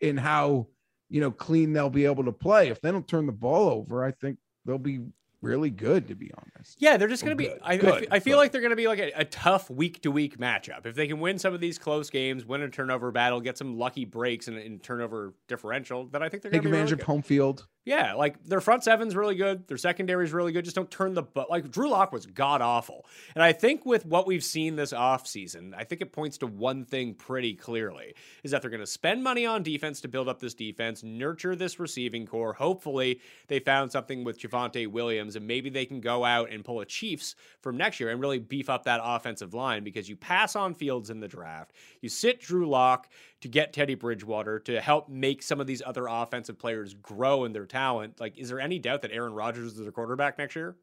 [0.00, 0.68] in how
[1.10, 2.68] you know clean they'll be able to play.
[2.68, 5.00] If they don't turn the ball over, I think they'll be
[5.42, 6.76] really good, to be honest.
[6.78, 7.48] Yeah, they're just going to be.
[7.48, 8.40] Good, I, I good, fe- I feel good.
[8.40, 10.86] like they're going to be like a, a tough week to week matchup.
[10.86, 13.78] If they can win some of these close games, win a turnover battle, get some
[13.78, 16.92] lucky breaks and, and turnover differential, then I think they're going Take to be advantage
[16.92, 17.66] really of home field.
[17.86, 19.68] Yeah, like their front seven's really good.
[19.68, 20.64] Their secondary is really good.
[20.64, 21.48] Just don't turn the butt.
[21.48, 23.06] Like Drew Lock was god awful.
[23.32, 26.84] And I think with what we've seen this offseason, I think it points to one
[26.84, 30.40] thing pretty clearly is that they're going to spend money on defense to build up
[30.40, 32.54] this defense, nurture this receiving core.
[32.54, 36.80] Hopefully, they found something with Javonte Williams, and maybe they can go out and pull
[36.80, 40.56] a Chiefs from next year and really beef up that offensive line because you pass
[40.56, 41.72] on Fields in the draft.
[42.00, 43.08] You sit Drew Lock
[43.42, 47.52] to get Teddy Bridgewater to help make some of these other offensive players grow in
[47.52, 48.20] their talent.
[48.20, 50.76] Like, is there any doubt that Aaron Rodgers is their quarterback next year?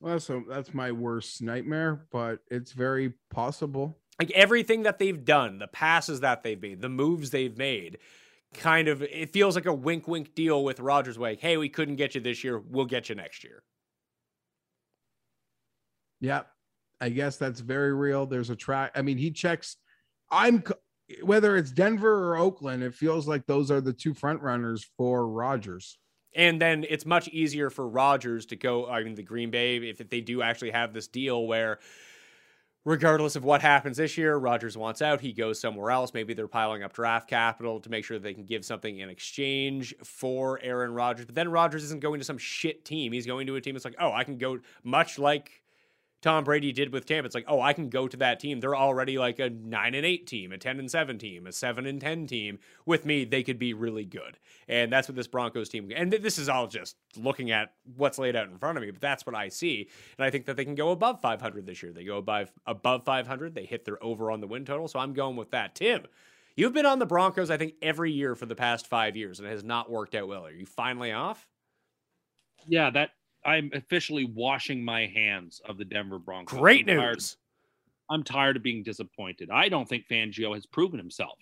[0.00, 3.98] Well, so that's my worst nightmare, but it's very possible.
[4.18, 7.98] Like everything that they've done, the passes that they've made, the moves they've made,
[8.54, 11.96] kind of it feels like a wink wink deal with Rodgers like, hey, we couldn't
[11.96, 13.62] get you this year, we'll get you next year.
[16.20, 16.42] Yeah,
[17.00, 18.26] I guess that's very real.
[18.26, 18.92] There's a track.
[18.94, 19.76] I mean, he checks.
[20.30, 20.62] I'm
[21.22, 22.82] whether it's Denver or Oakland.
[22.82, 25.98] It feels like those are the two front runners for Rodgers.
[26.34, 29.98] And then it's much easier for Rodgers to go, I mean, the Green Bay, if
[30.08, 31.78] they do actually have this deal where,
[32.84, 36.14] regardless of what happens this year, Rodgers wants out, he goes somewhere else.
[36.14, 39.94] Maybe they're piling up draft capital to make sure they can give something in exchange
[40.02, 41.26] for Aaron Rodgers.
[41.26, 43.12] But then Rodgers isn't going to some shit team.
[43.12, 45.61] He's going to a team that's like, oh, I can go, much like
[46.22, 47.26] Tom Brady did with Tampa.
[47.26, 48.60] It's like, oh, I can go to that team.
[48.60, 51.84] They're already like a nine and eight team, a ten and seven team, a seven
[51.84, 52.60] and ten team.
[52.86, 54.38] With me, they could be really good,
[54.68, 55.90] and that's what this Broncos team.
[55.94, 59.00] And this is all just looking at what's laid out in front of me, but
[59.00, 61.92] that's what I see, and I think that they can go above 500 this year.
[61.92, 63.54] They go above above 500.
[63.54, 65.74] They hit their over on the win total, so I'm going with that.
[65.74, 66.06] Tim,
[66.56, 69.48] you've been on the Broncos, I think, every year for the past five years, and
[69.48, 70.46] it has not worked out well.
[70.46, 71.48] Are you finally off?
[72.66, 73.10] Yeah, that
[73.44, 76.58] I'm officially washing my hands of the Denver Broncos.
[76.58, 77.36] Great I'm tired- news.
[78.10, 79.50] I'm tired of being disappointed.
[79.50, 81.38] I don't think Fangio has proven himself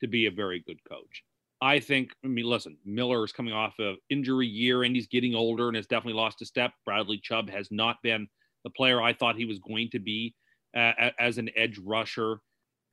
[0.00, 1.24] to be a very good coach.
[1.62, 5.34] I think, I mean, listen, Miller is coming off of injury year and he's getting
[5.34, 6.72] older and has definitely lost a step.
[6.84, 8.28] Bradley Chubb has not been
[8.64, 10.34] the player I thought he was going to be
[10.76, 12.40] uh, as an edge rusher.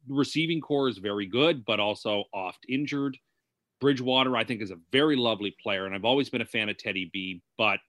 [0.07, 3.17] The receiving core is very good, but also oft injured.
[3.79, 6.77] Bridgewater, I think, is a very lovely player, and I've always been a fan of
[6.77, 7.79] Teddy B, but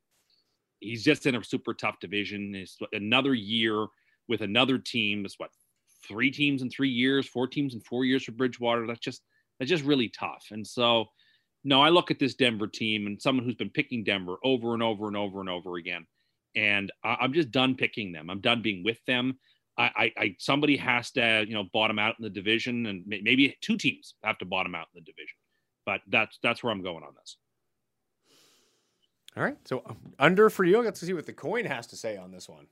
[0.81, 2.55] he's just in a super tough division.
[2.55, 3.87] It's another year
[4.29, 5.25] with another team.
[5.25, 5.51] It's what
[6.07, 8.87] three teams in three years, four teams in four years for Bridgewater.
[8.87, 9.23] That's just
[9.59, 10.47] that's just really tough.
[10.51, 11.07] And so,
[11.65, 14.83] no, I look at this Denver team and someone who's been picking Denver over and
[14.83, 16.07] over and over and over again,
[16.55, 18.31] and I, I'm just done picking them.
[18.31, 19.39] I'm done being with them.
[19.77, 23.57] I, I, I somebody has to you know bottom out in the division, and maybe
[23.61, 25.37] two teams have to bottom out in the division.
[25.87, 27.37] But that's that's where I'm going on this.
[29.37, 29.57] All right.
[29.65, 30.81] So um, under for you.
[30.81, 32.67] I Let's see what the coin has to say on this one.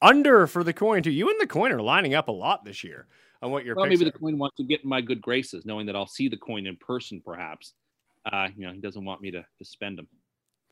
[0.00, 1.10] Under for the coin too.
[1.10, 3.06] You and the coin are lining up a lot this year
[3.40, 5.64] on what your well, picks maybe the coin wants to get in my good graces,
[5.64, 7.74] knowing that I'll see the coin in person, perhaps.
[8.30, 10.08] Uh, you know, he doesn't want me to, to spend them.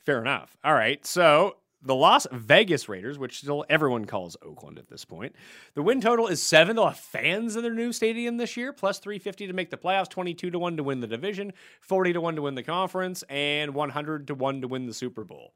[0.06, 0.56] Fair enough.
[0.64, 1.05] All right.
[1.05, 5.35] So the Las Vegas Raiders, which still everyone calls Oakland at this point,
[5.74, 6.77] the win total is seven.
[6.77, 10.09] They'll have fans in their new stadium this year, plus 350 to make the playoffs,
[10.11, 13.74] 22 to 1 to win the division, 40 to 1 to win the conference, and
[13.74, 15.55] 100 to 1 to win the Super Bowl.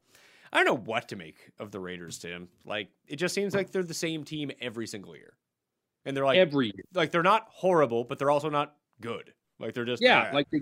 [0.51, 2.47] I don't know what to make of the Raiders, Tim.
[2.65, 5.33] Like, it just seems like they're the same team every single year.
[6.05, 6.85] And they're like, Every year.
[6.93, 9.33] like they're not horrible, but they're also not good.
[9.59, 10.33] Like they're just Yeah, bad.
[10.35, 10.61] like they,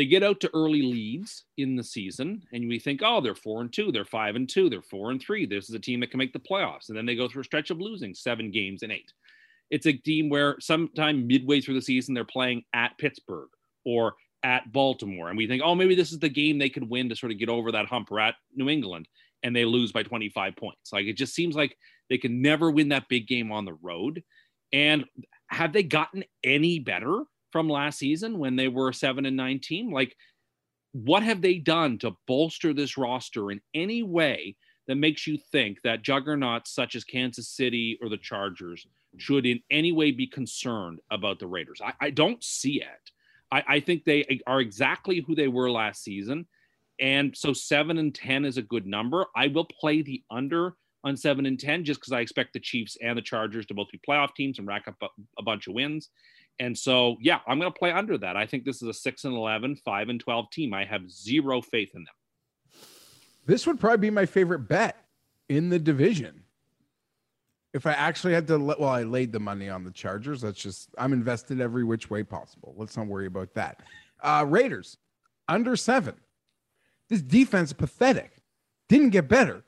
[0.00, 3.60] they get out to early leads in the season, and we think, oh, they're four
[3.60, 5.44] and two, they're five and two, they're four and three.
[5.44, 7.44] This is a team that can make the playoffs, and then they go through a
[7.44, 9.12] stretch of losing seven games in eight.
[9.70, 13.50] It's a team where sometime midway through the season they're playing at Pittsburgh
[13.84, 17.10] or at Baltimore, and we think, oh, maybe this is the game they could win
[17.10, 18.10] to sort of get over that hump.
[18.10, 19.06] Or at New England,
[19.42, 20.94] and they lose by 25 points.
[20.94, 21.76] Like it just seems like
[22.08, 24.22] they can never win that big game on the road.
[24.72, 25.04] And
[25.48, 27.22] have they gotten any better
[27.52, 29.90] from last season when they were seven and 19?
[29.90, 30.16] Like,
[30.92, 34.56] what have they done to bolster this roster in any way
[34.86, 38.86] that makes you think that juggernauts such as Kansas City or the Chargers
[39.18, 41.80] should in any way be concerned about the Raiders?
[41.84, 43.10] I, I don't see it.
[43.52, 46.46] I, I think they are exactly who they were last season.
[47.00, 49.26] And so seven and 10 is a good number.
[49.34, 52.96] I will play the under on seven and 10 just because I expect the Chiefs
[53.00, 55.06] and the Chargers to both be playoff teams and rack up a,
[55.38, 56.10] a bunch of wins.
[56.60, 58.36] And so, yeah, I'm going to play under that.
[58.36, 60.74] I think this is a 6 and 11, 5 and 12 team.
[60.74, 62.82] I have zero faith in them.
[63.46, 64.96] This would probably be my favorite bet
[65.48, 66.44] in the division.
[67.72, 70.42] If I actually had to, well, I laid the money on the Chargers.
[70.42, 72.74] That's just, I'm invested every which way possible.
[72.76, 73.80] Let's not worry about that.
[74.22, 74.98] Uh, Raiders,
[75.48, 76.14] under seven.
[77.08, 78.42] This defense pathetic.
[78.90, 79.64] Didn't get better.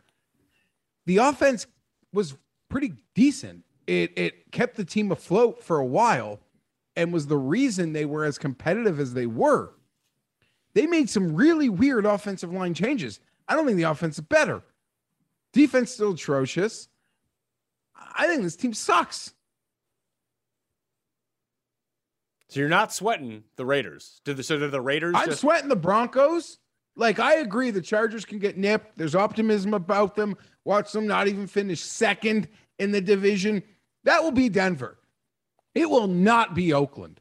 [1.06, 1.66] The offense
[2.12, 2.36] was
[2.69, 3.64] pretty decent.
[3.86, 6.39] It it kept the team afloat for a while
[6.97, 9.74] and was the reason they were as competitive as they were.
[10.74, 13.20] They made some really weird offensive line changes.
[13.48, 14.62] I don't think the offense is better.
[15.52, 16.89] Defense still atrocious.
[17.94, 19.35] I think this team sucks.
[22.48, 24.20] So you're not sweating the Raiders.
[24.24, 25.14] Did the so did the Raiders?
[25.16, 25.40] I'm just...
[25.40, 26.59] sweating the Broncos.
[26.97, 28.98] Like I agree, the Chargers can get nipped.
[28.98, 30.36] There's optimism about them.
[30.64, 32.48] Watch them not even finish second
[32.78, 33.62] in the division.
[34.05, 34.98] That will be Denver.
[35.74, 37.20] It will not be Oakland.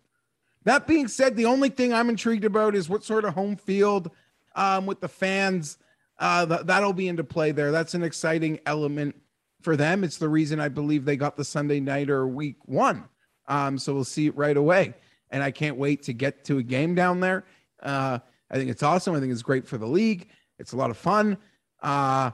[0.63, 4.11] That being said, the only thing I'm intrigued about is what sort of home field
[4.55, 5.77] um, with the fans
[6.19, 7.71] uh, th- that'll be into play there.
[7.71, 9.15] That's an exciting element
[9.61, 10.03] for them.
[10.03, 13.05] It's the reason I believe they got the Sunday nighter week one.
[13.47, 14.93] Um, so we'll see it right away.
[15.31, 17.45] And I can't wait to get to a game down there.
[17.81, 18.19] Uh,
[18.51, 19.15] I think it's awesome.
[19.15, 20.27] I think it's great for the league.
[20.59, 21.37] It's a lot of fun.
[21.81, 22.31] Uh,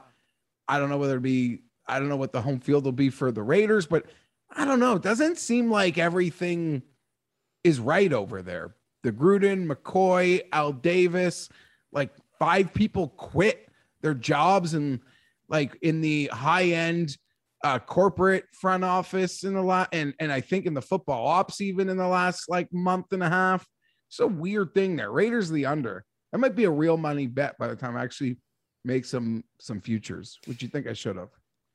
[0.68, 3.08] I don't know whether it be, I don't know what the home field will be
[3.08, 4.04] for the Raiders, but
[4.50, 4.94] I don't know.
[4.94, 6.82] It doesn't seem like everything
[7.64, 8.74] is right over there.
[9.02, 11.48] The Gruden, McCoy, Al Davis,
[11.92, 13.68] like five people quit
[14.00, 15.00] their jobs and
[15.48, 17.16] like in the high end
[17.64, 21.60] uh, corporate front office in the lot and and I think in the football ops
[21.60, 23.66] even in the last like month and a half.
[24.08, 25.10] It's a weird thing there.
[25.10, 26.04] Raiders the under.
[26.32, 28.36] That might be a real money bet by the time I actually
[28.84, 30.38] make some some futures.
[30.46, 31.30] Would you think I should have?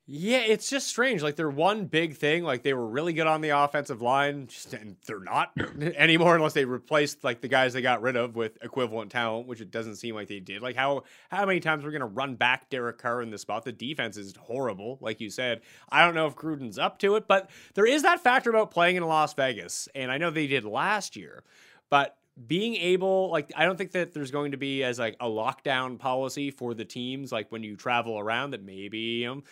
[0.05, 1.23] Yeah, it's just strange.
[1.23, 2.43] Like they're one big thing.
[2.43, 5.51] Like they were really good on the offensive line, just, and they're not
[5.95, 9.61] anymore unless they replaced like the guys they got rid of with equivalent talent, which
[9.61, 10.61] it doesn't seem like they did.
[10.61, 13.63] Like how how many times we're gonna run back Derek Carr in the spot?
[13.63, 15.61] The defense is horrible, like you said.
[15.89, 18.97] I don't know if Gruden's up to it, but there is that factor about playing
[18.97, 21.43] in Las Vegas, and I know they did last year,
[21.89, 22.17] but
[22.47, 25.99] being able like i don't think that there's going to be as like a lockdown
[25.99, 29.43] policy for the teams like when you travel around that maybe um,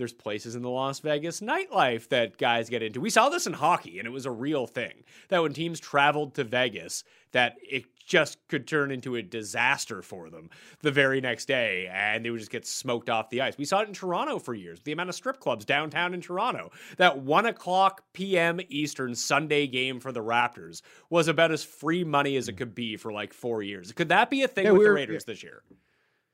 [0.00, 3.02] there's places in the Las Vegas nightlife that guys get into.
[3.02, 6.34] We saw this in hockey, and it was a real thing that when teams traveled
[6.36, 10.48] to Vegas, that it just could turn into a disaster for them
[10.80, 13.58] the very next day, and they would just get smoked off the ice.
[13.58, 14.80] We saw it in Toronto for years.
[14.80, 16.70] The amount of strip clubs downtown in Toronto.
[16.96, 18.58] That one o'clock p.m.
[18.70, 22.96] Eastern Sunday game for the Raptors was about as free money as it could be
[22.96, 23.92] for like four years.
[23.92, 25.62] Could that be a thing yeah, with the Raiders this year?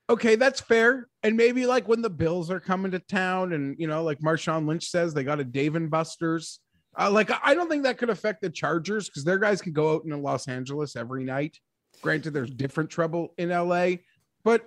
[0.09, 1.07] Okay, that's fair.
[1.23, 4.67] And maybe like when the Bills are coming to town, and you know, like Marshawn
[4.67, 6.59] Lynch says, they got a Dave and Buster's.
[6.99, 9.95] Uh, like I don't think that could affect the Chargers because their guys can go
[9.95, 11.57] out in Los Angeles every night.
[12.01, 13.97] Granted, there's different trouble in LA,
[14.43, 14.65] but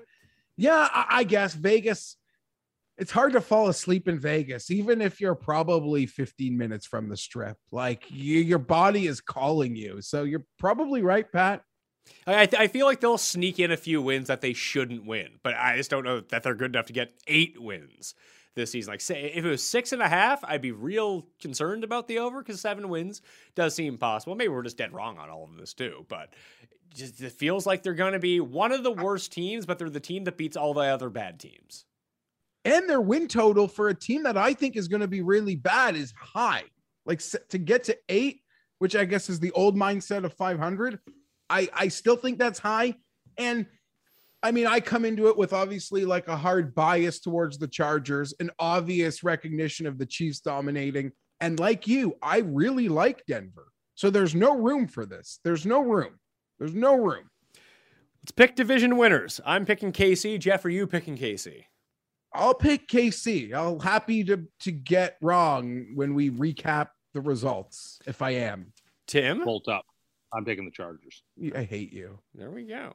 [0.56, 2.16] yeah, I, I guess Vegas.
[2.98, 7.16] It's hard to fall asleep in Vegas, even if you're probably 15 minutes from the
[7.16, 7.56] strip.
[7.72, 10.02] Like you, your body is calling you.
[10.02, 11.62] So you're probably right, Pat.
[12.26, 15.54] I, I feel like they'll sneak in a few wins that they shouldn't win, but
[15.54, 18.14] I just don't know that they're good enough to get eight wins
[18.54, 18.92] this season.
[18.92, 22.18] Like, say, if it was six and a half, I'd be real concerned about the
[22.18, 23.22] over because seven wins
[23.54, 24.34] does seem possible.
[24.34, 26.34] Maybe we're just dead wrong on all of this too, but
[26.94, 29.90] just it feels like they're going to be one of the worst teams, but they're
[29.90, 31.84] the team that beats all the other bad teams.
[32.64, 35.56] And their win total for a team that I think is going to be really
[35.56, 36.64] bad is high.
[37.06, 38.42] Like to get to eight,
[38.78, 40.98] which I guess is the old mindset of 500
[41.50, 42.94] I I still think that's high.
[43.36, 43.66] And
[44.42, 48.32] I mean, I come into it with obviously like a hard bias towards the Chargers,
[48.40, 51.12] an obvious recognition of the Chiefs dominating.
[51.40, 53.66] And like you, I really like Denver.
[53.94, 55.40] So there's no room for this.
[55.44, 56.18] There's no room.
[56.58, 57.28] There's no room.
[58.22, 59.40] Let's pick division winners.
[59.44, 60.38] I'm picking KC.
[60.38, 61.64] Jeff, are you picking KC?
[62.32, 63.52] I'll pick KC.
[63.52, 68.72] I'll happy to to get wrong when we recap the results if I am.
[69.06, 69.44] Tim?
[69.44, 69.84] Bolt up.
[70.32, 71.22] I'm taking the Chargers.
[71.54, 72.18] I hate you.
[72.34, 72.94] There we go.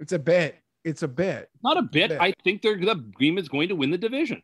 [0.00, 0.62] It's a bet.
[0.84, 1.50] It's a bet.
[1.62, 2.10] Not a bit.
[2.10, 2.20] bit.
[2.20, 4.42] I think they're the Green is going to win the division.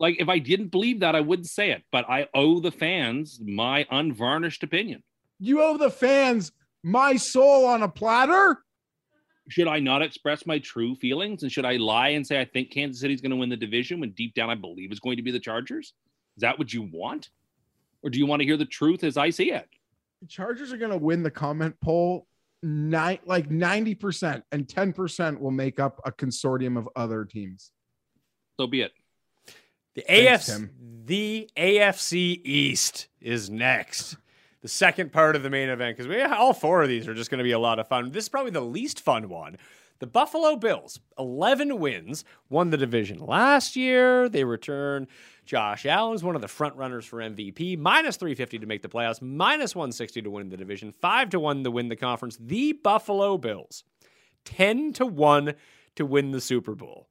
[0.00, 1.82] Like if I didn't believe that, I wouldn't say it.
[1.90, 5.02] But I owe the fans my unvarnished opinion.
[5.38, 6.52] You owe the fans
[6.82, 8.58] my soul on a platter.
[9.50, 11.42] Should I not express my true feelings?
[11.42, 13.98] And should I lie and say I think Kansas City's going to win the division
[14.00, 15.94] when deep down I believe it's going to be the Chargers?
[16.36, 17.30] Is that what you want?
[18.02, 19.68] Or do you want to hear the truth as I see it?
[20.20, 22.26] The Chargers are going to win the comment poll
[22.62, 27.70] nine like 90% and 10% will make up a consortium of other teams.
[28.58, 28.92] So be it.
[29.94, 30.70] The Thanks, AFC, Tim.
[31.04, 34.16] the AFC East is next.
[34.62, 37.30] The second part of the main event because we all four of these are just
[37.30, 38.10] going to be a lot of fun.
[38.10, 39.56] This is probably the least fun one.
[40.00, 44.28] The Buffalo Bills, 11 wins, won the division last year.
[44.28, 45.08] They return
[45.44, 48.88] Josh Allen is one of the front runners for MVP, minus 350 to make the
[48.88, 52.36] playoffs, minus 160 to win the division, 5 to 1 to win the conference.
[52.38, 53.82] The Buffalo Bills,
[54.44, 55.54] 10 to 1
[55.96, 57.08] to win the Super Bowl.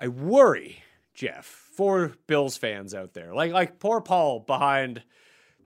[0.00, 0.82] I worry,
[1.12, 3.34] Jeff, for Bills fans out there.
[3.34, 5.02] Like like poor Paul behind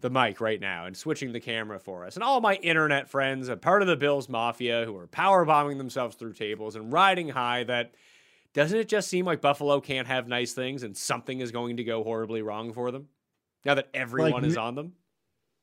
[0.01, 2.15] the mic right now and switching the camera for us.
[2.15, 5.79] And all my internet friends, a part of the Bills Mafia who are power bombing
[5.79, 7.95] themselves through tables and riding high that
[8.55, 11.85] doesn't it just seem like Buffalo can't have nice things and something is going to
[11.85, 13.09] go horribly wrong for them?
[13.65, 14.93] Now that everyone is on them?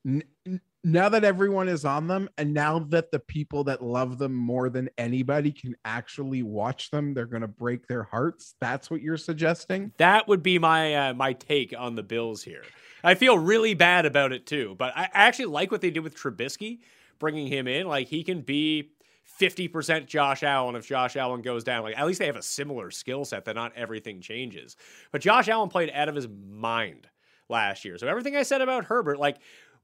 [0.06, 4.32] N- now that everyone is on them and now that the people that love them
[4.32, 8.54] more than anybody can actually watch them, they're going to break their hearts.
[8.60, 9.90] That's what you're suggesting?
[9.96, 12.62] That would be my uh, my take on the Bills here.
[13.06, 16.16] I feel really bad about it too, but I actually like what they did with
[16.16, 16.80] Trubisky,
[17.18, 17.86] bringing him in.
[17.86, 18.90] Like he can be
[19.22, 21.84] fifty percent Josh Allen if Josh Allen goes down.
[21.84, 24.76] Like at least they have a similar skill set that not everything changes.
[25.12, 27.08] But Josh Allen played out of his mind
[27.48, 27.96] last year.
[27.96, 29.38] So everything I said about Herbert, like.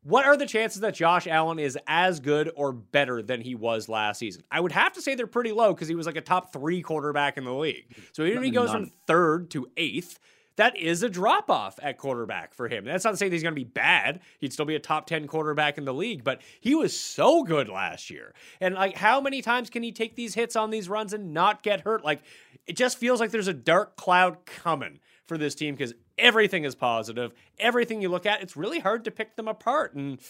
[0.05, 3.89] What are the chances that Josh Allen is as good or better than he was
[3.89, 4.43] last season?
[4.51, 6.83] I would have to say they're pretty low because he was like a top three
[6.83, 7.87] quarterback in the league.
[8.11, 10.19] So even if he goes from third to eighth,
[10.57, 12.85] that is a drop off at quarterback for him.
[12.85, 14.21] That's not to say that he's going to be bad.
[14.39, 17.69] He'd still be a top 10 quarterback in the league, but he was so good
[17.69, 18.35] last year.
[18.61, 21.63] And like, how many times can he take these hits on these runs and not
[21.63, 22.05] get hurt?
[22.05, 22.23] Like,
[22.67, 26.75] it just feels like there's a dark cloud coming for this team because everything is
[26.75, 27.33] positive.
[27.59, 29.95] Everything you look at, it's really hard to pick them apart.
[29.95, 30.21] And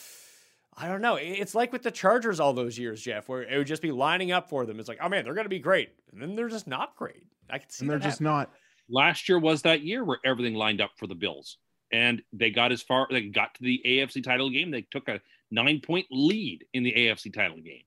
[0.76, 1.16] I don't know.
[1.16, 4.32] It's like with the Chargers all those years, Jeff, where it would just be lining
[4.32, 4.80] up for them.
[4.80, 5.90] It's like, oh man, they're going to be great.
[6.12, 7.26] And then they're just not great.
[7.50, 7.92] I can see that.
[7.92, 8.50] And they're just not.
[8.92, 11.56] Last year was that year where everything lined up for the Bills.
[11.92, 14.70] And they got as far they got to the AFC title game.
[14.70, 15.20] They took a
[15.50, 17.82] nine point lead in the AFC title game.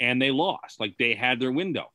[0.00, 0.80] And they lost.
[0.80, 1.92] Like they had their window.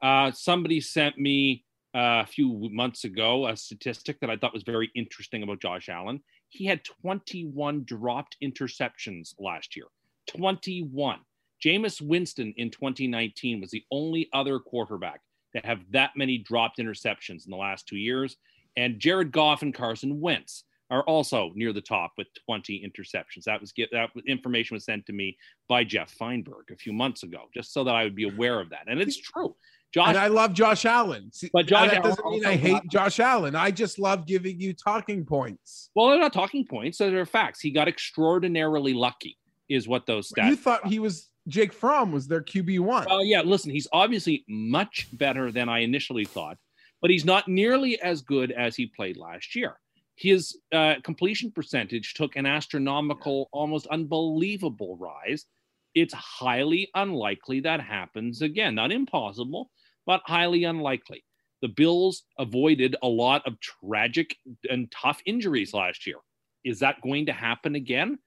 [0.00, 1.64] Uh, somebody sent me
[1.94, 5.88] uh, a few months ago a statistic that I thought was very interesting about Josh
[5.88, 6.20] Allen.
[6.48, 9.86] He had 21 dropped interceptions last year.
[10.28, 11.18] 21.
[11.64, 15.20] Jameis Winston in 2019 was the only other quarterback
[15.54, 18.36] that have that many dropped interceptions in the last two years.
[18.76, 23.44] And Jared Goff and Carson Wentz are also near the top with 20 interceptions.
[23.44, 25.36] That was that information was sent to me
[25.68, 28.70] by Jeff Feinberg a few months ago, just so that I would be aware of
[28.70, 28.82] that.
[28.86, 29.56] And it's true.
[29.92, 31.30] Josh, And I love Josh Allen.
[31.32, 33.54] See, But Josh that Allen doesn't mean I hate Josh Allen.
[33.54, 35.90] I just love giving you talking points.
[35.94, 37.60] well, they're not talking points; they're facts.
[37.60, 40.48] He got extraordinarily lucky, is what those stats.
[40.48, 43.06] You thought he was Jake Fromm was their QB one.
[43.08, 46.56] Well, yeah, listen, he's obviously much better than I initially thought,
[47.02, 49.78] but he's not nearly as good as he played last year.
[50.16, 55.46] His uh, completion percentage took an astronomical, almost unbelievable rise.
[55.94, 58.74] It's highly unlikely that happens again.
[58.76, 59.70] Not impossible,
[60.06, 61.24] but highly unlikely.
[61.62, 64.36] The Bills avoided a lot of tragic
[64.70, 66.18] and tough injuries last year.
[66.64, 68.18] Is that going to happen again?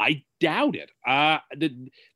[0.00, 0.90] I doubt it.
[1.06, 1.38] Uh,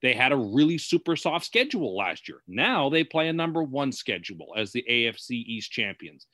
[0.03, 2.43] they had a really super soft schedule last year.
[2.49, 6.27] Now they play a number one schedule as the AFC East champions.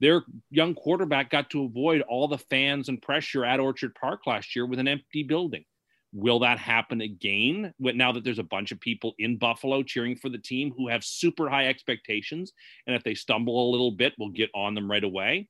[0.00, 4.54] Their young quarterback got to avoid all the fans and pressure at Orchard Park last
[4.54, 5.64] year with an empty building.
[6.12, 7.72] Will that happen again?
[7.78, 11.04] Now that there's a bunch of people in Buffalo cheering for the team who have
[11.04, 12.52] super high expectations,
[12.86, 15.48] and if they stumble a little bit, we'll get on them right away.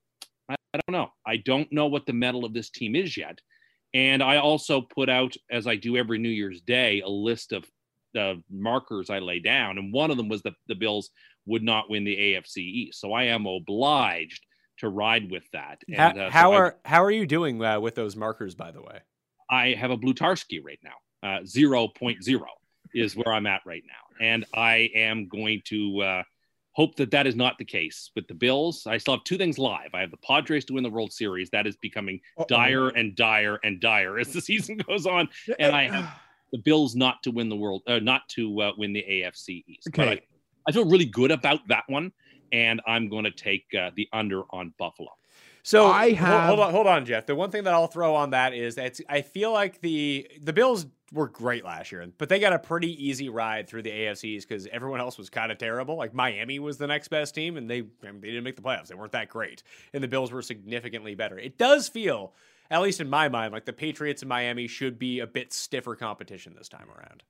[0.49, 1.09] I, don't know.
[1.27, 3.39] I don't know what the mettle of this team is yet.
[3.95, 7.65] And I also put out, as I do every New Year's Day, a list of
[8.15, 9.79] the markers I lay down.
[9.79, 11.11] And one of them was that the Bills
[11.47, 13.01] would not win the AFC East.
[13.01, 14.45] So I am obliged
[14.79, 15.81] to ride with that.
[15.95, 18.71] How, uh, so how I- are how are you doing uh, with those markers, by
[18.71, 19.01] the way?
[19.51, 22.41] I have a Blutarski right now, uh, 0.0.
[22.95, 26.23] is where I'm at right now, and I am going to uh,
[26.73, 28.87] hope that that is not the case with the Bills.
[28.87, 29.91] I still have two things live.
[29.95, 31.51] I have the Padres to win the World Series.
[31.51, 32.47] That is becoming Uh-oh.
[32.49, 35.29] dire and dire and dire as the season goes on,
[35.59, 36.11] and I have
[36.53, 39.89] the Bills not to win the world, uh, not to uh, win the AFC East.
[39.95, 40.23] But I, Okay.
[40.69, 42.13] I feel really good about that one,
[42.53, 45.09] and I'm going to take uh, the under on Buffalo.
[45.65, 47.27] So I hol- have- hold on, hold on, Jeff.
[47.27, 50.53] The one thing that I'll throw on that is that I feel like the the
[50.53, 54.43] Bills were great last year, but they got a pretty easy ride through the AFCs
[54.49, 55.97] because everyone else was kind of terrible.
[55.97, 58.89] Like Miami was the next best team, and they they didn't make the playoffs.
[58.89, 59.63] They weren't that great,
[59.93, 61.39] and the Bills were significantly better.
[61.39, 62.35] It does feel,
[62.71, 65.95] at least in my mind, like the Patriots and Miami should be a bit stiffer
[65.95, 67.23] competition this time around.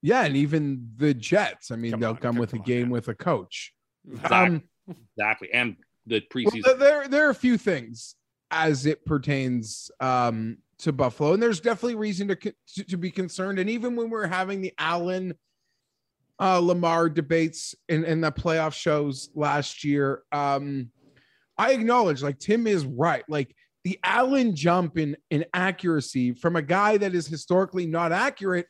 [0.00, 1.70] Yeah, and even the Jets.
[1.72, 2.90] I mean, Come they'll on, come come with a on, game man.
[2.90, 3.72] with a coach.
[4.10, 4.36] Exactly.
[4.36, 4.62] Um,
[5.18, 6.64] Exactly, and the well, preseason.
[6.64, 8.14] th- there, there are a few things
[8.50, 13.58] as it pertains um, to Buffalo, and there's definitely reason to to, to be concerned.
[13.58, 15.34] And even when we're having the Allen
[16.40, 20.90] uh, Lamar debates in, in the playoff shows last year, um,
[21.56, 23.24] I acknowledge like Tim is right.
[23.28, 28.66] Like the Allen jump in in accuracy from a guy that is historically not accurate.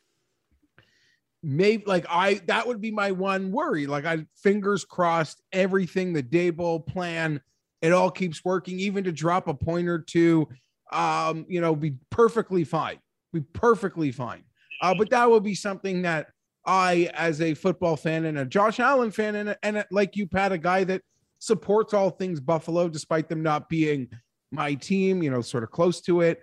[1.43, 3.87] Maybe like I that would be my one worry.
[3.87, 7.41] Like I fingers crossed, everything the day Daboll plan,
[7.83, 10.49] it all keeps working, even to drop a point or two,
[10.93, 12.99] um, you know, be perfectly fine.
[13.33, 14.45] Be perfectly fine.
[14.81, 16.29] Uh, but that will be something that
[16.65, 20.53] I, as a football fan and a Josh Allen fan, and, and like you, Pat,
[20.53, 21.03] a guy that
[21.39, 24.09] supports all things Buffalo, despite them not being
[24.51, 26.41] my team, you know, sort of close to it.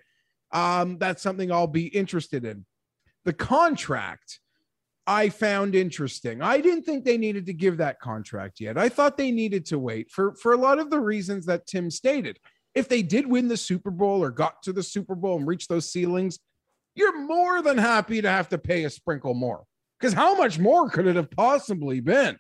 [0.52, 2.66] Um, that's something I'll be interested in.
[3.24, 4.40] The contract
[5.08, 6.42] I found interesting.
[6.42, 8.78] I didn't think they needed to give that contract yet.
[8.78, 11.92] I thought they needed to wait for for a lot of the reasons that Tim
[11.92, 12.40] stated.
[12.76, 15.68] If they did win the Super Bowl or got to the Super Bowl and reach
[15.68, 16.40] those ceilings,
[16.94, 19.64] you're more than happy to have to pay a sprinkle more.
[20.00, 22.38] Because how much more could it have possibly been?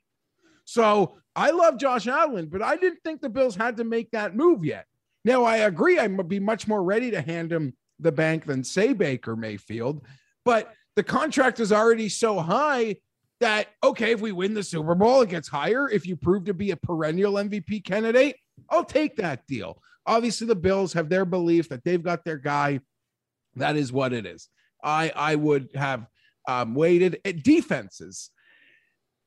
[0.65, 4.35] So I love Josh Allen, but I didn't think the Bills had to make that
[4.35, 4.85] move yet.
[5.23, 8.63] Now I agree, I would be much more ready to hand him the bank than
[8.63, 10.01] say Baker Mayfield,
[10.43, 12.97] but the contract is already so high
[13.41, 15.89] that okay, if we win the Super Bowl, it gets higher.
[15.89, 18.37] If you prove to be a perennial MVP candidate,
[18.69, 19.81] I'll take that deal.
[20.07, 22.79] Obviously, the Bills have their belief that they've got their guy.
[23.55, 24.49] That is what it is.
[24.83, 26.07] I I would have
[26.47, 27.19] um, waited.
[27.25, 28.29] At defenses,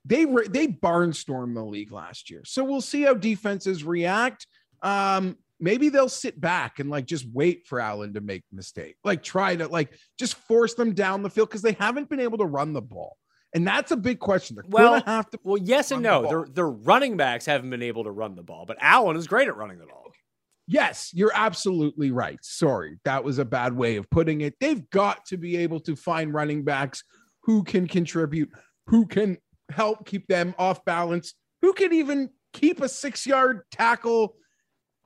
[0.04, 4.46] they they barnstormed the league last year, so we'll see how defenses react.
[4.82, 8.96] Um, maybe they'll sit back and like just wait for Allen to make a mistake,
[9.04, 12.38] like try to like just force them down the field because they haven't been able
[12.38, 13.16] to run the ball,
[13.54, 14.56] and that's a big question.
[14.56, 15.40] They're Well, have to.
[15.42, 16.44] Well, yes and Run the no.
[16.44, 19.48] Their their running backs haven't been able to run the ball, but Allen is great
[19.48, 20.07] at running the ball.
[20.70, 22.38] Yes, you're absolutely right.
[22.42, 24.54] Sorry, that was a bad way of putting it.
[24.60, 27.02] They've got to be able to find running backs
[27.42, 28.50] who can contribute,
[28.86, 29.38] who can
[29.70, 31.32] help keep them off balance,
[31.62, 34.36] who can even keep a six yard tackle,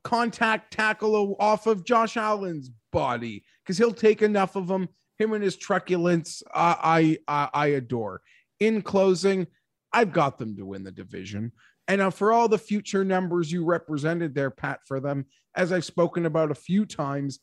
[0.02, 4.88] contact tackle off of Josh Allen's body because he'll take enough of them.
[5.18, 8.22] Him and his truculence, I, I, I adore.
[8.58, 9.46] In closing,
[9.92, 11.52] I've got them to win the division.
[11.86, 15.26] And uh, for all the future numbers you represented there, Pat, for them,
[15.56, 17.40] as I've spoken about a few times,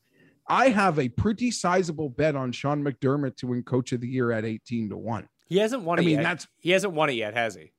[0.48, 4.32] I have a pretty sizable bet on Sean McDermott to win Coach of the Year
[4.32, 5.28] at 18 to 1.
[5.48, 6.24] He hasn't won I it mean, yet.
[6.24, 7.72] that's He hasn't won it yet, has he?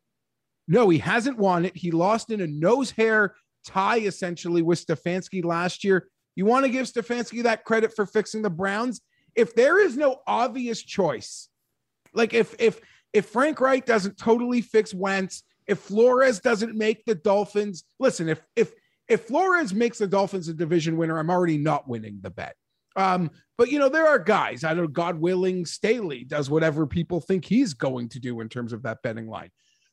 [0.68, 1.76] no, he hasn't won it.
[1.76, 3.34] He lost in a nose hair
[3.66, 6.08] tie essentially with Stefanski last year.
[6.36, 9.00] You want to give Stefanski that credit for fixing the Browns?
[9.34, 11.48] If there is no obvious choice,
[12.14, 12.80] like if if
[13.12, 18.40] if Frank Reich doesn't totally fix Wentz, if Flores doesn't make the Dolphins, listen, if
[18.54, 18.72] if
[19.10, 22.54] if Flores makes the Dolphins a division winner, I'm already not winning the bet.
[22.96, 27.20] Um, but you know, there are guys, I know, God willing, Staley does whatever people
[27.20, 29.50] think he's going to do in terms of that betting line.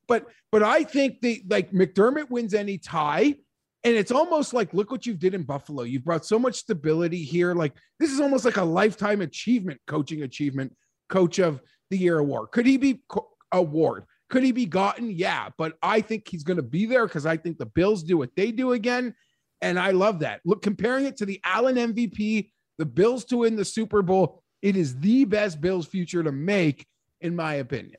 [0.07, 3.35] But but I think the like McDermott wins any tie.
[3.83, 5.83] And it's almost like, look what you did in Buffalo.
[5.83, 7.53] You've brought so much stability here.
[7.53, 10.75] Like, this is almost like a lifetime achievement, coaching achievement,
[11.09, 12.51] coach of the year award.
[12.51, 14.05] Could he be co- award?
[14.29, 15.11] Could he be gotten?
[15.11, 15.49] Yeah.
[15.57, 18.35] But I think he's going to be there because I think the Bills do what
[18.35, 19.13] they do again.
[19.61, 20.41] And I love that.
[20.45, 24.75] Look, comparing it to the Allen MVP, the Bills to win the Super Bowl, it
[24.75, 26.85] is the best Bills future to make,
[27.21, 27.95] in my opinion.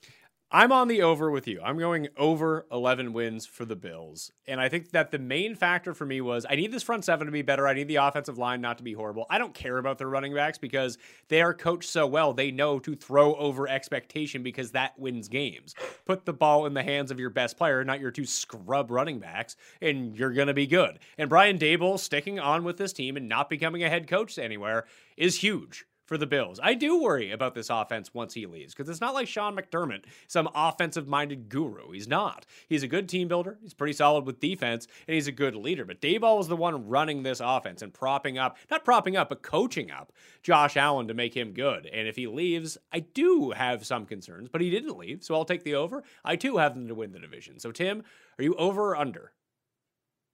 [0.51, 1.61] I'm on the over with you.
[1.63, 4.33] I'm going over 11 wins for the Bills.
[4.47, 7.27] And I think that the main factor for me was I need this front seven
[7.27, 7.69] to be better.
[7.69, 9.27] I need the offensive line not to be horrible.
[9.29, 10.97] I don't care about their running backs because
[11.29, 12.33] they are coached so well.
[12.33, 15.75] They know to throw over expectation because that wins games.
[16.07, 19.19] Put the ball in the hands of your best player, not your two scrub running
[19.19, 20.99] backs, and you're going to be good.
[21.19, 24.87] And Brian Daboll sticking on with this team and not becoming a head coach anywhere
[25.19, 26.59] is huge for the Bills.
[26.63, 30.05] I do worry about this offense once he leaves because it's not like Sean McDermott,
[30.27, 31.93] some offensive minded guru.
[31.93, 32.47] He's not.
[32.67, 33.59] He's a good team builder.
[33.63, 35.85] He's pretty solid with defense and he's a good leader.
[35.85, 39.43] But Daboll was the one running this offense and propping up, not propping up, but
[39.43, 40.11] coaching up
[40.43, 41.85] Josh Allen to make him good.
[41.85, 45.23] And if he leaves, I do have some concerns, but he didn't leave.
[45.23, 46.03] So I'll take the over.
[46.25, 47.59] I too have them to win the division.
[47.61, 48.03] So, Tim,
[48.39, 49.33] are you over or under?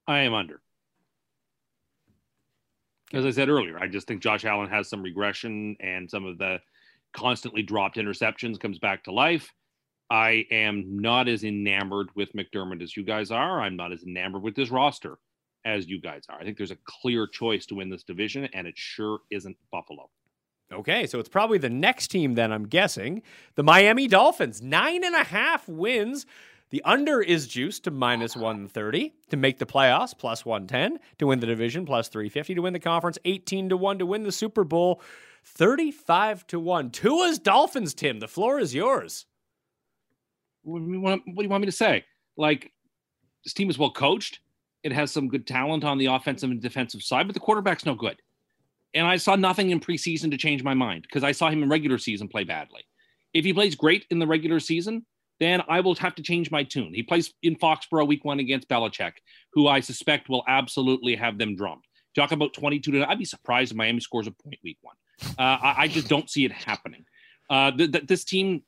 [0.07, 0.61] I am under.
[3.13, 6.39] As I said earlier, I just think Josh Allen has some regression and some of
[6.39, 6.59] the
[7.15, 9.53] constantly dropped interceptions comes back to life.
[10.11, 13.61] I am not as enamored with McDermott as you guys are.
[13.61, 15.19] I'm not as enamored with this roster
[15.65, 16.39] as you guys are.
[16.39, 20.11] I think there's a clear choice to win this division, and it sure isn't Buffalo.
[20.73, 23.23] Okay, so it's probably the next team then, I'm guessing.
[23.55, 26.27] The Miami Dolphins, nine and a half wins.
[26.75, 31.39] The under is juiced to minus 130 to make the playoffs, plus 110 to win
[31.39, 34.65] the division, plus 350 to win the conference, 18 to 1 to win the Super
[34.65, 35.01] Bowl,
[35.45, 36.91] 35 to 1.
[36.91, 38.19] Tua's Dolphins, Tim.
[38.19, 39.27] The floor is yours.
[40.65, 42.05] What do, you want, what do you want me to say?
[42.37, 42.73] Like,
[43.45, 44.41] this team is well coached.
[44.83, 47.95] It has some good talent on the offensive and defensive side, but the quarterback's no
[47.95, 48.21] good.
[48.95, 51.69] And I saw nothing in preseason to change my mind because I saw him in
[51.69, 52.83] regular season play badly.
[53.33, 55.07] If he plays great in the regular season,
[55.41, 56.95] then I will have to change my tune.
[56.95, 59.13] He plays in Foxborough week one against Belichick,
[59.53, 61.85] who I suspect will absolutely have them drummed.
[62.15, 64.95] Talk about 22 to, I'd be surprised if Miami scores a point week one.
[65.39, 67.05] Uh, I, I, just don't see it happening.
[67.51, 68.63] Uh, th- th- this team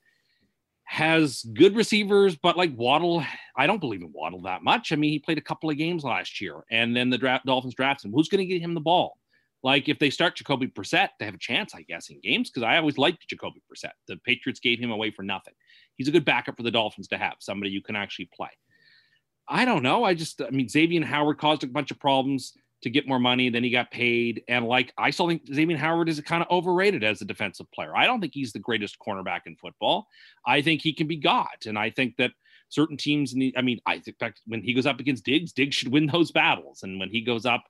[0.85, 3.25] has good receivers, but like Waddle,
[3.57, 4.93] I don't believe in Waddle that much.
[4.93, 7.75] I mean, he played a couple of games last year, and then the draft, Dolphins
[7.75, 8.13] drafts him.
[8.13, 9.17] Who's going to get him the ball?
[9.63, 12.63] Like if they start Jacoby Brissett, they have a chance, I guess, in games because
[12.63, 13.91] I always liked Jacoby Brissett.
[14.07, 15.55] The Patriots gave him away for nothing.
[15.97, 18.51] He's a good backup for the Dolphins to have, somebody you can actually play.
[19.49, 20.05] I don't know.
[20.05, 22.53] I just, I mean, Xavier Howard caused a bunch of problems
[22.83, 23.49] to get more money.
[23.49, 24.43] Then he got paid.
[24.49, 27.97] And like, I still think Xavier Howard is kind of overrated as a defensive player.
[27.97, 30.09] I don't think he's the greatest cornerback in football.
[30.47, 31.47] I think he can be God.
[31.65, 32.33] And I think that
[32.69, 34.17] certain teams in the, I mean, I think
[34.47, 36.83] when he goes up against Diggs, Diggs should win those battles.
[36.83, 37.65] And when he goes up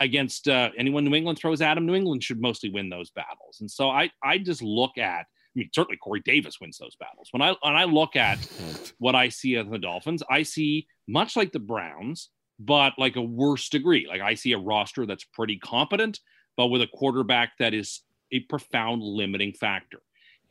[0.00, 3.58] against uh, anyone New England throws at him, New England should mostly win those battles.
[3.60, 5.26] And so I, I just look at,
[5.58, 7.28] mean, certainly Corey Davis wins those battles.
[7.32, 8.38] When I when I look at
[8.98, 13.22] what I see of the Dolphins, I see much like the Browns, but like a
[13.22, 14.06] worse degree.
[14.08, 16.20] Like I see a roster that's pretty competent,
[16.56, 18.02] but with a quarterback that is
[18.32, 20.00] a profound limiting factor.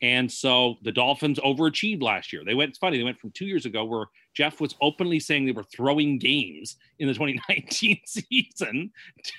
[0.01, 2.43] And so the Dolphins overachieved last year.
[2.45, 4.05] They went, it's funny, they went from two years ago where
[4.35, 8.91] Jeff was openly saying they were throwing games in the 2019 season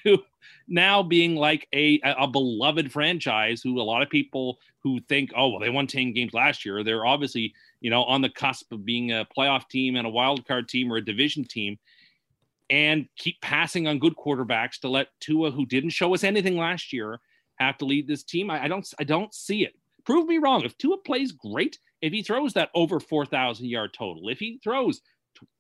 [0.05, 0.19] to
[0.67, 5.49] now being like a, a beloved franchise who a lot of people who think, oh,
[5.49, 6.83] well, they won 10 games last year.
[6.83, 10.47] They're obviously, you know, on the cusp of being a playoff team and a wild
[10.47, 11.79] card team or a division team
[12.71, 16.93] and keep passing on good quarterbacks to let Tua, who didn't show us anything last
[16.93, 17.21] year,
[17.59, 18.51] have to lead this team.
[18.51, 19.75] I, I don't I don't see it
[20.09, 20.65] prove me wrong.
[20.65, 25.03] If Tua plays great, if he throws that over 4,000 yard total, if he throws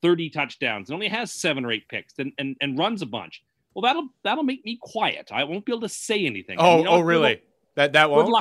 [0.00, 3.42] 30 touchdowns and only has seven or eight picks and, and, and runs a bunch,
[3.74, 5.28] well, that'll that'll make me quiet.
[5.30, 6.56] I won't be able to say anything.
[6.58, 7.42] Oh, you know, oh, really?
[7.76, 8.32] that that won't.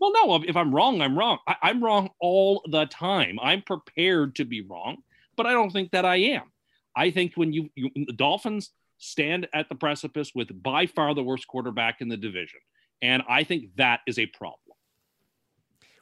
[0.00, 0.42] Well, no.
[0.42, 1.38] If I'm wrong, I'm wrong.
[1.46, 3.38] I, I'm wrong all the time.
[3.40, 4.98] I'm prepared to be wrong,
[5.36, 6.50] but I don't think that I am.
[6.96, 11.22] I think when you, you the Dolphins stand at the precipice with by far the
[11.22, 12.58] worst quarterback in the division,
[13.00, 14.58] and I think that is a problem.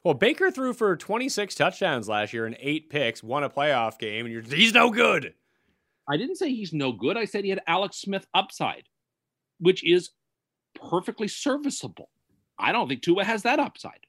[0.02, 4.24] Well, Baker threw for 26 touchdowns last year and eight picks, won a playoff game,
[4.24, 5.34] and you're he's no good.
[6.08, 7.16] I didn't say he's no good.
[7.16, 8.84] I said he had Alex Smith upside,
[9.58, 10.10] which is
[10.74, 12.08] perfectly serviceable.
[12.58, 14.06] I don't think Tua has that upside.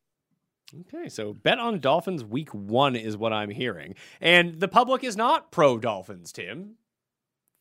[0.87, 5.17] Okay, so bet on Dolphins week one is what I'm hearing, and the public is
[5.17, 6.31] not pro Dolphins.
[6.31, 6.75] Tim,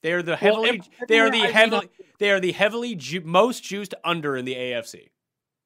[0.05, 1.90] they're the heavily well, they are the heavily
[2.20, 5.09] they are the heavily ju- most juiced under in the AFC.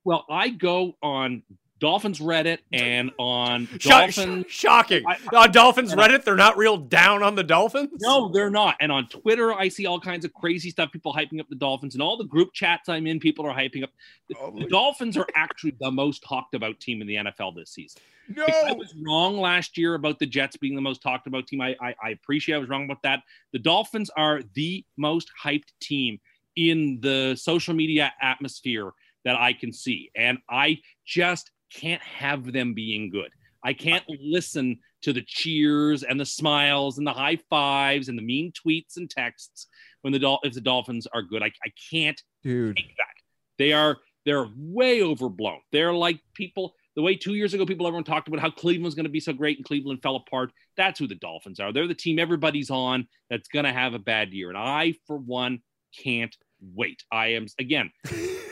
[0.04, 1.42] Well, I go on
[1.80, 4.46] Dolphins Reddit and on Dolphins.
[4.48, 5.04] Shocking.
[5.06, 7.90] I, uh, on Dolphins Reddit, they're not real down on the Dolphins?
[8.00, 8.76] No, they're not.
[8.80, 11.94] And on Twitter, I see all kinds of crazy stuff, people hyping up the Dolphins.
[11.94, 13.90] And all the group chats I'm in, people are hyping up.
[14.28, 17.70] The, oh the Dolphins are actually the most talked about team in the NFL this
[17.70, 18.00] season.
[18.28, 18.46] No.
[18.46, 21.60] I was wrong last year about the Jets being the most talked about team.
[21.60, 23.22] I, I, I appreciate I was wrong about that.
[23.52, 26.18] The Dolphins are the most hyped team
[26.56, 28.92] in the social media atmosphere
[29.24, 30.10] that I can see.
[30.14, 33.30] And I just can't have them being good.
[33.64, 38.22] I can't listen to the cheers and the smiles and the high fives and the
[38.22, 39.66] mean tweets and texts
[40.02, 41.42] when the Dol- if the Dolphins are good.
[41.42, 42.76] I, I can't Dude.
[42.76, 43.14] take that.
[43.58, 45.60] They are they're way overblown.
[45.72, 48.94] They're like people the way two years ago people everyone talked about how Cleveland was
[48.94, 50.52] going to be so great and Cleveland fell apart.
[50.76, 51.72] That's who the Dolphins are.
[51.72, 55.16] They're the team everybody's on that's going to have a bad year, and I for
[55.16, 55.60] one
[56.02, 57.02] can't wait.
[57.10, 57.90] I am again.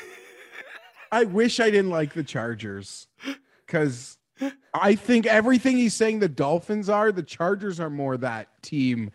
[1.13, 3.07] I wish I didn't like the Chargers
[3.67, 4.17] because
[4.75, 9.11] I think everything he's saying the Dolphins are, the Chargers are more that team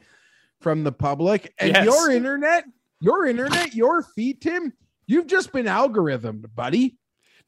[0.62, 1.54] from the public.
[1.58, 1.86] And Yes.
[1.86, 2.66] your internet,
[3.00, 4.74] your internet, your feed, Tim,
[5.08, 6.98] you've just been algorithmed, buddy.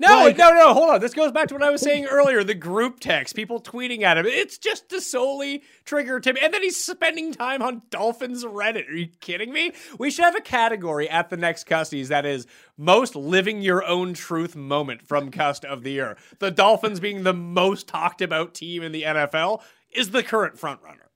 [0.02, 0.74] No, Like- no, no.
[0.74, 1.02] Hold on.
[1.02, 2.42] This goes back to what I was saying earlier.
[2.44, 4.26] The group text, people tweeting at him.
[4.26, 6.38] It's just to solely trigger Tim.
[6.42, 8.88] And then he's spending time on Dolphins Reddit.
[8.88, 9.74] Are you kidding me?
[9.98, 12.48] We should have a category at the next Custies that is
[12.78, 16.16] most living your own truth moment from Cust of the year.
[16.40, 19.62] The Dolphins being the most talked about team in the NFL
[19.92, 21.10] is the current front runner.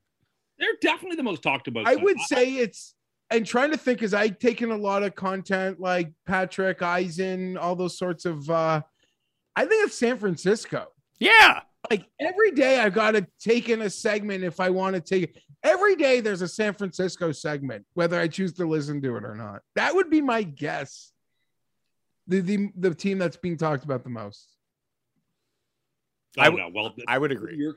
[0.59, 1.87] They're definitely the most talked about.
[1.87, 2.03] I team.
[2.03, 2.95] would say it's
[3.33, 7.75] and trying to think is I've taken a lot of content like Patrick Eisen, all
[7.75, 8.81] those sorts of uh
[9.55, 10.87] I think it's San Francisco.
[11.19, 11.61] Yeah.
[11.89, 15.23] Like every day I've got to take in a segment if I want to take
[15.23, 15.37] it.
[15.63, 19.35] Every day there's a San Francisco segment, whether I choose to listen to it or
[19.35, 19.61] not.
[19.75, 21.11] That would be my guess.
[22.27, 24.49] The the, the team that's being talked about the most.
[26.37, 26.69] I I don't know.
[26.73, 27.57] Well, I would agree.
[27.57, 27.75] your-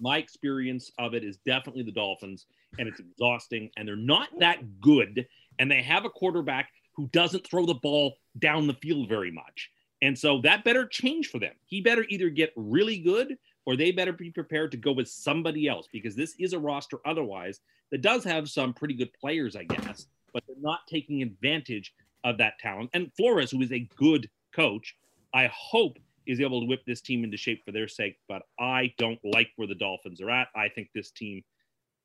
[0.00, 2.46] my experience of it is definitely the Dolphins,
[2.78, 5.26] and it's exhausting, and they're not that good,
[5.58, 9.70] and they have a quarterback who doesn't throw the ball down the field very much.
[10.02, 11.54] And so that better change for them.
[11.66, 13.36] He better either get really good
[13.66, 16.98] or they better be prepared to go with somebody else because this is a roster
[17.04, 17.60] otherwise
[17.90, 21.94] that does have some pretty good players, I guess, but they're not taking advantage
[22.24, 22.90] of that talent.
[22.94, 24.96] And Flores, who is a good coach,
[25.34, 25.98] I hope
[26.28, 28.16] is able to whip this team into shape for their sake.
[28.28, 30.48] But I don't like where the Dolphins are at.
[30.54, 31.42] I think this team,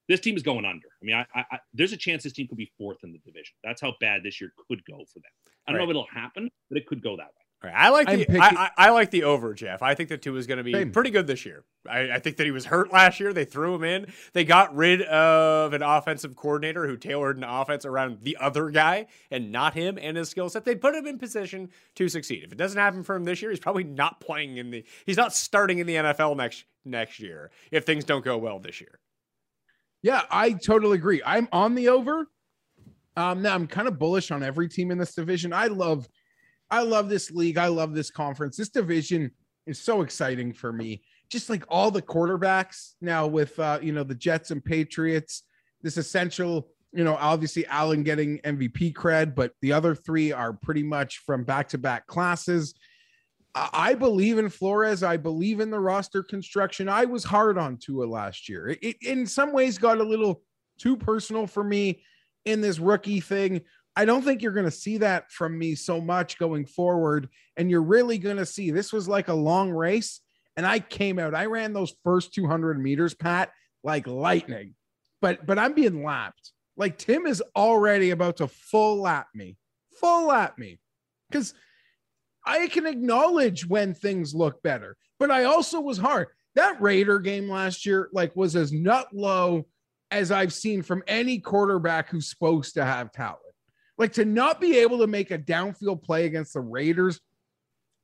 [0.09, 0.87] this team is going under.
[1.01, 3.19] I mean, I, I, I there's a chance this team could be fourth in the
[3.19, 3.53] division.
[3.63, 5.31] That's how bad this year could go for them.
[5.67, 7.42] I don't know if it'll happen, but it could go that way.
[7.63, 9.81] Right, I like I'm the picking- I, I, I like the over, Jeff.
[9.81, 10.91] I think that Tua is going to be Same.
[10.91, 11.63] pretty good this year.
[11.89, 13.31] I, I think that he was hurt last year.
[13.31, 14.07] They threw him in.
[14.33, 19.07] They got rid of an offensive coordinator who tailored an offense around the other guy
[19.31, 20.65] and not him and his skill set.
[20.65, 22.43] They put him in position to succeed.
[22.43, 24.83] If it doesn't happen for him this year, he's probably not playing in the.
[25.05, 28.81] He's not starting in the NFL next next year if things don't go well this
[28.81, 28.99] year.
[30.01, 31.21] Yeah, I totally agree.
[31.25, 32.27] I'm on the over.
[33.15, 35.53] Um, now I'm kind of bullish on every team in this division.
[35.53, 36.09] I love,
[36.73, 37.59] I love this league.
[37.59, 38.57] I love this conference.
[38.57, 39.29] This division
[39.67, 41.03] is so exciting for me.
[41.29, 45.43] Just like all the quarterbacks now with uh, you know, the Jets and Patriots,
[45.83, 50.81] this essential, you know, obviously Allen getting MVP cred, but the other three are pretty
[50.81, 52.73] much from back-to-back classes.
[53.53, 55.03] I believe in Flores.
[55.03, 56.89] I believe in the roster construction.
[56.89, 58.69] I was hard on Tua last year.
[58.69, 60.41] It, it in some ways got a little
[60.79, 62.01] too personal for me
[62.45, 63.61] in this rookie thing.
[63.95, 67.29] I don't think you're going to see that from me so much going forward.
[67.57, 70.21] And you're really going to see this was like a long race.
[70.57, 73.51] And I came out, I ran those first 200 meters, Pat,
[73.83, 74.75] like lightning.
[75.21, 76.51] But but I'm being lapped.
[76.75, 79.57] Like Tim is already about to full lap me,
[79.99, 80.79] full lap me.
[81.29, 81.53] Because
[82.45, 86.27] I can acknowledge when things look better, but I also was hard.
[86.55, 89.65] That Raider game last year, like, was as nut low
[90.11, 93.39] as I've seen from any quarterback who's supposed to have talent.
[93.97, 97.19] Like to not be able to make a downfield play against the Raiders,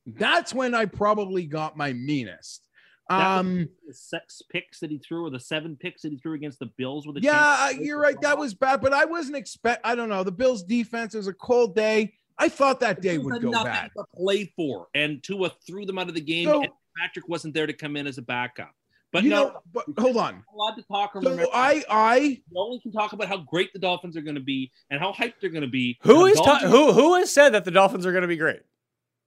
[0.06, 2.66] that's when I probably got my meanest.
[3.08, 6.60] Um, the six picks that he threw, or the seven picks that he threw against
[6.60, 8.20] the Bills with the yeah, you're right.
[8.20, 9.80] That was bad, but I wasn't expect.
[9.84, 10.22] I don't know.
[10.22, 12.14] The Bills' defense it was a cold day.
[12.38, 13.90] I thought that day would go bad.
[13.96, 16.46] to play for, and Tua threw them out of the game.
[16.46, 18.72] So- and Patrick wasn't there to come in as a backup.
[19.12, 20.34] But you no, know, but hold on.
[20.34, 21.16] I'm allowed to talk.
[21.16, 24.20] or So remember- I, I, you only can talk about how great the Dolphins are
[24.20, 25.98] going to be and how hyped they're going to be.
[26.02, 28.36] Who is The ta- who who has said that the Dolphins are going to be
[28.36, 28.60] great?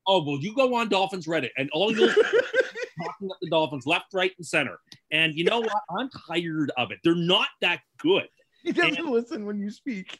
[0.07, 4.14] Oh well, you go on Dolphins Reddit, and all you'll talking up the Dolphins left,
[4.14, 4.80] right, and center.
[5.11, 5.72] And you know what?
[5.97, 6.99] I'm tired of it.
[7.03, 8.27] They're not that good.
[8.64, 10.19] he doesn't listen when you speak.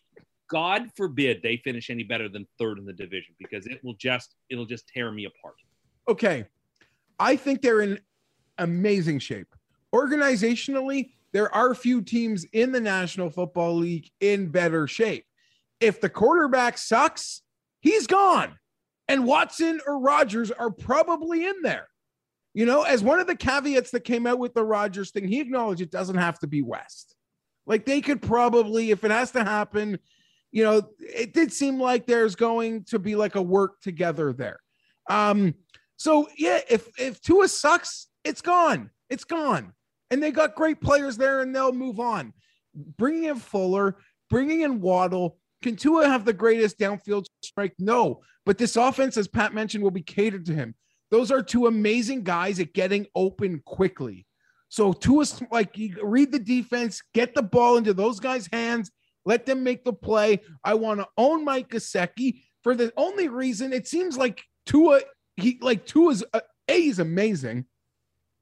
[0.50, 4.36] God forbid they finish any better than third in the division because it will just
[4.50, 5.56] it'll just tear me apart.
[6.10, 6.46] okay,
[7.20, 8.00] I think they're in
[8.58, 9.54] amazing shape.
[9.94, 15.26] Organizationally, there are few teams in the National Football League in better shape.
[15.80, 17.42] If the quarterback sucks,
[17.82, 18.58] he's gone.
[19.08, 21.88] And Watson or Rodgers are probably in there.
[22.54, 25.40] You know, as one of the caveats that came out with the Rodgers thing, he
[25.40, 27.16] acknowledged it doesn't have to be West.
[27.66, 29.98] Like they could probably, if it has to happen,
[30.52, 34.60] you know, it did seem like there's going to be like a work together there.
[35.10, 35.56] Um,
[35.98, 38.90] so yeah, if if Tua sucks, it's gone.
[39.10, 39.74] It's gone.
[40.12, 42.34] And they got great players there, and they'll move on.
[42.98, 43.98] Bringing in Fuller,
[44.30, 45.38] bringing in Waddle.
[45.62, 47.74] Can Tua have the greatest downfield strike?
[47.80, 50.76] No, but this offense, as Pat mentioned, will be catered to him.
[51.10, 54.26] Those are two amazing guys at getting open quickly.
[54.70, 58.92] So Tua's like read the defense, get the ball into those guys' hands,
[59.24, 60.42] let them make the play.
[60.64, 65.02] I want to own Mike Gesicki for the only reason it seems like Tua
[65.36, 67.66] he like Tua's uh, a he's amazing,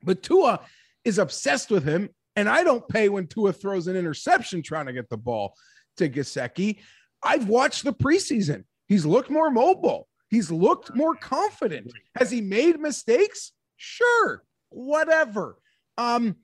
[0.04, 0.62] but Tua
[1.04, 4.94] is obsessed with him, and I don't pay when Tua throws an interception trying to
[4.94, 5.54] get the ball
[5.98, 6.80] to Gesicki.
[7.24, 8.64] I've watched the preseason.
[8.88, 10.08] He's looked more mobile.
[10.30, 11.92] He's looked more confident.
[12.18, 13.52] Has he made mistakes?
[13.78, 15.58] Sure, whatever.
[15.98, 16.38] Um,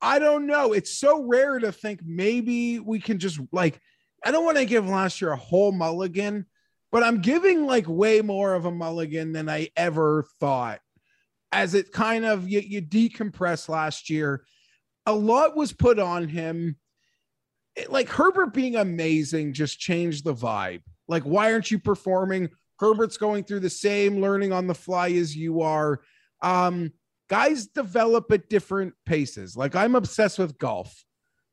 [0.00, 0.72] I don't know.
[0.72, 3.80] It's so rare to think maybe we can just like.
[4.24, 6.46] I don't want to give last year a whole mulligan,
[6.92, 10.80] but I'm giving like way more of a mulligan than I ever thought.
[11.52, 14.44] As it kind of you, you decompress last year,
[15.06, 16.76] a lot was put on him.
[17.76, 20.82] It- like Herbert being amazing just changed the vibe.
[21.08, 22.48] Like, why aren't you performing?
[22.78, 26.00] Herbert's going through the same learning on the fly as you are.
[26.42, 26.92] Um,
[27.28, 29.56] guys develop at different paces.
[29.56, 31.04] Like, I'm obsessed with golf.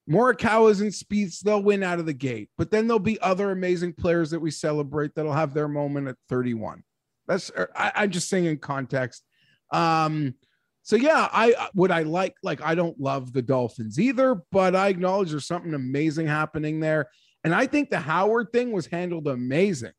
[0.10, 3.94] Morikawa's and Spieths, they'll win out of the gate, but then there'll be other amazing
[3.94, 6.84] players that we celebrate that'll have their moment at 31.
[7.28, 9.24] That's er, I, I'm just saying in context.
[9.72, 10.36] Um,
[10.84, 14.88] so yeah, I would I like like I don't love the Dolphins either, but I
[14.88, 17.10] acknowledge there's something amazing happening there.
[17.44, 19.94] And I think the Howard thing was handled amazing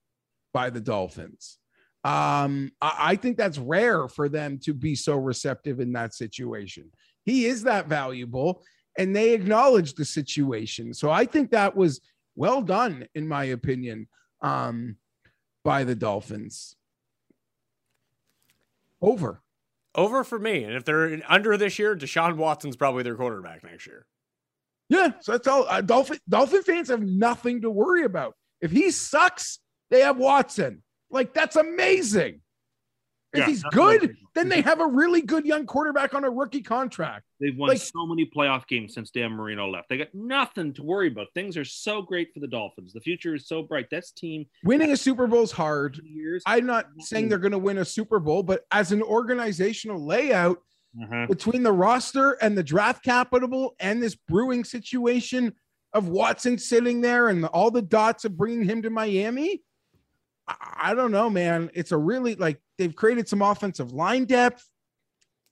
[0.52, 1.58] by the Dolphins.
[2.02, 6.90] Um, I, I think that's rare for them to be so receptive in that situation.
[7.24, 8.64] He is that valuable,
[8.98, 10.94] and they acknowledge the situation.
[10.94, 12.00] So I think that was
[12.34, 14.08] well done, in my opinion,
[14.42, 14.96] um,
[15.62, 16.74] by the Dolphins.
[19.02, 19.42] Over.
[19.94, 20.64] Over for me.
[20.64, 24.06] And if they're under this year, Deshaun Watson's probably their quarterback next year.
[24.88, 25.66] Yeah, so that's all.
[25.68, 28.34] Uh, Dolphin Dolphin fans have nothing to worry about.
[28.60, 29.60] If he sucks,
[29.90, 30.82] they have Watson.
[31.10, 32.40] Like that's amazing.
[33.32, 36.14] If Yeah, he's that's what I good, then they have a really good young quarterback
[36.14, 37.24] on a rookie contract.
[37.38, 39.88] They've won Like- so many playoff games since Dan Marino left.
[39.88, 41.28] They got nothing to worry about.
[41.32, 42.92] Things are so great for the Dolphins.
[42.92, 43.86] The future is so bright.
[43.90, 46.00] That's team Winning a Super Bowl is hard.
[46.04, 46.42] years.
[46.46, 50.58] I'm not saying they're going to win a Super Bowl, but as an organizational layout
[51.00, 51.26] Uh-huh.
[51.28, 55.54] between the roster and the draft capital and this brewing situation
[55.92, 59.62] of Watson sitting there and all the dots of bringing him to Miami,
[60.82, 61.70] I, don't know, man.
[61.74, 64.69] It's a really like they've created some offensive line depth,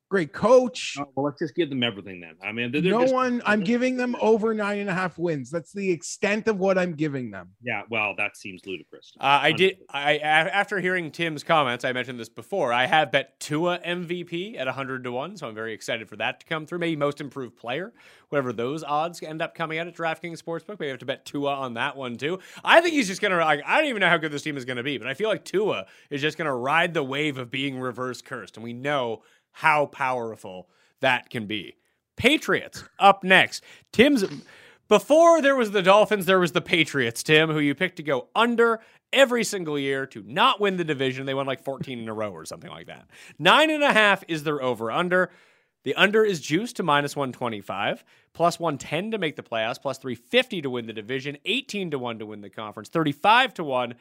[0.08, 0.96] great coach.
[0.98, 2.34] Oh, well, let's just give them everything then.
[2.42, 5.18] I mean, they're, they're no just- one, I'm giving them over nine and a half
[5.18, 5.50] wins.
[5.50, 7.50] That's the extent of what I'm giving them.
[7.62, 9.12] Yeah, well, that seems ludicrous.
[9.20, 9.78] Uh, I did.
[9.90, 12.72] I after hearing Tim's comments, I mentioned this before.
[12.72, 16.40] I have bet Tua MVP at hundred to one, so I'm very excited for that
[16.40, 16.78] to come through.
[16.78, 17.92] Maybe most improved player,
[18.28, 20.78] whatever those odds end up coming out at DraftKings Sportsbook.
[20.80, 22.38] Maybe I have to bet Tua on that one too.
[22.64, 23.36] I think he's just gonna.
[23.36, 25.28] Like, I don't even know how good this team is gonna be, but I feel
[25.28, 29.22] like Tua is just gonna ride the wave of being reverse cursed, and we know
[29.58, 30.68] how powerful
[31.00, 31.74] that can be.
[32.16, 33.64] Patriots up next.
[33.92, 34.24] Tim's
[34.86, 38.28] before there was the Dolphins, there was the Patriots, Tim, who you picked to go
[38.36, 38.78] under
[39.12, 41.26] every single year to not win the division.
[41.26, 43.08] They won like 14 in a row or something like that.
[43.36, 45.30] Nine and a half is their over under.
[45.82, 48.04] The under is juiced to minus 125,
[48.34, 52.20] plus 110 to make the playoffs, plus 350 to win the division, 18 to 1
[52.20, 53.94] to win the conference, 35 to 1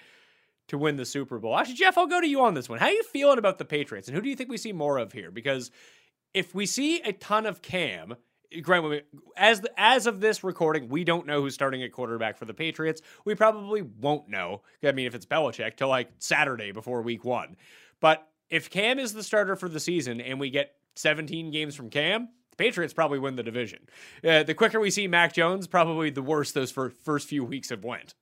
[0.68, 1.58] to win the Super Bowl.
[1.58, 2.80] Actually, Jeff, I'll go to you on this one.
[2.80, 4.98] How are you feeling about the Patriots, and who do you think we see more
[4.98, 5.32] of here?
[5.32, 5.72] Because
[6.34, 8.16] if we see a ton of Cam,
[8.62, 9.04] Grant,
[9.36, 13.02] as as of this recording, we don't know who's starting at quarterback for the Patriots.
[13.26, 14.62] We probably won't know.
[14.84, 17.58] I mean, if it's Belichick, till like Saturday before Week One.
[18.00, 21.90] But if Cam is the starter for the season, and we get 17 games from
[21.90, 23.80] Cam, the Patriots probably win the division.
[24.24, 27.70] Uh, the quicker we see Mac Jones, probably the worse those fir- first few weeks
[27.70, 28.14] have went.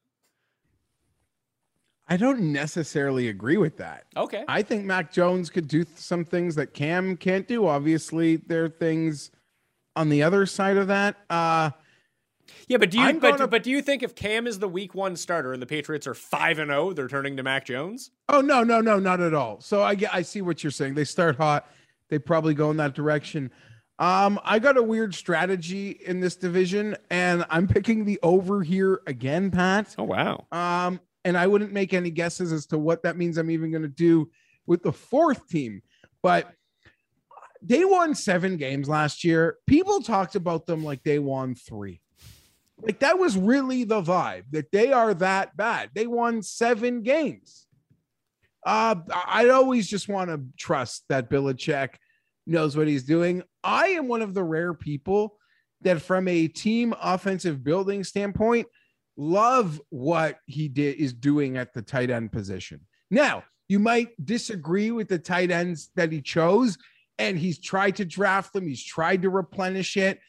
[2.07, 4.05] I don't necessarily agree with that.
[4.15, 4.43] Okay.
[4.47, 7.65] I think Mac Jones could do some things that Cam can't do.
[7.67, 9.31] Obviously, there are things
[9.95, 11.15] on the other side of that.
[11.29, 11.71] Uh,
[12.67, 14.93] Yeah, but do you but, gonna- but do you think if Cam is the week
[14.93, 18.11] one starter and the Patriots are five and zero, they're turning to Mac Jones?
[18.29, 19.59] oh no, no, no, not at all.
[19.61, 20.93] So I get, I see what you're saying.
[20.93, 21.67] They start hot,
[22.09, 23.49] they probably go in that direction.
[23.97, 29.01] Um, I got a weird strategy in this division, and I'm picking the over here
[29.07, 29.95] again, Pat.
[29.97, 30.45] Oh wow.
[30.51, 33.81] Um, and I wouldn't make any guesses as to what that means I'm even going
[33.81, 34.29] to do
[34.67, 35.81] with the fourth team.
[36.21, 36.51] But
[37.61, 39.57] they won seven games last year.
[39.65, 41.99] People talked about them like they won three.
[42.79, 45.89] Like that was really the vibe that they are that bad.
[45.95, 47.65] They won seven games.
[48.63, 48.95] Uh,
[49.27, 51.95] I always just want to trust that Belichick
[52.45, 53.43] knows what he's doing.
[53.63, 55.37] I am one of the rare people
[55.81, 58.67] that, from a team offensive building standpoint,
[59.17, 62.81] love what he did is doing at the tight end position.
[63.09, 66.77] Now, you might disagree with the tight ends that he chose,
[67.17, 70.19] and he's tried to draft them, he's tried to replenish it,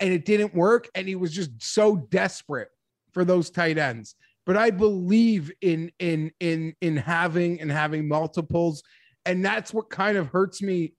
[0.00, 0.88] and it didn't work.
[0.94, 2.68] And he was just so desperate
[3.12, 4.14] for those tight ends.
[4.44, 8.82] But I believe in in in in having and having multiples
[9.24, 10.94] And that's what kind of hurts me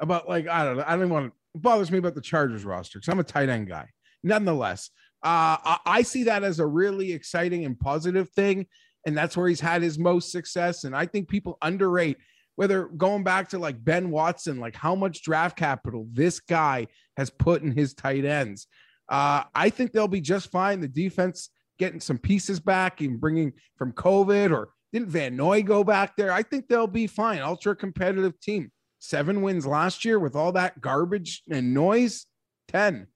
[0.00, 0.84] about like I don't know.
[0.86, 3.68] I don't want to bothers me about the Chargers roster because I'm a tight end
[3.68, 3.88] guy.
[4.24, 4.90] Nonetheless,
[5.22, 8.66] uh, I, I see that as a really exciting and positive thing,
[9.06, 10.84] and that's where he's had his most success.
[10.84, 12.18] And I think people underrate
[12.56, 17.30] whether going back to like Ben Watson, like how much draft capital this guy has
[17.30, 18.66] put in his tight ends.
[19.08, 20.80] Uh, I think they'll be just fine.
[20.80, 25.84] The defense getting some pieces back and bringing from COVID or didn't Van Noy go
[25.84, 26.32] back there?
[26.32, 27.40] I think they'll be fine.
[27.40, 28.72] Ultra competitive team.
[28.98, 32.26] Seven wins last year with all that garbage and noise.
[32.68, 33.06] 10.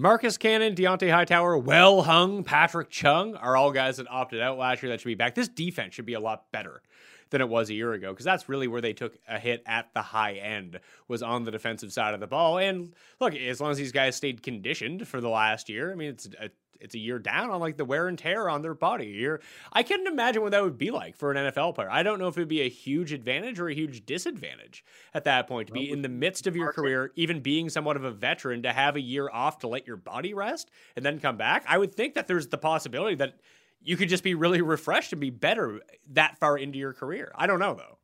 [0.00, 4.82] Marcus Cannon, Dont'a Hightower, well hung, Patrick Chung are all guys that opted out last
[4.82, 5.34] year that should be back.
[5.34, 6.80] This defense should be a lot better
[7.28, 9.92] than it was a year ago because that's really where they took a hit at
[9.92, 12.56] the high end was on the defensive side of the ball.
[12.56, 16.08] And look, as long as these guys stayed conditioned for the last year, I mean,
[16.08, 16.48] it's a
[16.80, 19.06] it's a year down on like the wear and tear on their body.
[19.06, 19.40] You're,
[19.72, 21.90] I can't imagine what that would be like for an NFL player.
[21.90, 24.84] I don't know if it would be a huge advantage or a huge disadvantage
[25.14, 28.04] at that point to be in the midst of your career, even being somewhat of
[28.04, 31.36] a veteran, to have a year off to let your body rest and then come
[31.36, 31.64] back.
[31.68, 33.34] I would think that there's the possibility that
[33.82, 35.80] you could just be really refreshed and be better
[36.10, 37.32] that far into your career.
[37.34, 37.98] I don't know though.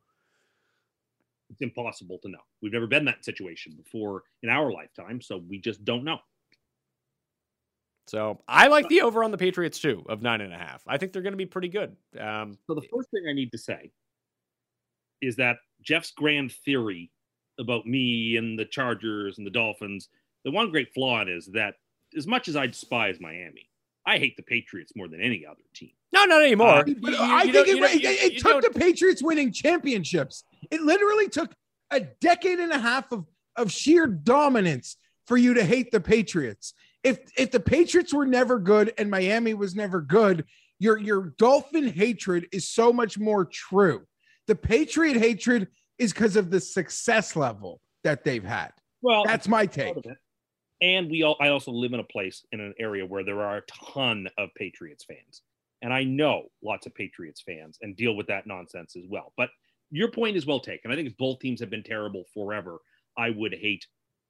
[1.51, 2.41] It's impossible to know.
[2.61, 6.19] We've never been in that situation before in our lifetime, so we just don't know.
[8.07, 10.83] So I like the over on the Patriots too of nine and a half.
[10.87, 11.97] I think they're going to be pretty good.
[12.19, 13.91] Um, so the first thing I need to say
[15.21, 17.11] is that Jeff's grand theory
[17.59, 20.09] about me and the Chargers and the Dolphins,
[20.45, 21.75] the one great flaw in is that
[22.17, 23.69] as much as I despise Miami,
[24.07, 25.91] I hate the Patriots more than any other team.
[26.13, 26.81] No, not anymore.
[26.81, 30.45] Uh, you, I you think it, it, it, it took the Patriots winning championships.
[30.71, 31.53] It literally took
[31.91, 33.27] a decade and a half of,
[33.57, 34.97] of sheer dominance
[35.27, 36.73] for you to hate the Patriots
[37.07, 40.45] if if the Patriots were never good and Miami was never good,
[40.81, 44.05] your your Dolphin hatred is so much more true.
[44.49, 45.69] The Patriot hatred
[45.99, 48.71] is because of the success level that they've had.
[49.03, 49.95] Well, that's my take.
[50.83, 53.59] And we all I also live in a place in an area where there are
[53.59, 53.63] a
[53.93, 55.43] ton of Patriots fans.
[55.83, 59.33] And I know lots of Patriots fans and deal with that nonsense as well.
[59.37, 59.51] But
[59.91, 60.91] your point is well taken.
[60.91, 62.79] I think if both teams have been terrible forever,
[63.17, 63.87] I would hate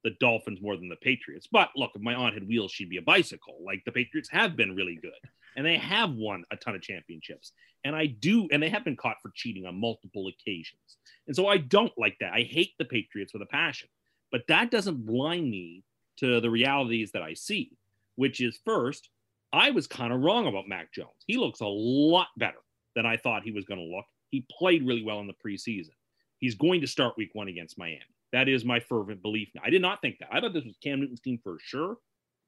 [0.07, 1.49] the Dolphins more than the Patriots.
[1.51, 3.57] But look, if my aunt had wheels, she'd be a bicycle.
[3.61, 5.11] Like the Patriots have been really good
[5.57, 7.51] and they have won a ton of championships.
[7.83, 10.97] And I do, and they have been caught for cheating on multiple occasions.
[11.27, 12.31] And so I don't like that.
[12.31, 13.89] I hate the Patriots with a passion.
[14.31, 15.83] But that doesn't blind me
[16.17, 17.73] to the realities that I see,
[18.15, 19.09] which is first,
[19.51, 21.09] I was kind of wrong about Mac Jones.
[21.25, 22.59] He looks a lot better
[22.95, 24.05] than I thought he was going to look.
[24.29, 25.91] He played really well in the preseason.
[26.39, 28.03] He's going to start week one against Miami.
[28.33, 29.61] That is my fervent belief now.
[29.63, 30.29] I did not think that.
[30.31, 31.97] I thought this was Cam Newton's team for sure.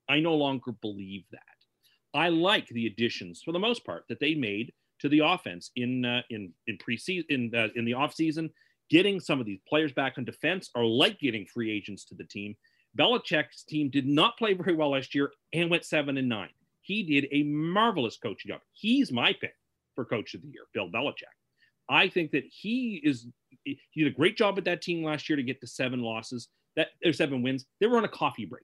[0.09, 1.41] I no longer believe that.
[2.13, 6.03] I like the additions for the most part that they made to the offense in
[6.05, 8.49] uh, in in preseason in uh, in the offseason.
[8.89, 12.23] Getting some of these players back on defense are like getting free agents to the
[12.23, 12.55] team.
[12.97, 16.49] Belichick's team did not play very well last year and went seven and nine.
[16.81, 18.61] He did a marvelous coaching job.
[18.73, 19.53] He's my pick
[19.93, 21.35] for coach of the year, Bill Belichick.
[21.89, 23.27] I think that he is
[23.63, 26.47] he did a great job with that team last year to get to seven losses
[26.75, 27.65] that or seven wins.
[27.79, 28.63] They were on a coffee break.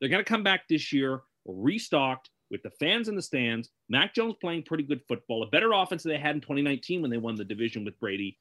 [0.00, 3.70] They're going to come back this year restocked with the fans in the stands.
[3.88, 7.10] Mac Jones playing pretty good football, a better offense than they had in 2019 when
[7.10, 8.38] they won the division with Brady.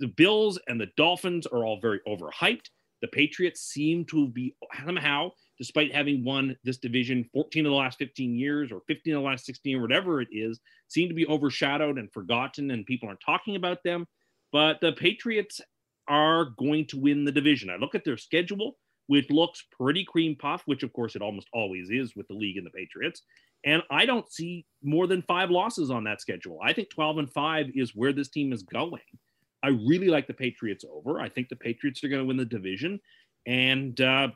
[0.00, 2.66] The Bills and the Dolphins are all very overhyped.
[3.00, 4.54] The Patriots seem to be
[4.84, 9.22] somehow, despite having won this division 14 of the last 15 years or 15 of
[9.22, 13.20] the last 16, whatever it is, seem to be overshadowed and forgotten, and people aren't
[13.24, 14.06] talking about them.
[14.52, 15.60] But the Patriots
[16.08, 17.70] are going to win the division.
[17.70, 18.76] I look at their schedule,
[19.06, 22.56] which looks pretty cream puff, which of course it almost always is with the league
[22.56, 23.22] and the Patriots.
[23.64, 26.58] And I don't see more than five losses on that schedule.
[26.62, 29.00] I think 12 and five is where this team is going.
[29.62, 31.20] I really like the Patriots over.
[31.20, 33.00] I think the Patriots are going to win the division.
[33.46, 34.28] And uh,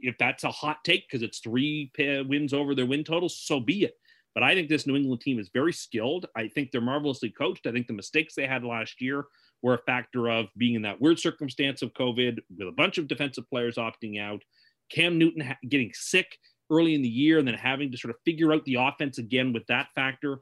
[0.00, 3.84] if that's a hot take because it's three wins over their win total, so be
[3.84, 3.96] it.
[4.34, 6.26] But I think this New England team is very skilled.
[6.36, 7.66] I think they're marvelously coached.
[7.66, 9.24] I think the mistakes they had last year
[9.62, 13.08] were a factor of being in that weird circumstance of COVID with a bunch of
[13.08, 14.42] defensive players opting out,
[14.90, 16.38] Cam Newton getting sick
[16.70, 19.52] early in the year, and then having to sort of figure out the offense again
[19.52, 20.40] with that factor.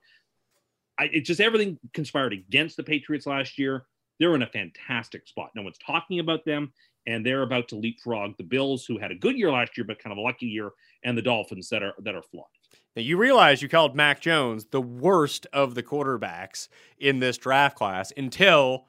[0.99, 3.87] I, it just everything conspired against the Patriots last year.
[4.19, 5.51] They're in a fantastic spot.
[5.55, 6.73] No one's talking about them,
[7.07, 9.99] and they're about to leapfrog the Bills, who had a good year last year, but
[9.99, 10.71] kind of a lucky year,
[11.03, 12.47] and the Dolphins that are that are flawed.
[12.97, 16.69] Now you realize you called Mac Jones the worst of the quarterbacks
[16.99, 18.87] in this draft class until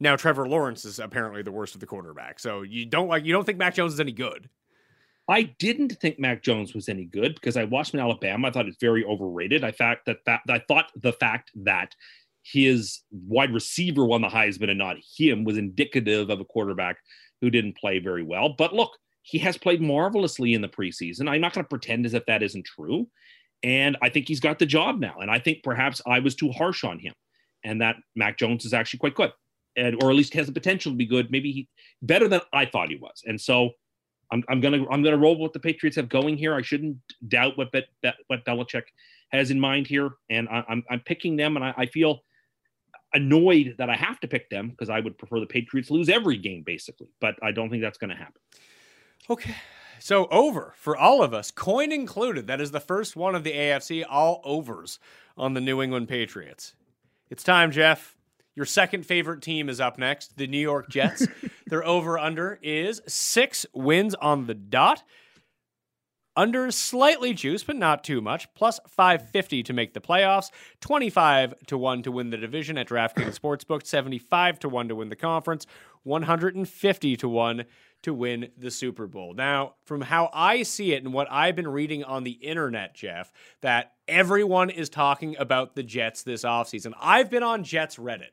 [0.00, 2.40] now Trevor Lawrence is apparently the worst of the quarterbacks.
[2.40, 4.48] So you don't like you don't think Mac Jones is any good.
[5.26, 8.48] I didn't think Mac Jones was any good because I watched him in Alabama.
[8.48, 9.64] I thought it's very overrated.
[9.64, 11.94] I fact that, that I thought the fact that
[12.42, 16.98] his wide receiver won the Heisman and not him was indicative of a quarterback
[17.44, 18.48] who didn't play very well.
[18.48, 21.28] But look, he has played marvelously in the preseason.
[21.28, 23.06] I'm not going to pretend as if that isn't true.
[23.62, 25.16] And I think he's got the job now.
[25.20, 27.12] And I think perhaps I was too harsh on him
[27.64, 29.32] and that Mac Jones is actually quite good.
[29.76, 31.30] And, or at least has the potential to be good.
[31.30, 31.68] Maybe he
[32.00, 33.22] better than I thought he was.
[33.26, 33.70] And so
[34.30, 36.54] I'm, I'm gonna I'm gonna roll what the Patriots have going here.
[36.54, 36.96] I shouldn't
[37.28, 37.86] doubt what Bet,
[38.28, 38.84] what Belichick
[39.30, 42.20] has in mind here, and I, am I'm, I'm picking them, and I, I feel
[43.14, 46.36] annoyed that I have to pick them because I would prefer the Patriots lose every
[46.36, 48.40] game basically, but I don't think that's going to happen.
[49.30, 49.54] Okay.
[49.98, 52.46] So over for all of us, coin included.
[52.46, 54.98] That is the first one of the AFC, all overs
[55.36, 56.74] on the New England Patriots.
[57.30, 58.16] It's time, Jeff.
[58.54, 61.26] Your second favorite team is up next, the New York Jets.
[61.66, 65.02] Their over under is six wins on the dot.
[66.36, 68.52] Under slightly juice, but not too much.
[68.54, 70.50] Plus 550 to make the playoffs.
[70.80, 73.86] 25 to 1 to win the division at DraftKings Sportsbook.
[73.86, 75.66] 75 to 1 to win the conference.
[76.02, 77.64] 150 to 1
[78.02, 79.32] to win the Super Bowl.
[79.32, 83.32] Now, from how I see it and what I've been reading on the internet, Jeff,
[83.62, 86.92] that everyone is talking about the Jets this offseason.
[87.00, 88.30] I've been on Jets Reddit.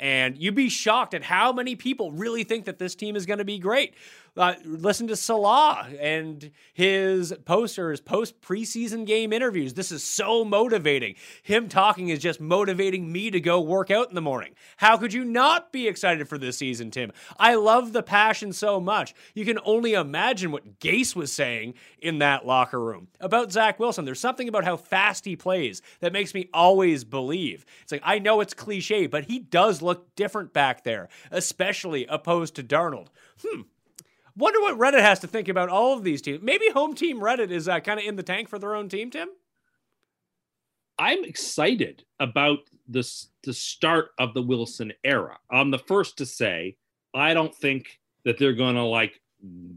[0.00, 3.38] And you'd be shocked at how many people really think that this team is going
[3.38, 3.94] to be great.
[4.36, 9.74] Uh, listen to Salah and his posters, post preseason game interviews.
[9.74, 11.14] This is so motivating.
[11.44, 14.54] Him talking is just motivating me to go work out in the morning.
[14.78, 17.12] How could you not be excited for this season, Tim?
[17.38, 19.14] I love the passion so much.
[19.34, 24.04] You can only imagine what Gase was saying in that locker room about Zach Wilson.
[24.04, 27.64] There's something about how fast he plays that makes me always believe.
[27.82, 32.56] It's like, I know it's cliche, but he does look different back there, especially opposed
[32.56, 33.08] to Darnold.
[33.44, 33.62] Hmm,
[34.36, 36.40] Wonder what Reddit has to think about all of these teams.
[36.42, 39.10] Maybe home team Reddit is uh, kind of in the tank for their own team,
[39.10, 39.28] Tim?
[40.98, 45.38] I'm excited about this the start of the Wilson era.
[45.50, 46.76] I'm the first to say
[47.14, 49.20] I don't think that they're going to like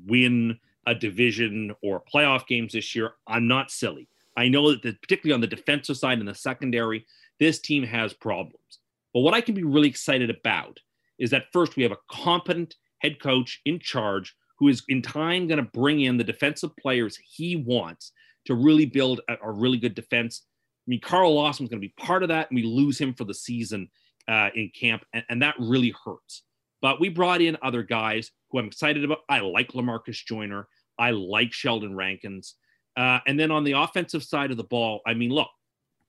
[0.05, 3.13] win a division or playoff games this year.
[3.27, 4.07] I'm not silly.
[4.37, 7.05] I know that the, particularly on the defensive side and the secondary,
[7.39, 8.79] this team has problems.
[9.13, 10.79] But what I can be really excited about
[11.17, 15.47] is that first we have a competent head coach in charge who is in time
[15.47, 18.11] going to bring in the defensive players he wants
[18.45, 20.43] to really build a, a really good defense.
[20.87, 23.13] I mean, Carl Lawson is going to be part of that, and we lose him
[23.13, 23.89] for the season
[24.27, 26.43] uh, in camp, and, and that really hurts.
[26.81, 29.19] But we brought in other guys who I'm excited about.
[29.29, 30.67] I like Lamarcus Joyner.
[30.97, 32.55] I like Sheldon Rankins.
[32.95, 35.49] Uh, and then on the offensive side of the ball, I mean, look,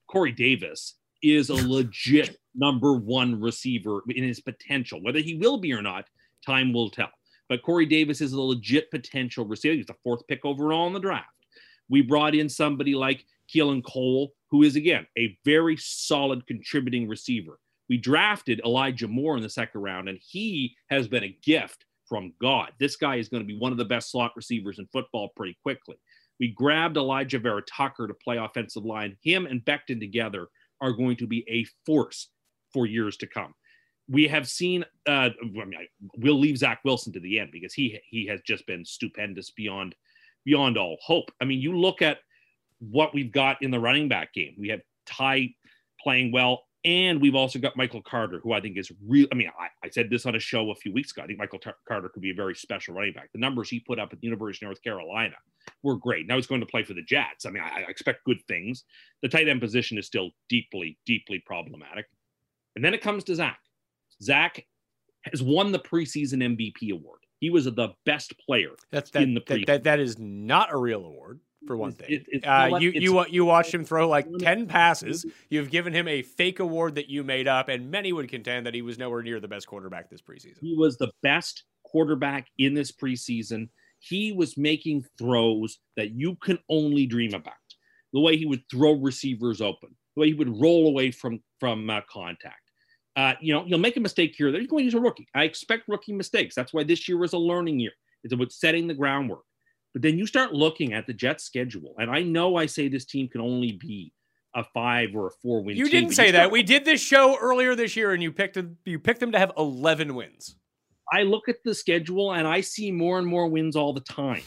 [0.07, 5.01] Corey Davis is a legit number one receiver in his potential.
[5.01, 6.05] Whether he will be or not,
[6.45, 7.11] time will tell.
[7.49, 9.75] But Corey Davis is a legit potential receiver.
[9.75, 11.27] He's the fourth pick overall in the draft.
[11.89, 17.59] We brought in somebody like Keelan Cole, who is, again, a very solid contributing receiver.
[17.89, 22.33] We drafted Elijah Moore in the second round, and he has been a gift from
[22.39, 22.71] God.
[22.79, 25.57] This guy is going to be one of the best slot receivers in football pretty
[25.63, 25.95] quickly.
[26.39, 29.17] We grabbed Elijah Vera-Tucker to play offensive line.
[29.23, 30.49] Him and Becton together
[30.81, 32.29] are going to be a force
[32.71, 33.53] for years to come
[34.09, 34.83] we have seen.
[35.07, 35.87] Uh, I mean,
[36.17, 39.95] we'll leave Zach Wilson to the end because he he has just been stupendous beyond
[40.45, 41.31] beyond all hope.
[41.41, 42.19] I mean, you look at
[42.79, 44.55] what we've got in the running back game.
[44.57, 45.53] We have Ty
[46.01, 49.27] playing well, and we've also got Michael Carter, who I think is real.
[49.31, 51.23] I mean, I, I said this on a show a few weeks ago.
[51.23, 53.29] I think Michael Carter could be a very special running back.
[53.33, 55.35] The numbers he put up at the University of North Carolina
[55.83, 56.27] were great.
[56.27, 57.45] Now he's going to play for the Jets.
[57.45, 58.85] I mean, I, I expect good things.
[59.21, 62.05] The tight end position is still deeply, deeply problematic.
[62.75, 63.59] And then it comes to Zach.
[64.21, 64.65] Zach
[65.23, 67.19] has won the preseason MVP award.
[67.39, 69.65] He was the best player That's, that, in the preseason.
[69.67, 72.07] That, that, that is not a real award for one thing.
[72.09, 75.25] It, it, uh, you you you watched him throw like ten passes.
[75.49, 78.73] You've given him a fake award that you made up, and many would contend that
[78.73, 80.59] he was nowhere near the best quarterback this preseason.
[80.61, 83.69] He was the best quarterback in this preseason.
[83.99, 87.53] He was making throws that you can only dream about.
[88.13, 91.89] The way he would throw receivers open, the way he would roll away from from
[91.89, 92.68] uh, contact
[93.15, 94.51] uh, you know, you'll make a mistake here.
[94.51, 95.27] He's going to use a rookie.
[95.35, 96.55] I expect rookie mistakes.
[96.55, 97.91] That's why this year was a learning year.
[98.23, 99.43] It's about setting the groundwork.
[99.93, 103.05] But then you start looking at the Jets' schedule, and I know I say this
[103.05, 104.13] team can only be
[104.55, 105.77] a five or a four win.
[105.77, 106.51] You team, didn't say you that.
[106.51, 109.39] We did this show earlier this year, and you picked a, you picked them to
[109.39, 110.55] have eleven wins.
[111.11, 114.43] I look at the schedule and I see more and more wins all the time.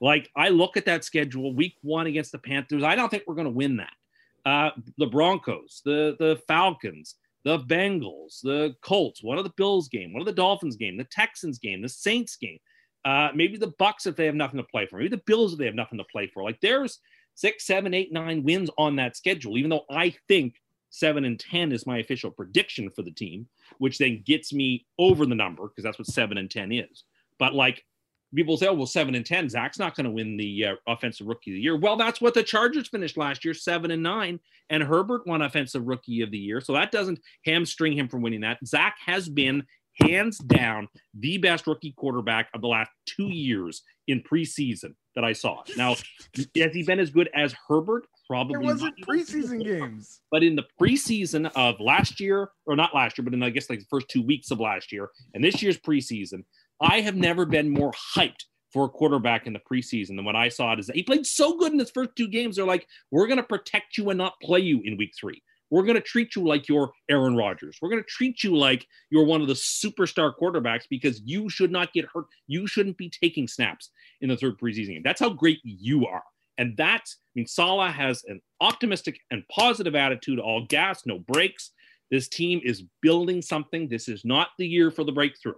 [0.00, 2.82] Like I look at that schedule, week one against the Panthers.
[2.82, 3.92] I don't think we're going to win that.
[4.46, 10.12] Uh, the Broncos, the the Falcons, the Bengals, the Colts, one of the Bills game,
[10.12, 12.58] one of the Dolphins game, the Texans game, the Saints game,
[13.04, 15.58] uh, maybe the Bucks if they have nothing to play for, maybe the Bills if
[15.58, 16.42] they have nothing to play for.
[16.42, 17.00] Like there's
[17.34, 19.56] six, seven, eight, nine wins on that schedule.
[19.56, 20.56] Even though I think
[20.90, 23.46] seven and 10 is my official prediction for the team,
[23.78, 27.04] which then gets me over the number because that's what seven and 10 is.
[27.38, 27.84] But like
[28.34, 31.26] people say, oh, well, seven and 10, Zach's not going to win the uh, offensive
[31.26, 31.76] rookie of the year.
[31.76, 34.40] Well, that's what the Chargers finished last year, seven and nine.
[34.68, 36.60] And Herbert won offensive rookie of the year.
[36.60, 38.58] So that doesn't hamstring him from winning that.
[38.64, 39.64] Zach has been
[40.00, 45.32] hands down the best rookie quarterback of the last two years in preseason that I
[45.32, 45.62] saw.
[45.76, 45.96] Now,
[46.56, 48.06] has he been as good as Herbert?
[48.28, 48.54] Probably.
[48.54, 49.08] It wasn't not.
[49.08, 50.20] preseason games.
[50.30, 53.68] But in the preseason of last year, or not last year, but in I guess
[53.68, 56.44] like the first two weeks of last year and this year's preseason,
[56.80, 60.48] I have never been more hyped for a quarterback in the preseason than what I
[60.48, 62.56] saw it is that he played so good in his first two games.
[62.56, 65.42] They're like, we're going to protect you and not play you in week three.
[65.70, 67.78] We're going to treat you like you're Aaron Rodgers.
[67.80, 71.70] We're going to treat you like you're one of the superstar quarterbacks because you should
[71.70, 72.26] not get hurt.
[72.48, 73.90] You shouldn't be taking snaps
[74.20, 75.02] in the third preseason game.
[75.04, 76.24] That's how great you are.
[76.58, 81.70] And that's, I mean, Salah has an optimistic and positive attitude, all gas, no brakes.
[82.10, 83.88] This team is building something.
[83.88, 85.54] This is not the year for the breakthrough.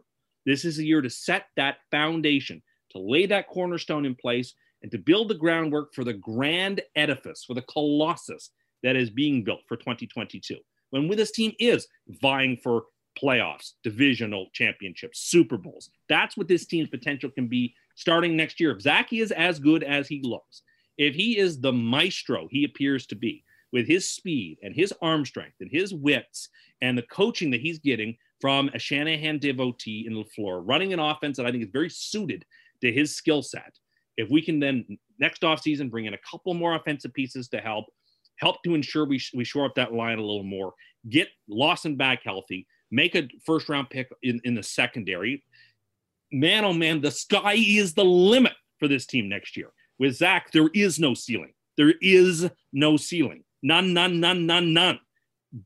[0.46, 4.90] This is a year to set that foundation, to lay that cornerstone in place, and
[4.90, 8.50] to build the groundwork for the grand edifice, for the colossus
[8.82, 10.56] that is being built for 2022.
[10.90, 11.86] When this team is
[12.20, 12.84] vying for
[13.22, 18.72] playoffs, divisional championships, Super Bowls, that's what this team's potential can be starting next year.
[18.72, 20.62] If Zach is as good as he looks,
[20.98, 25.24] if he is the maestro he appears to be, with his speed and his arm
[25.24, 26.48] strength and his wits
[26.82, 31.36] and the coaching that he's getting from a Shanahan devotee in LaFleur, running an offense
[31.36, 32.44] that I think is very suited
[32.80, 33.78] to his skill set.
[34.16, 37.84] If we can then next offseason bring in a couple more offensive pieces to help,
[38.40, 40.74] help to ensure we, we shore up that line a little more,
[41.08, 45.44] get Lawson back healthy, make a first round pick in, in the secondary.
[46.32, 49.70] Man, oh man, the sky is the limit for this team next year.
[50.00, 51.52] With Zach, there is no ceiling.
[51.76, 53.44] There is no ceiling.
[53.62, 54.98] None, none, none, none, none.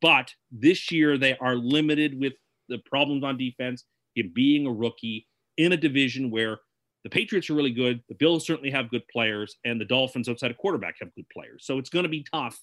[0.02, 2.34] But this year they are limited with
[2.68, 3.84] the problems on defense,
[4.14, 5.26] him being a rookie
[5.56, 6.58] in a division where
[7.04, 10.50] the Patriots are really good, the Bills certainly have good players, and the Dolphins outside
[10.50, 11.64] of quarterback have good players.
[11.64, 12.60] So it's going to be tough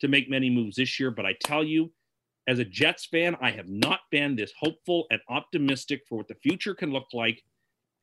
[0.00, 1.10] to make many moves this year.
[1.10, 1.92] But I tell you,
[2.48, 6.34] as a Jets fan, I have not been this hopeful and optimistic for what the
[6.36, 7.42] future can look like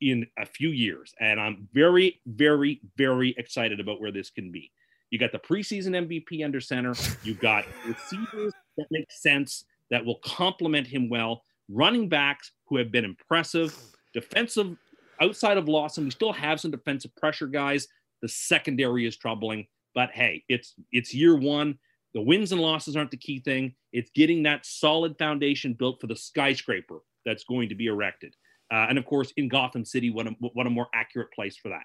[0.00, 1.12] in a few years.
[1.20, 4.70] And I'm very, very, very excited about where this can be.
[5.10, 6.94] You got the preseason MVP under center.
[7.24, 11.42] You got receivers that make sense that will complement him well.
[11.68, 13.76] Running backs who have been impressive.
[14.12, 14.76] Defensive
[15.20, 17.86] outside of Lawson, we still have some defensive pressure guys.
[18.22, 21.78] The secondary is troubling, but hey, it's it's year one.
[22.12, 23.74] The wins and losses aren't the key thing.
[23.92, 28.34] It's getting that solid foundation built for the skyscraper that's going to be erected.
[28.72, 31.68] Uh, and of course, in Gotham City, what a, what a more accurate place for
[31.68, 31.82] that.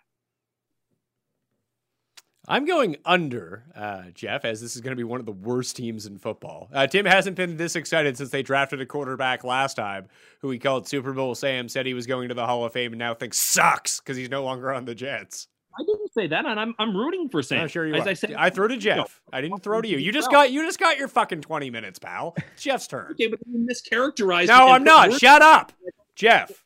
[2.48, 5.76] I'm going under, uh, Jeff, as this is going to be one of the worst
[5.76, 6.70] teams in football.
[6.72, 10.08] Uh, Tim hasn't been this excited since they drafted a quarterback last time,
[10.42, 12.94] who he called Super Bowl Sam, said he was going to the Hall of Fame,
[12.94, 15.48] and now thinks sucks because he's no longer on the Jets.
[15.78, 17.64] I didn't say that, and I'm I'm rooting for Sam.
[17.64, 18.10] I'm sure you As are.
[18.10, 19.20] I said, I threw to Jeff.
[19.34, 19.98] I didn't throw to you.
[19.98, 22.34] You just got you just got your fucking 20 minutes, pal.
[22.54, 23.12] It's Jeff's turn.
[23.12, 24.48] okay, but you mischaracterized.
[24.48, 25.10] No, I'm not.
[25.10, 25.74] words- Shut up,
[26.16, 26.64] Jeff.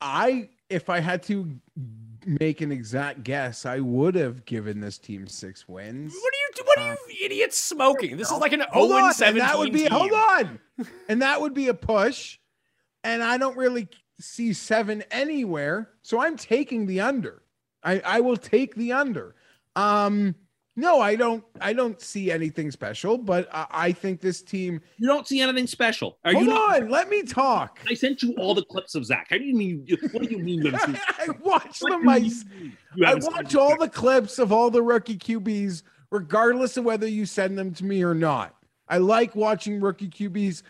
[0.00, 1.58] I, if I had to
[2.26, 6.12] make an exact guess, I would have given this team six wins.
[6.12, 6.64] What are you?
[6.64, 8.16] What are you idiots smoking?
[8.16, 9.90] This is like an Hold 0 on, and 17 that would be team.
[9.90, 10.58] hold on,
[11.08, 12.38] and that would be a push.
[13.04, 13.88] And I don't really
[14.20, 17.42] see seven anywhere, so I'm taking the under.
[17.82, 19.34] I I will take the under.
[19.76, 20.34] Um,
[20.78, 21.42] no, I don't.
[21.60, 24.80] I don't see anything special, but I, I think this team.
[24.96, 26.18] You don't see anything special.
[26.24, 26.82] Are hold you not?
[26.82, 27.80] on, let me talk.
[27.88, 29.26] I sent you all the clips of Zach.
[29.30, 29.84] How do you mean?
[30.12, 30.72] What do you mean?
[30.76, 32.08] I watch what them.
[32.08, 32.30] I, you
[32.60, 35.82] mean you I haven't seen watch all the clips of all the rookie QBs,
[36.12, 38.54] regardless of whether you send them to me or not.
[38.88, 40.62] I like watching rookie QBs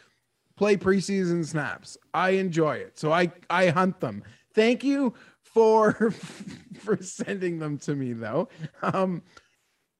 [0.56, 1.98] play preseason snaps.
[2.14, 2.98] I enjoy it.
[2.98, 4.22] So I I hunt them.
[4.54, 5.12] Thank you
[5.42, 6.10] for
[6.80, 8.48] for sending them to me though.
[8.82, 9.22] Um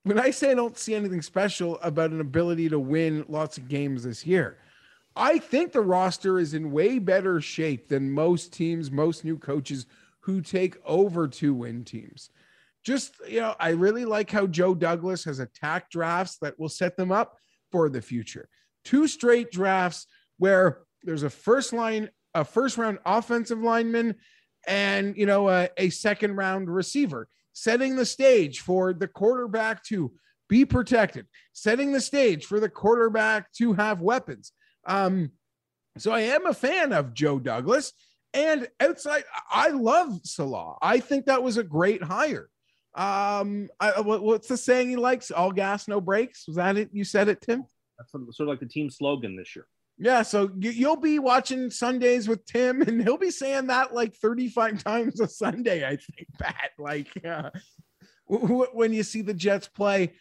[0.09, 3.69] when I say I don't see anything special about an ability to win lots of
[3.69, 4.57] games this year,
[5.15, 9.85] I think the roster is in way better shape than most teams, most new coaches
[10.21, 12.31] who take over two win teams.
[12.83, 16.97] Just, you know, I really like how Joe Douglas has attacked drafts that will set
[16.97, 17.37] them up
[17.71, 18.49] for the future.
[18.87, 20.07] Two straight drafts
[20.39, 24.15] where there's a first line, a first round offensive lineman,
[24.67, 27.29] and, you know, a, a second round receiver,
[27.59, 30.13] setting the stage for the quarterback to
[30.49, 34.53] be protected, setting the stage for the quarterback to have weapons.
[34.87, 35.33] Um,
[35.99, 37.93] so I am a fan of Joe Douglas.
[38.35, 40.77] And outside, I love Salah.
[40.83, 42.49] I think that was a great hire.
[42.95, 45.31] Um, I, what, what's the saying he likes?
[45.31, 46.47] All gas, no brakes.
[46.47, 46.91] Was that it?
[46.93, 47.65] You said it, Tim.
[47.99, 49.67] That's sort of like the team slogan this year.
[49.99, 54.15] Yeah, so you, you'll be watching Sundays with Tim, and he'll be saying that like
[54.15, 56.71] 35 times a Sunday, I think, Pat.
[56.79, 57.51] Like, uh,
[58.27, 60.13] when you see the Jets play,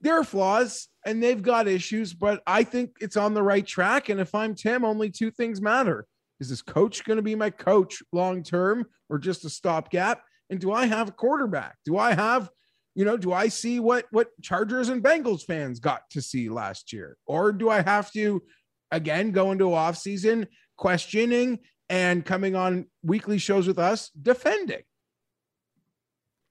[0.00, 4.08] there are flaws and they've got issues, but I think it's on the right track.
[4.08, 6.06] And if I'm Tim, only two things matter
[6.40, 10.22] is this coach going to be my coach long term or just a stopgap?
[10.48, 11.76] And do I have a quarterback?
[11.84, 12.50] Do I have
[12.94, 16.92] you know, do I see what what Chargers and Bengals fans got to see last
[16.92, 17.16] year?
[17.26, 18.42] Or do I have to
[18.90, 20.46] again go into off season
[20.76, 21.58] questioning
[21.88, 24.82] and coming on weekly shows with us defending?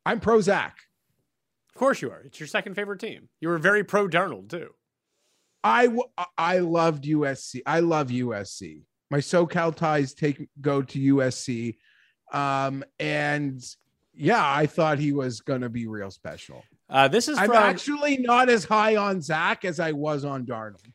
[0.05, 0.77] I'm pro Zach.
[1.69, 2.21] Of course you are.
[2.21, 3.29] It's your second favorite team.
[3.39, 4.69] You were very pro Darnold too.
[5.63, 7.61] I w- I loved USC.
[7.65, 8.83] I love USC.
[9.11, 11.77] My SoCal ties take go to USC.
[12.31, 13.61] Um, and
[14.13, 16.63] yeah, I thought he was gonna be real special.
[16.89, 20.45] Uh, this is I'm from actually not as high on Zach as I was on
[20.45, 20.85] Darnold.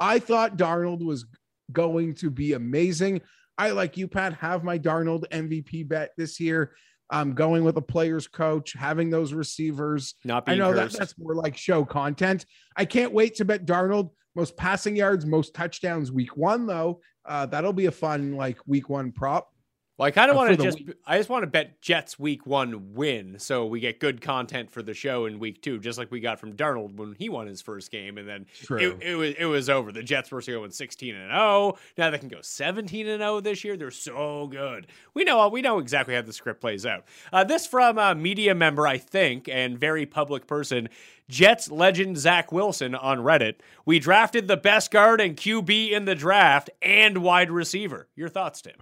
[0.00, 1.26] I thought Darnold was
[1.72, 3.22] going to be amazing.
[3.56, 6.74] I like you, Pat, have my Darnold MVP bet this year.
[7.10, 10.14] I'm going with a player's coach, having those receivers.
[10.24, 12.46] not I being know that that's more like show content.
[12.76, 17.00] I can't wait to bet Darnold most passing yards, most touchdowns week one, though.
[17.24, 19.48] Uh, that'll be a fun like week one prop.
[19.96, 22.46] Well, I kind of uh, want to just, I just want to bet Jets week
[22.46, 26.10] one win, so we get good content for the show in week two, just like
[26.10, 29.34] we got from Darnold when he won his first game, and then it, it was
[29.38, 29.92] it was over.
[29.92, 31.78] The Jets were going sixteen and zero.
[31.96, 33.76] Now they can go seventeen and zero this year.
[33.76, 34.88] They're so good.
[35.14, 37.04] We know we know exactly how the script plays out.
[37.32, 40.88] Uh, this from a media member, I think, and very public person.
[41.28, 43.54] Jets legend Zach Wilson on Reddit.
[43.86, 48.08] We drafted the best guard and QB in the draft and wide receiver.
[48.16, 48.74] Your thoughts, Tim?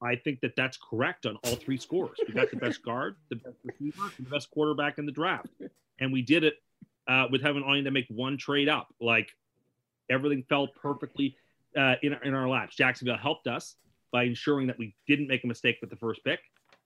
[0.00, 2.18] I think that that's correct on all three scores.
[2.26, 5.48] We got the best guard, the best receiver, and the best quarterback in the draft,
[5.98, 6.54] and we did it
[7.08, 8.94] uh, with having only to make one trade up.
[9.00, 9.30] Like
[10.08, 11.36] everything fell perfectly
[11.76, 12.76] uh, in in our laps.
[12.76, 13.76] Jacksonville helped us
[14.12, 16.40] by ensuring that we didn't make a mistake with the first pick,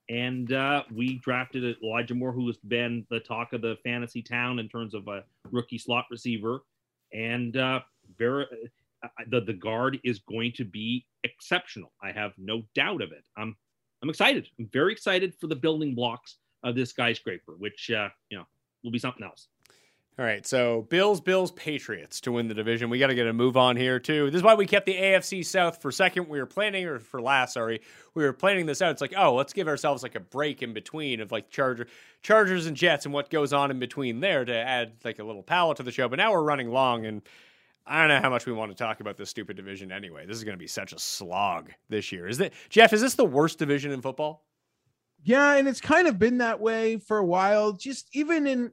[0.09, 4.59] and uh, we drafted Elijah Moore, who has been the talk of the fantasy town
[4.59, 6.63] in terms of a rookie slot receiver,
[7.13, 7.79] and uh,
[8.17, 8.45] very.
[9.29, 11.91] The, the guard is going to be exceptional.
[12.01, 13.23] I have no doubt of it.
[13.37, 13.55] I'm
[14.01, 14.49] I'm excited.
[14.59, 18.45] I'm very excited for the building blocks of this skyscraper, which uh, you know
[18.83, 19.47] will be something else.
[20.19, 22.91] All right, so Bills, Bills, Patriots to win the division.
[22.91, 24.29] We got to get a move on here too.
[24.29, 26.29] This is why we kept the AFC South for second.
[26.29, 27.81] We were planning, or for last, sorry,
[28.13, 28.91] we were planning this out.
[28.91, 31.87] It's like, oh, let's give ourselves like a break in between of like Charger,
[32.21, 35.41] Chargers and Jets and what goes on in between there to add like a little
[35.41, 36.07] palette to the show.
[36.07, 37.23] But now we're running long, and
[37.85, 40.25] I don't know how much we want to talk about this stupid division anyway.
[40.25, 42.27] This is going to be such a slog this year.
[42.27, 42.93] Is that Jeff?
[42.93, 44.45] Is this the worst division in football?
[45.23, 47.73] Yeah, and it's kind of been that way for a while.
[47.73, 48.71] Just even in,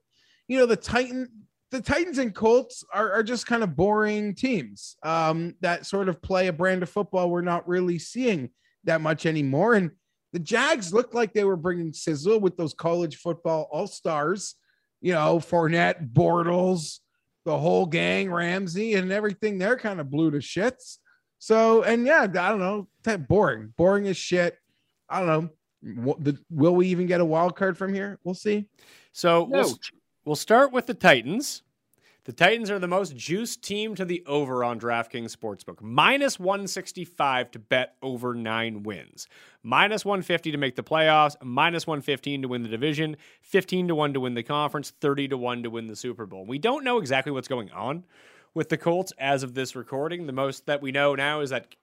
[0.49, 1.29] you know, the Titan,
[1.71, 6.23] the Titans and Colts are, are just kind of boring teams um, that sort of
[6.23, 8.51] play a brand of football we're not really seeing
[8.85, 9.75] that much anymore.
[9.75, 9.91] And
[10.33, 14.55] the Jags looked like they were bringing sizzle with those college football all stars,
[15.01, 17.01] you know, Fournette, Bortles,
[17.51, 19.59] the whole gang, Ramsey, and everything.
[19.59, 20.99] They're kind of blew to shits.
[21.41, 24.57] So, and yeah, I don't know, that boring, boring as shit.
[25.09, 26.03] I don't know.
[26.05, 28.21] What the, will we even get a wild card from here?
[28.23, 28.67] We'll see.
[29.13, 29.63] So No.
[29.63, 29.79] we'll,
[30.25, 31.63] we'll start with the Titans.
[32.25, 35.81] The Titans are the most juiced team to the over on DraftKings Sportsbook.
[35.81, 39.27] Minus 165 to bet over nine wins.
[39.63, 41.35] Minus 150 to make the playoffs.
[41.43, 43.17] Minus 115 to win the division.
[43.41, 44.91] 15 to 1 to win the conference.
[45.01, 46.45] 30 to 1 to win the Super Bowl.
[46.45, 48.05] We don't know exactly what's going on
[48.55, 50.27] with the Colts as of this recording.
[50.27, 51.75] The most that we know now is that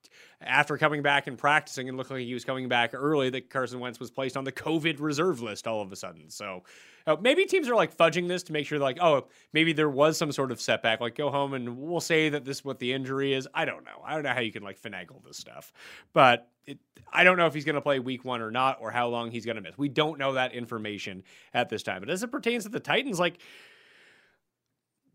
[0.42, 3.80] after coming back and practicing and looking like he was coming back early, that Carson
[3.80, 6.30] Wentz was placed on the COVID reserve list all of a sudden.
[6.30, 6.64] So
[7.08, 10.18] uh, maybe teams are like fudging this to make sure, like, oh, maybe there was
[10.18, 11.00] some sort of setback.
[11.00, 13.48] Like, go home and we'll say that this is what the injury is.
[13.54, 14.04] I don't know.
[14.06, 15.72] I don't know how you can like finagle this stuff,
[16.14, 16.78] but it,
[17.12, 19.32] I don't know if he's going to play week one or not, or how long
[19.32, 19.78] he's going to miss.
[19.78, 21.24] We don't know that information
[21.54, 22.02] at this time.
[22.02, 23.40] But as it pertains to the Titans, like.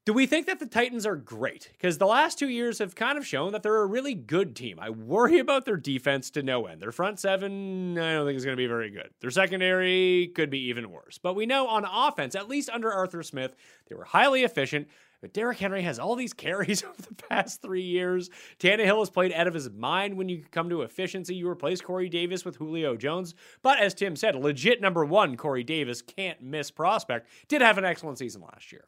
[0.05, 1.71] Do we think that the Titans are great?
[1.71, 4.81] Because the last two years have kind of shown that they're a really good team.
[4.81, 6.83] I worry about their defense to no end.
[6.83, 9.11] Their front seven, I don't think is going to be very good.
[9.21, 11.19] Their secondary could be even worse.
[11.19, 13.55] But we know on offense, at least under Arthur Smith,
[13.89, 14.89] they were highly efficient.
[15.21, 18.29] But Derrick Henry has all these carries over the past three years.
[18.59, 21.37] Tannehill has played out of his mind when you come to efficiency.
[21.37, 23.37] You replace Corey Davis with Julio Jones.
[23.63, 27.85] But as Tim said, legit number one, Corey Davis, can't miss prospect, did have an
[27.85, 28.85] excellent season last year.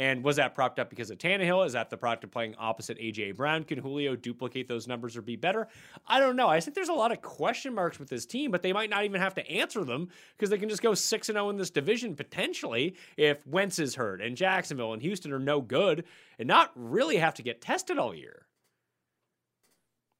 [0.00, 1.66] And was that propped up because of Tannehill?
[1.66, 3.64] Is that the product of playing opposite AJ Brown?
[3.64, 5.68] Can Julio duplicate those numbers or be better?
[6.06, 6.48] I don't know.
[6.48, 9.04] I think there's a lot of question marks with this team, but they might not
[9.04, 11.68] even have to answer them because they can just go 6 and 0 in this
[11.68, 16.04] division potentially if Wentz is hurt and Jacksonville and Houston are no good
[16.38, 18.46] and not really have to get tested all year.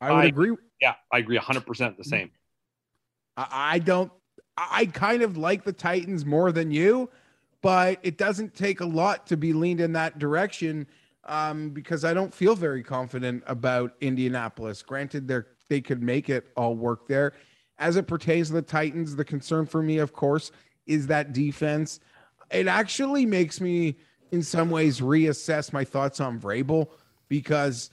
[0.02, 0.56] I would I- agree.
[0.82, 2.30] Yeah, I agree 100% the same.
[3.34, 4.12] I, I don't.
[4.58, 7.08] I kind of like the Titans more than you,
[7.62, 10.86] but it doesn't take a lot to be leaned in that direction
[11.24, 14.82] um, because I don't feel very confident about Indianapolis.
[14.82, 17.34] Granted, they they could make it all work there.
[17.78, 20.50] As it pertains to the Titans, the concern for me, of course,
[20.86, 22.00] is that defense.
[22.50, 23.96] It actually makes me,
[24.32, 26.88] in some ways, reassess my thoughts on Vrabel
[27.28, 27.90] because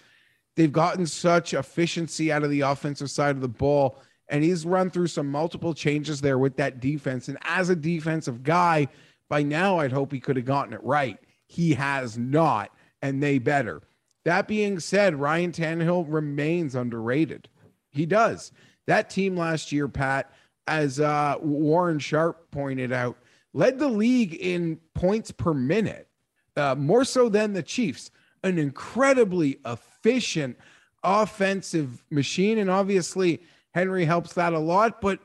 [0.55, 4.89] they've gotten such efficiency out of the offensive side of the ball and he's run
[4.89, 8.87] through some multiple changes there with that defense and as a defensive guy
[9.29, 13.37] by now i'd hope he could have gotten it right he has not and they
[13.37, 13.81] better
[14.25, 17.47] that being said ryan Tannehill remains underrated
[17.91, 18.51] he does
[18.85, 20.31] that team last year pat
[20.67, 23.17] as uh, warren sharp pointed out
[23.53, 26.07] led the league in points per minute
[26.55, 28.11] uh, more so than the chiefs
[28.43, 30.57] an incredibly efficient
[31.03, 32.57] offensive machine.
[32.57, 33.41] And obviously,
[33.73, 35.01] Henry helps that a lot.
[35.01, 35.19] But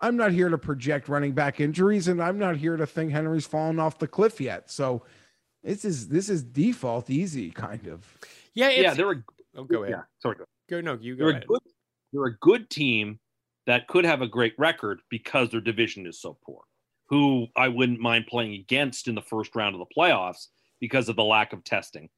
[0.00, 3.46] I'm not here to project running back injuries, and I'm not here to think Henry's
[3.46, 4.70] fallen off the cliff yet.
[4.70, 5.02] So
[5.62, 8.06] this is this is default easy, kind of.
[8.54, 9.22] Yeah, it's, Yeah, they're a
[9.56, 9.96] oh, go ahead.
[9.96, 10.36] yeah, sorry.
[10.36, 10.44] Go.
[10.70, 11.46] Go no, you go They're a ahead.
[11.48, 11.60] good
[12.12, 13.18] they're a good team
[13.66, 16.62] that could have a great record because their division is so poor.
[17.08, 20.46] Who I wouldn't mind playing against in the first round of the playoffs
[20.80, 22.08] because of the lack of testing.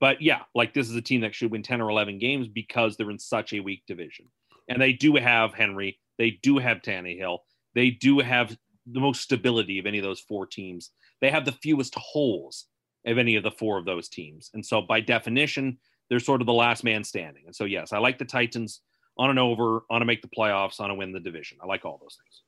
[0.00, 2.96] But yeah, like this is a team that should win 10 or 11 games because
[2.96, 4.26] they're in such a weak division.
[4.68, 7.38] And they do have Henry, they do have Tannehill,
[7.74, 10.90] they do have the most stability of any of those four teams.
[11.20, 12.66] They have the fewest holes
[13.06, 14.50] of any of the four of those teams.
[14.54, 15.78] And so by definition,
[16.08, 17.44] they're sort of the last man standing.
[17.46, 18.80] And so yes, I like the Titans
[19.18, 21.58] on an over, on to make the playoffs, on to win the division.
[21.62, 22.42] I like all those things.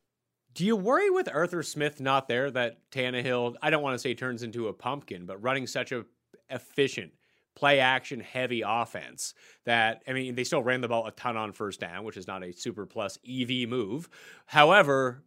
[0.55, 4.15] Do you worry with Arthur Smith not there that Tannehill, I don't want to say
[4.15, 6.05] turns into a pumpkin, but running such a
[6.51, 7.13] efficient
[7.59, 11.53] play action heavy offense that I mean they still ran the ball a ton on
[11.53, 14.09] first down, which is not a super plus EV move.
[14.47, 15.25] However,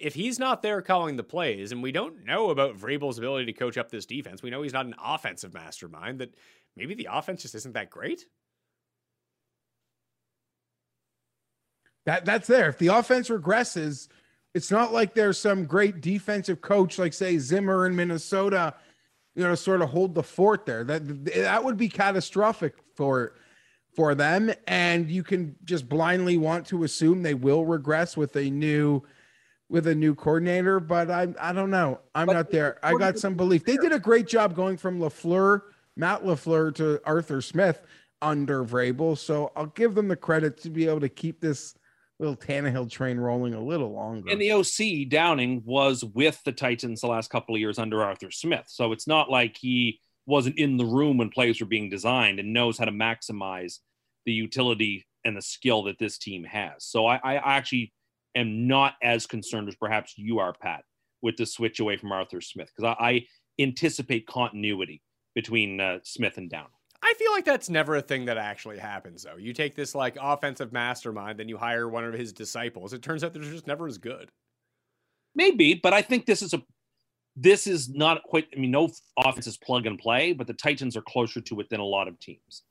[0.00, 3.52] if he's not there calling the plays, and we don't know about Vrabel's ability to
[3.52, 6.18] coach up this defense, we know he's not an offensive mastermind.
[6.18, 6.34] That
[6.76, 8.26] maybe the offense just isn't that great.
[12.04, 12.68] That that's there.
[12.68, 14.08] If the offense regresses,
[14.52, 18.74] it's not like there's some great defensive coach like say Zimmer in Minnesota,
[19.34, 20.84] you know, sort of hold the fort there.
[20.84, 23.34] That that would be catastrophic for
[23.94, 28.50] for them and you can just blindly want to assume they will regress with a
[28.50, 29.02] new
[29.68, 32.00] with a new coordinator, but I I don't know.
[32.14, 32.78] I'm But not there.
[32.82, 33.64] I got some belief.
[33.64, 35.62] They did a great job going from LaFleur,
[35.96, 37.82] Matt LaFleur to Arthur Smith
[38.20, 41.74] under Vrabel, so I'll give them the credit to be able to keep this
[42.22, 44.30] little Tannehill train rolling a little longer.
[44.30, 48.30] And the OC Downing was with the Titans the last couple of years under Arthur
[48.30, 48.64] Smith.
[48.68, 52.52] So it's not like he wasn't in the room when plays were being designed and
[52.52, 53.78] knows how to maximize
[54.24, 56.84] the utility and the skill that this team has.
[56.84, 57.92] So I, I actually
[58.36, 60.84] am not as concerned as perhaps you are, Pat,
[61.22, 63.26] with the switch away from Arthur Smith because I, I
[63.58, 65.02] anticipate continuity
[65.34, 66.70] between uh, Smith and Downing.
[67.12, 69.36] I feel like that's never a thing that actually happens, though.
[69.36, 72.94] You take this like offensive mastermind, then you hire one of his disciples.
[72.94, 74.30] It turns out they're just never as good.
[75.34, 76.62] Maybe, but I think this is a
[77.36, 78.48] this is not quite.
[78.56, 81.68] I mean, no offense is plug and play, but the Titans are closer to it
[81.68, 82.62] than a lot of teams.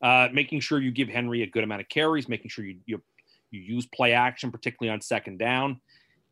[0.00, 3.02] Uh, making sure you give Henry a good amount of carries, making sure you you,
[3.50, 5.80] you use play action, particularly on second down.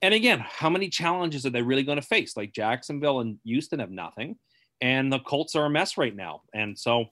[0.02, 2.36] And again, how many challenges are they really going to face?
[2.36, 4.36] Like Jacksonville and Houston have nothing,
[4.80, 6.42] and the Colts are a mess right now.
[6.54, 7.06] And so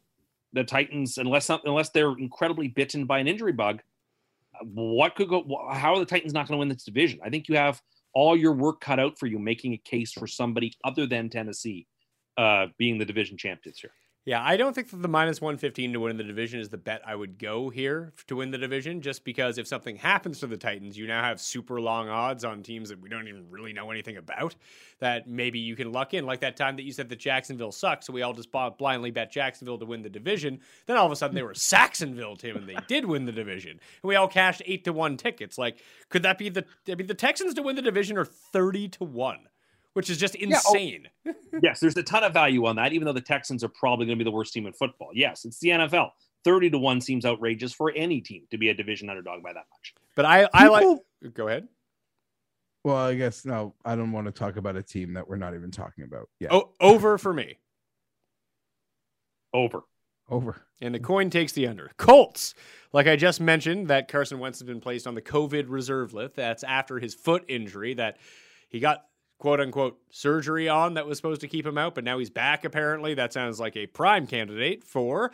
[0.55, 3.83] the Titans, unless unless they're incredibly bitten by an injury bug,
[4.63, 5.45] what could go?
[5.71, 7.21] How are the Titans not going to win this division?
[7.23, 7.83] I think you have
[8.15, 11.87] all your work cut out for you making a case for somebody other than Tennessee
[12.39, 13.93] uh, being the division champ this year.
[14.27, 17.03] Yeah, I don't think that the minus 115 to win the division is the bet
[17.07, 20.57] I would go here to win the division, just because if something happens to the
[20.57, 23.91] Titans, you now have super long odds on teams that we don't even really know
[23.91, 24.55] anything about
[24.99, 26.25] that maybe you can luck in.
[26.25, 29.31] Like that time that you said that Jacksonville sucks, so we all just blindly bet
[29.31, 30.61] Jacksonville to win the division.
[30.87, 33.73] Then all of a sudden they were Sacksonville, Tim, and they did win the division.
[33.73, 35.59] And we all cashed eight to one tickets.
[35.59, 38.89] Like, could that be the, I mean, the Texans to win the division are 30
[38.89, 39.41] to one
[39.95, 41.09] which is just oh, insane.
[41.63, 44.19] yes, there's a ton of value on that, even though the Texans are probably going
[44.19, 45.11] to be the worst team in football.
[45.15, 46.11] Yes, it's the NFL.
[46.45, 49.65] 30 to 1 seems outrageous for any team to be a division underdog by that
[49.73, 49.95] much.
[50.15, 50.99] But I, I like.
[51.33, 51.69] Go ahead.
[52.85, 55.55] well, I guess no, I don't want to talk about a team that we're not
[55.55, 56.29] even talking about.
[56.39, 56.49] Yeah.
[56.51, 57.59] Oh, over for me.
[59.55, 59.85] Over.
[60.29, 60.63] Over.
[60.81, 61.91] And the coin takes the under.
[61.97, 62.55] Colts,
[62.93, 66.35] like I just mentioned, that Carson Wentz has been placed on the COVID reserve list.
[66.35, 68.19] That's after his foot injury that
[68.69, 69.05] he got
[69.45, 72.65] quote unquote surgery on that was supposed to keep him out, but now he's back
[72.65, 73.13] apparently.
[73.13, 75.33] That sounds like a prime candidate for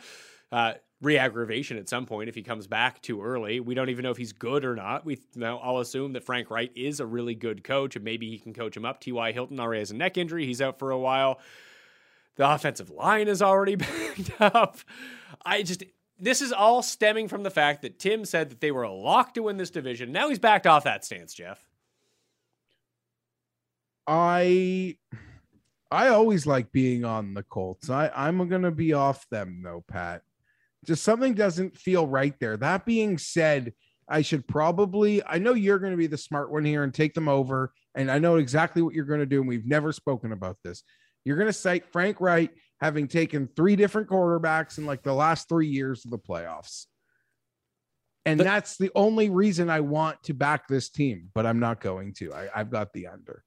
[0.51, 3.61] uh, re-aggravation at some point if he comes back too early.
[3.61, 5.05] We don't even know if he's good or not.
[5.05, 8.37] We now I'll assume that Frank Reich is a really good coach and maybe he
[8.37, 8.99] can coach him up.
[8.99, 9.31] T.Y.
[9.31, 10.45] Hilton already has a neck injury.
[10.45, 11.39] He's out for a while.
[12.35, 14.79] The offensive line is already backed up.
[15.45, 15.85] I just
[16.19, 19.35] this is all stemming from the fact that Tim said that they were a lock
[19.35, 20.11] to win this division.
[20.11, 21.65] Now he's backed off that stance, Jeff.
[24.07, 24.97] I
[25.91, 27.89] I always like being on the Colts.
[27.89, 30.21] I I'm gonna be off them though, Pat.
[30.85, 32.57] Just something doesn't feel right there.
[32.57, 33.73] That being said,
[34.09, 37.27] I should probably I know you're gonna be the smart one here and take them
[37.29, 39.39] over, and I know exactly what you're gonna do.
[39.39, 40.83] And we've never spoken about this.
[41.23, 45.67] You're gonna cite Frank Reich having taken three different quarterbacks in like the last three
[45.67, 46.87] years of the playoffs.
[48.25, 51.79] And But- that's the only reason I want to back this team, but I'm not
[51.79, 52.33] going to.
[52.33, 53.43] I, I've got the under.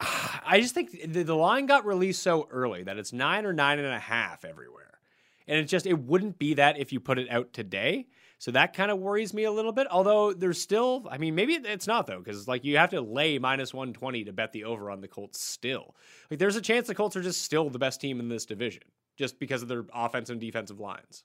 [0.46, 3.78] I just think the, the line got released so early that it's nine or nine
[3.78, 4.98] and a half everywhere.
[5.46, 8.06] And it just it wouldn't be that if you put it out today.
[8.40, 9.88] So that kind of worries me a little bit.
[9.90, 13.38] Although there's still, I mean, maybe it's not though, because like you have to lay
[13.38, 15.96] minus 120 to bet the over on the Colts still.
[16.30, 18.84] Like there's a chance the Colts are just still the best team in this division,
[19.18, 21.24] just because of their offensive and defensive lines.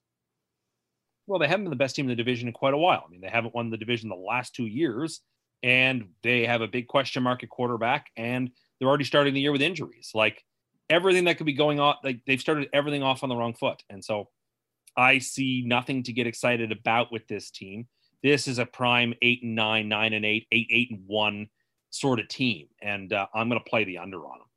[1.28, 3.04] Well, they haven't been the best team in the division in quite a while.
[3.08, 5.22] I mean, they haven't won the division the last two years,
[5.62, 8.52] and they have a big question mark at quarterback, and
[8.84, 10.12] they're already starting the year with injuries.
[10.14, 10.44] Like
[10.90, 13.82] everything that could be going on, like they've started everything off on the wrong foot.
[13.90, 14.30] And so
[14.98, 17.88] I see nothing to get excited about with this team.
[18.22, 21.48] This is a prime eight and nine, nine and eight, eight, eight and one
[21.92, 22.68] sort of team.
[22.82, 24.48] And uh, I'm going to play the under on them.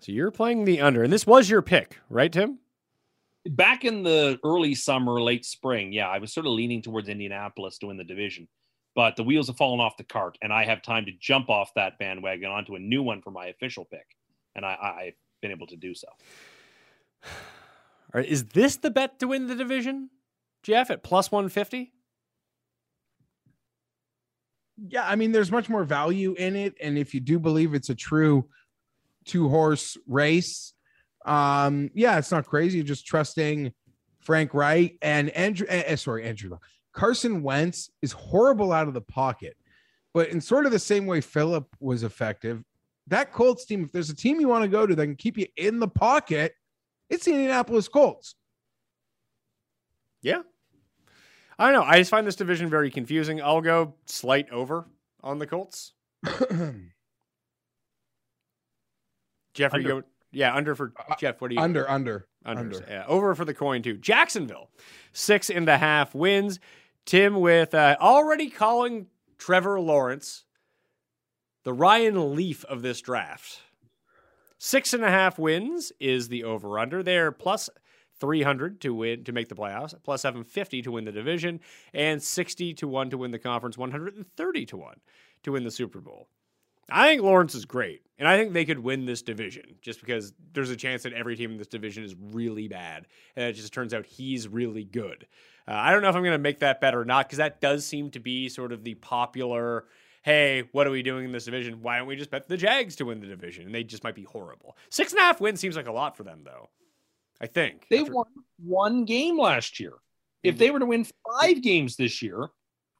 [0.00, 2.58] So you're playing the under, and this was your pick, right, Tim?
[3.48, 7.78] back in the early summer, late spring, yeah, I was sort of leaning towards Indianapolis
[7.78, 8.48] to win the division,
[8.96, 11.70] but the wheels have fallen off the cart, and I have time to jump off
[11.74, 14.06] that bandwagon onto a new one for my official pick,
[14.56, 16.08] and I, I've been able to do so.
[17.24, 17.30] All
[18.14, 20.08] right, is this the bet to win the division,
[20.62, 21.92] Jeff, at plus 150?
[24.88, 27.90] Yeah, I mean, there's much more value in it, and if you do believe it's
[27.90, 28.48] a true
[29.26, 30.72] two horse race,
[31.26, 32.78] um, yeah, it's not crazy.
[32.78, 33.72] You're just trusting
[34.20, 35.66] Frank Reich and Andrew.
[35.66, 36.62] Uh, sorry, Andrew Luck.
[36.96, 39.56] Carson Wentz is horrible out of the pocket,
[40.14, 42.64] but in sort of the same way Philip was effective,
[43.06, 43.84] that Colts team.
[43.84, 45.86] If there's a team you want to go to that can keep you in the
[45.88, 46.54] pocket,
[47.10, 48.34] it's the Indianapolis Colts.
[50.22, 50.40] Yeah.
[51.58, 51.82] I don't know.
[51.86, 53.40] I just find this division very confusing.
[53.42, 54.86] I'll go slight over
[55.22, 55.92] on the Colts.
[59.54, 60.00] Jeff, are you Under.
[60.00, 60.02] go?
[60.32, 61.40] Yeah, under for uh, uh, Jeff.
[61.40, 62.84] What do you under, under, Unders, under.
[62.88, 63.96] Yeah, over for the coin too.
[63.96, 64.70] Jacksonville,
[65.12, 66.60] six and a half wins.
[67.06, 69.06] Tim with uh, already calling
[69.38, 70.44] Trevor Lawrence
[71.62, 73.60] the Ryan Leaf of this draft.
[74.58, 77.04] Six and a half wins is the over under.
[77.04, 77.70] They're plus
[78.18, 81.60] 300 to win to make the playoffs, plus 750 to win the division,
[81.94, 85.00] and 60 to 1 to win the conference, 130 to 1
[85.44, 86.28] to win the Super Bowl.
[86.88, 90.32] I think Lawrence is great, and I think they could win this division just because
[90.52, 93.72] there's a chance that every team in this division is really bad, and it just
[93.72, 95.26] turns out he's really good.
[95.68, 97.60] Uh, I don't know if I'm going to make that bet or not because that
[97.60, 99.84] does seem to be sort of the popular.
[100.22, 101.82] Hey, what are we doing in this division?
[101.82, 103.66] Why don't we just bet the Jags to win the division?
[103.66, 104.76] And they just might be horrible.
[104.90, 106.68] Six and a half wins seems like a lot for them, though.
[107.40, 108.26] I think They After- won
[108.58, 109.92] one game last year.
[110.42, 111.06] If they were to win
[111.40, 112.48] five games this year,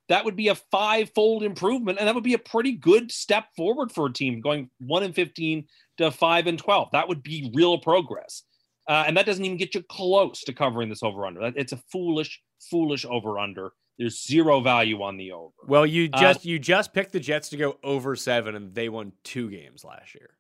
[0.09, 3.91] that would be a five-fold improvement, and that would be a pretty good step forward
[3.91, 5.67] for a team going one and fifteen
[5.99, 6.91] to five and twelve.
[6.93, 8.43] That would be real progress,
[8.89, 11.53] uh, and that doesn't even get you close to covering this over/under.
[11.57, 13.73] It's a foolish, foolish over/under.
[13.99, 15.55] There's zero value on the over.
[15.67, 18.89] Well, you Uh, just you just picked the Jets to go over seven, and they
[18.89, 20.37] won two games last year.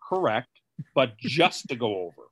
[0.00, 0.48] Correct,
[0.94, 2.22] but just to go over.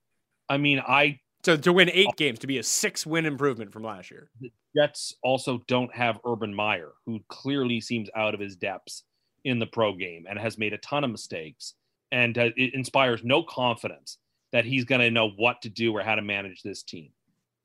[0.48, 3.82] I mean, I So to win eight games to be a six win improvement from
[3.82, 4.30] last year.
[4.74, 9.04] Jets also don't have Urban Meyer, who clearly seems out of his depths
[9.44, 11.74] in the pro game and has made a ton of mistakes.
[12.12, 14.18] And uh, it inspires no confidence
[14.52, 17.10] that he's going to know what to do or how to manage this team.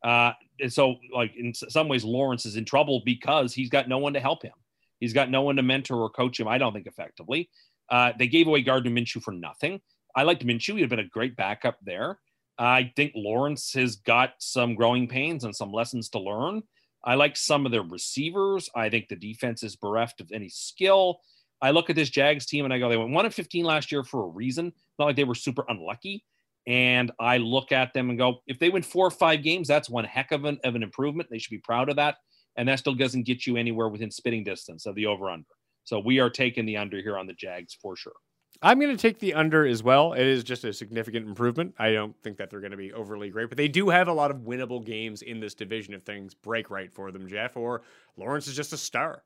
[0.03, 3.97] Uh, and so, like in some ways, Lawrence is in trouble because he's got no
[3.97, 4.53] one to help him.
[4.99, 6.47] He's got no one to mentor or coach him.
[6.47, 7.49] I don't think effectively.
[7.89, 9.79] Uh, they gave away Gardner Minshew for nothing.
[10.15, 12.19] I liked Minshew; he'd been a great backup there.
[12.59, 16.61] I think Lawrence has got some growing pains and some lessons to learn.
[17.05, 18.69] I like some of the receivers.
[18.75, 21.21] I think the defense is bereft of any skill.
[21.61, 23.91] I look at this Jags team and I go, they went one of 15 last
[23.93, 24.73] year for a reason.
[24.97, 26.25] Not like they were super unlucky.
[26.67, 29.89] And I look at them and go, if they win four or five games, that's
[29.89, 31.29] one heck of an, of an improvement.
[31.29, 32.17] They should be proud of that.
[32.57, 35.47] And that still doesn't get you anywhere within spitting distance of the over under.
[35.85, 38.13] So we are taking the under here on the Jags for sure.
[38.61, 40.13] I'm going to take the under as well.
[40.13, 41.75] It is just a significant improvement.
[41.79, 44.13] I don't think that they're going to be overly great, but they do have a
[44.13, 47.83] lot of winnable games in this division if things break right for them, Jeff, or
[48.17, 49.23] Lawrence is just a star.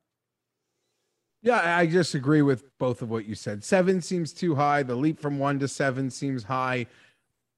[1.42, 3.64] Yeah, I just agree with both of what you said.
[3.64, 4.84] Seven seems too high.
[4.84, 6.86] The leap from one to seven seems high.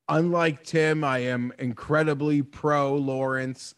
[0.07, 3.75] Unlike Tim, I am incredibly pro Lawrence.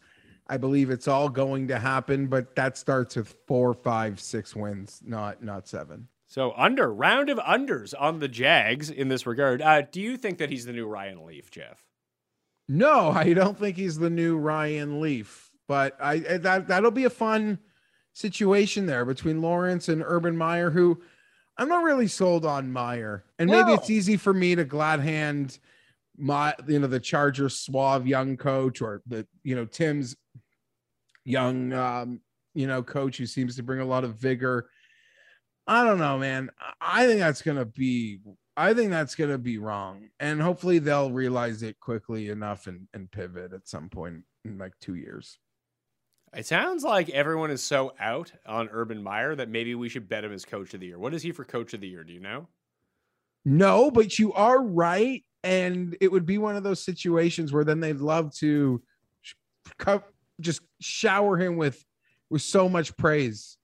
[0.47, 5.01] I believe it's all going to happen, but that starts with four, five, six wins,
[5.03, 6.07] not not seven.
[6.27, 9.61] So under round of unders on the Jags in this regard.
[9.61, 11.83] Uh, do you think that he's the new Ryan Leaf, Jeff?
[12.67, 17.09] No, I don't think he's the new Ryan Leaf, but I that that'll be a
[17.09, 17.59] fun
[18.11, 21.01] situation there between Lawrence and Urban Meyer, who
[21.57, 23.73] I'm not really sold on Meyer, and maybe No.
[23.75, 25.59] it's easy for me to glad hand
[26.17, 30.17] my you know the Chargers suave young coach or the you know Tim's
[31.23, 32.19] young um
[32.53, 34.69] you know coach who seems to bring a lot of vigor.
[35.67, 36.49] I don't know, man.
[36.79, 38.19] I think that's gonna be
[38.57, 40.09] I think that's going to be wrong.
[40.19, 44.73] And hopefully they'll realize it quickly enough and, and pivot at some point in like
[44.81, 45.37] two years.
[46.35, 50.23] It sounds like everyone is so out on Urban Meyer that maybe we should bet
[50.23, 50.97] him as coach of the year.
[50.97, 52.03] What is he for coach of the year?
[52.03, 52.47] Do you know?
[53.45, 55.23] No, but you are right.
[55.43, 58.81] And it would be one of those situations where then they'd love to
[60.41, 61.81] just shower him with
[62.29, 63.56] with so much praise.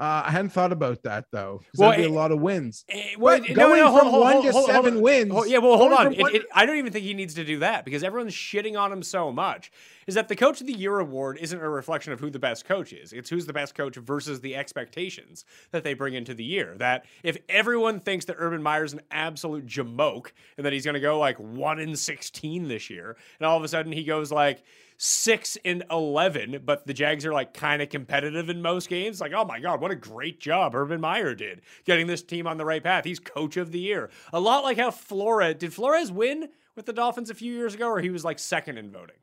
[0.00, 1.60] Uh, I hadn't thought about that though.
[1.76, 2.86] Well, that'd be it- a lot of wins.
[2.88, 5.76] Eh, But no, going no, hold- from hold- one hold- to seven wins- yeah, well,
[5.76, 6.14] hold on.
[6.14, 9.02] it, I don't even think he needs to do that because everyone's shitting on him
[9.02, 9.70] so much.
[10.06, 12.64] Is that the Coach of the Year award isn't a reflection of who the best
[12.64, 13.12] coach is?
[13.12, 16.74] It's who's the best coach versus the expectations that they bring into the year.
[16.78, 21.00] That if everyone thinks that Urban Meyer's an absolute jamoke and that he's going to
[21.00, 24.62] go like one in sixteen this year, and all of a sudden he goes like
[25.02, 29.18] six and eleven, but the Jags are like kind of competitive in most games.
[29.18, 32.58] Like, oh my god, what a great job Urban Meyer did getting this team on
[32.58, 33.04] the right path.
[33.04, 34.10] He's coach of the year.
[34.34, 37.88] A lot like how Flores did Flores win with the Dolphins a few years ago,
[37.88, 39.16] or he was like second in voting.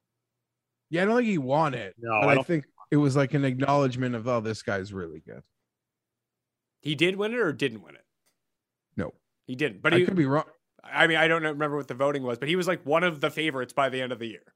[0.89, 1.93] Yeah, I don't think he won it.
[1.99, 5.19] No, but I I, think it was like an acknowledgement of, oh, this guy's really
[5.19, 5.43] good.
[6.81, 8.05] He did win it or didn't win it.
[8.95, 9.13] No,
[9.45, 9.83] He didn't.
[9.83, 10.45] But I he, could be wrong.
[10.83, 13.21] I mean, I don't remember what the voting was, but he was like one of
[13.21, 14.53] the favorites by the end of the year.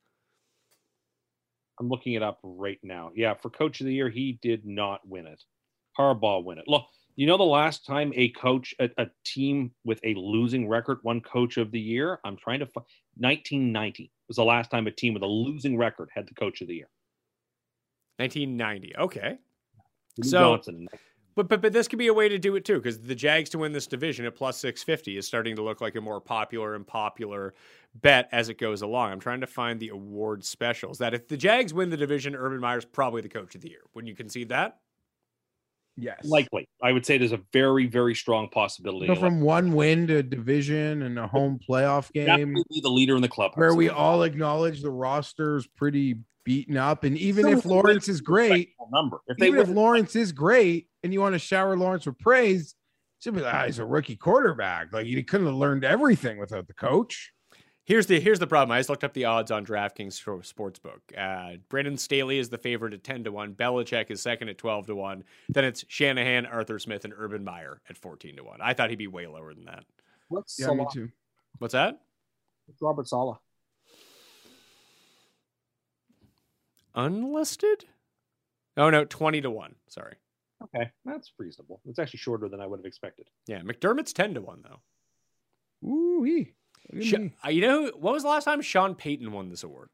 [1.82, 3.10] I'm looking it up right now.
[3.16, 5.44] Yeah, for coach of the year, he did not win it.
[5.98, 6.66] Harbaugh win it.
[6.68, 6.86] Look,
[7.16, 11.22] you know the last time a coach, a, a team with a losing record won
[11.22, 12.20] coach of the year?
[12.24, 12.86] I'm trying to find
[13.16, 16.68] 1990 was the last time a team with a losing record had the coach of
[16.68, 16.90] the year.
[18.18, 18.96] 1990.
[18.98, 19.40] Okay.
[20.20, 20.88] Lou So- Johnson.
[21.36, 23.50] But, but but this could be a way to do it too, because the Jags
[23.52, 26.20] to win this division at plus six fifty is starting to look like a more
[26.20, 27.54] popular and popular
[28.02, 29.12] bet as it goes along.
[29.12, 32.60] I'm trying to find the award specials that if the Jags win the division, Urban
[32.60, 33.82] Meyer's probably the coach of the year.
[33.94, 34.80] Wouldn't you concede that?
[35.98, 36.24] Yes.
[36.24, 39.08] Likely, I would say there's a very, very strong possibility.
[39.08, 43.16] go of from one win to division and a home playoff game definitely the leader
[43.16, 43.52] in the club.
[43.56, 47.04] where we all acknowledge the roster's pretty beaten up.
[47.04, 49.22] And even if Lawrence is great, number.
[49.28, 52.76] If they even if Lawrence is great and you want to shower Lawrence with praise,
[53.20, 54.92] should be like, ah, he's a rookie quarterback.
[54.92, 57.34] Like he couldn't have learned everything without the coach.
[57.84, 58.72] Here's the here's the problem.
[58.72, 61.00] I just looked up the odds on DraftKings for Sportsbook.
[61.18, 63.54] Uh, Brandon Staley is the favorite at ten to one.
[63.54, 65.24] Belichick is second at twelve to one.
[65.50, 68.60] Then it's Shanahan, Arthur Smith, and Urban Meyer at fourteen to one.
[68.62, 69.84] I thought he'd be way lower than that.
[70.30, 71.10] what's Yeah, me too.
[71.58, 72.02] What's that?
[72.70, 73.38] It's Robert Saleh.
[76.96, 77.86] Unlisted?
[78.78, 79.76] Oh no, twenty to one.
[79.88, 80.16] Sorry.
[80.64, 81.82] Okay, that's reasonable.
[81.86, 83.28] It's actually shorter than I would have expected.
[83.48, 85.88] Yeah, McDermott's ten to one though.
[85.90, 86.54] Ooh, wee.
[86.94, 87.34] Look at Sh- me.
[87.46, 89.90] uh, you know who- what was the last time Sean Payton won this award?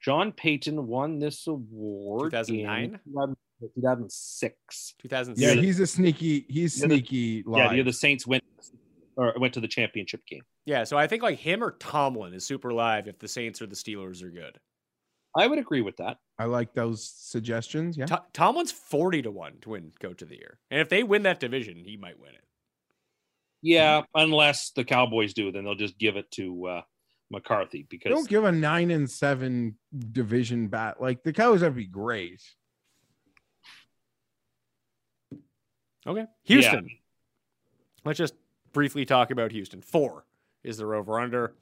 [0.00, 3.00] John Payton won this award 2009?
[3.06, 3.36] in
[3.74, 4.94] 2006.
[4.98, 7.44] Two thousand Yeah, he's a sneaky, he's Yeah, the- sneaky.
[7.46, 7.84] Yeah, live.
[7.84, 8.44] the Saints went
[9.16, 10.42] or went to the championship game.
[10.64, 13.66] Yeah, so I think like him or Tomlin is super live if the Saints or
[13.66, 14.58] the Steelers are good.
[15.36, 16.18] I would agree with that.
[16.38, 17.96] I like those suggestions.
[17.96, 18.06] Yeah.
[18.06, 21.22] To- Tomlin's forty to one to win Coach of the Year, and if they win
[21.24, 22.44] that division, he might win it.
[23.60, 26.82] Yeah, unless the Cowboys do, then they'll just give it to uh,
[27.30, 29.76] McCarthy because Don't give a nine and seven
[30.12, 31.00] division bat.
[31.00, 32.40] Like the Cowboys would be great.
[36.06, 36.88] Okay, Houston.
[38.04, 38.34] Let's just
[38.72, 39.82] briefly talk about Houston.
[39.82, 40.24] Four
[40.62, 41.54] is their over under.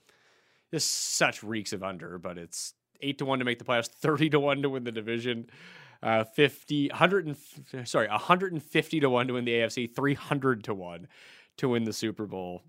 [0.70, 4.28] This such reeks of under, but it's eight to one to make the playoffs, thirty
[4.31, 5.49] to one to win the division,
[6.02, 10.15] uh, 50, 100 and, sorry, hundred and fifty to one to win the AFC, three
[10.15, 11.08] hundred to one
[11.58, 12.62] to win the Super Bowl.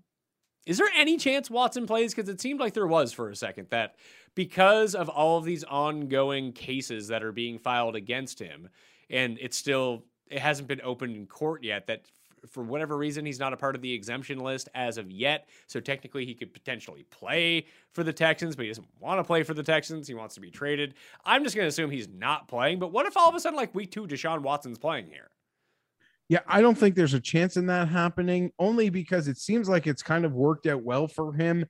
[0.66, 2.14] Is there any chance Watson plays?
[2.14, 3.96] Because it seemed like there was for a second that
[4.34, 8.68] because of all of these ongoing cases that are being filed against him,
[9.08, 11.86] and it's still it hasn't been opened in court yet.
[11.86, 12.02] That
[12.48, 15.48] for whatever reason he's not a part of the exemption list as of yet.
[15.66, 19.42] So technically he could potentially play for the Texans, but he doesn't want to play
[19.42, 20.08] for the Texans.
[20.08, 20.94] He wants to be traded.
[21.24, 22.78] I'm just going to assume he's not playing.
[22.78, 25.30] But what if all of a sudden, like week two, Deshaun Watson's playing here?
[26.28, 29.86] Yeah, I don't think there's a chance in that happening, only because it seems like
[29.86, 31.64] it's kind of worked out well for him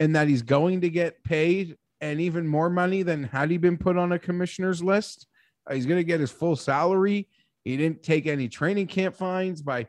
[0.00, 3.78] and that he's going to get paid and even more money than had he been
[3.78, 5.28] put on a commissioner's list.
[5.68, 7.28] Uh, he's going to get his full salary.
[7.64, 9.88] He didn't take any training camp fines by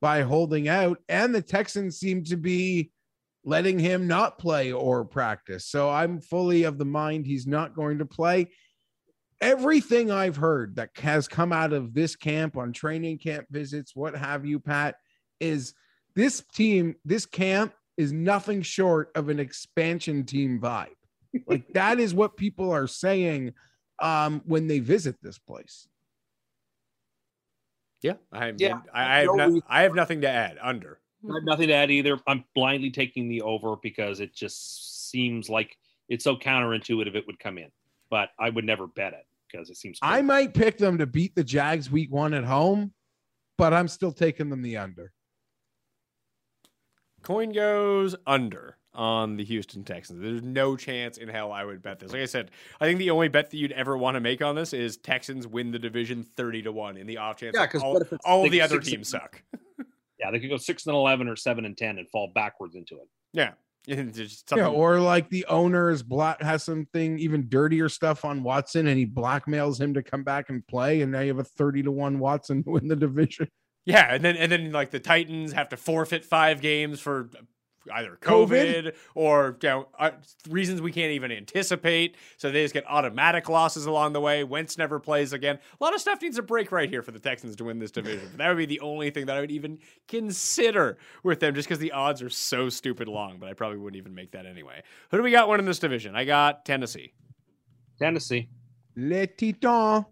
[0.00, 2.90] by holding out, and the Texans seem to be
[3.44, 5.64] letting him not play or practice.
[5.64, 8.48] So I'm fully of the mind he's not going to play
[9.40, 14.16] everything I've heard that has come out of this camp on training camp visits, what
[14.16, 14.96] have you, Pat,
[15.40, 15.74] is
[16.14, 20.88] this team, this camp is nothing short of an expansion team vibe.
[21.46, 23.52] like that is what people are saying
[24.00, 25.86] um, when they visit this place.
[28.02, 30.58] Yeah, I have, Yeah, I, I have no no, I have nothing to add.
[30.62, 31.00] Under.
[31.28, 32.18] I have nothing to add either.
[32.26, 35.76] I'm blindly taking the over because it just seems like
[36.08, 37.70] it's so counterintuitive it would come in,
[38.10, 39.98] but I would never bet it because it seems.
[40.02, 42.92] I might pick them to beat the Jags week one at home,
[43.58, 45.12] but I'm still taking them the under.
[47.22, 50.20] Coin goes under on the Houston Texans.
[50.20, 52.12] There's no chance in hell I would bet this.
[52.12, 52.50] Like I said,
[52.80, 55.46] I think the only bet that you'd ever want to make on this is Texans
[55.46, 58.02] win the division 30 to 1 in the off chance Yeah, that 'cause all, what
[58.02, 59.42] if it's all like the other six- teams suck.
[60.18, 62.96] yeah, they could go six and eleven or seven and ten and fall backwards into
[62.96, 63.08] it.
[63.32, 63.52] Yeah.
[63.88, 68.98] Yeah, or like the owner is black has something even dirtier stuff on Watson and
[68.98, 71.92] he blackmails him to come back and play, and now you have a 30 to
[71.92, 73.48] 1 Watson to win the division.
[73.84, 77.30] yeah, and then and then like the Titans have to forfeit 5 games for
[77.92, 78.94] either COVID, COVID?
[79.14, 80.10] or you know, uh,
[80.48, 82.16] reasons we can't even anticipate.
[82.36, 84.44] So they just get automatic losses along the way.
[84.44, 85.58] Wentz never plays again.
[85.80, 87.90] A lot of stuff needs a break right here for the Texans to win this
[87.90, 88.30] division.
[88.36, 91.78] That would be the only thing that I would even consider with them, just because
[91.78, 93.38] the odds are so stupid long.
[93.38, 94.82] But I probably wouldn't even make that anyway.
[95.10, 96.14] Who do we got winning this division?
[96.14, 97.12] I got Tennessee.
[97.98, 98.48] Tennessee.
[98.96, 100.06] Le Titan.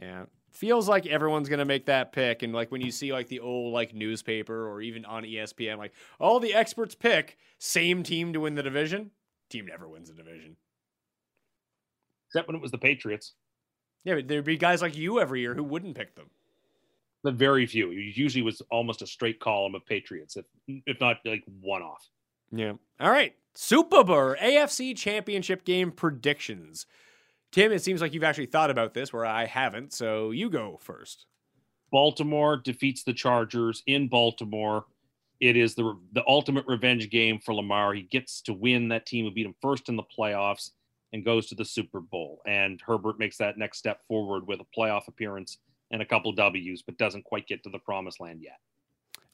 [0.00, 0.24] Yeah.
[0.56, 3.74] Feels like everyone's gonna make that pick, and like when you see like the old
[3.74, 8.54] like newspaper or even on ESPN, like all the experts pick same team to win
[8.54, 9.10] the division.
[9.50, 10.56] Team never wins the division.
[12.28, 13.34] Except when it was the Patriots.
[14.04, 16.30] Yeah, but there'd be guys like you every year who wouldn't pick them.
[17.22, 17.90] The very few.
[17.90, 20.46] It usually was almost a straight column of Patriots, if
[20.86, 22.08] if not like one off.
[22.50, 22.72] Yeah.
[22.98, 23.34] All right.
[23.54, 26.86] Super Bowl AFC Championship game predictions.
[27.52, 29.92] Tim, it seems like you've actually thought about this, where I haven't.
[29.92, 31.26] So you go first.
[31.90, 34.84] Baltimore defeats the Chargers in Baltimore.
[35.40, 37.94] It is the the ultimate revenge game for Lamar.
[37.94, 38.88] He gets to win.
[38.88, 40.70] That team who beat him first in the playoffs
[41.12, 42.40] and goes to the Super Bowl.
[42.46, 45.58] And Herbert makes that next step forward with a playoff appearance
[45.90, 48.58] and a couple W's, but doesn't quite get to the promised land yet.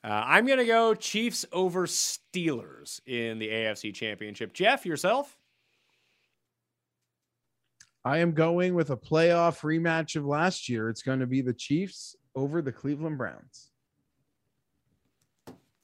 [0.05, 4.53] Uh, I'm gonna go Chiefs over Steelers in the AFC Championship.
[4.53, 5.39] Jeff, yourself.
[8.05, 10.89] I am going with a playoff rematch of last year.
[10.89, 13.71] It's going to be the Chiefs over the Cleveland Browns.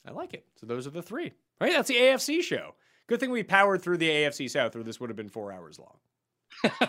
[0.05, 0.45] I like it.
[0.57, 1.33] So those are the three.
[1.61, 1.71] Right?
[1.71, 2.75] That's the AFC show.
[3.07, 5.79] Good thing we powered through the AFC South, or this would have been four hours
[5.79, 6.73] long.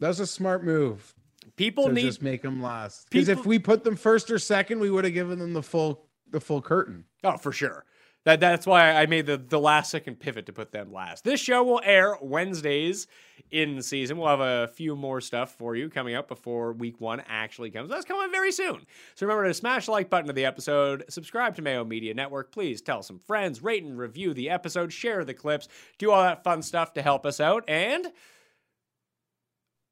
[0.00, 1.14] That's a smart move.
[1.56, 3.08] People to need just make them last.
[3.10, 6.08] Because if we put them first or second, we would have given them the full
[6.30, 7.04] the full curtain.
[7.22, 7.84] Oh, for sure.
[8.24, 11.24] That that's why I made the the last second pivot to put them last.
[11.24, 13.08] This show will air Wednesdays
[13.50, 14.16] in season.
[14.16, 17.90] We'll have a few more stuff for you coming up before week one actually comes.
[17.90, 18.86] That's coming very soon.
[19.16, 22.52] So remember to smash the like button to the episode, subscribe to Mayo Media Network.
[22.52, 25.68] Please tell some friends, rate and review the episode, share the clips,
[25.98, 27.64] do all that fun stuff to help us out.
[27.68, 28.06] And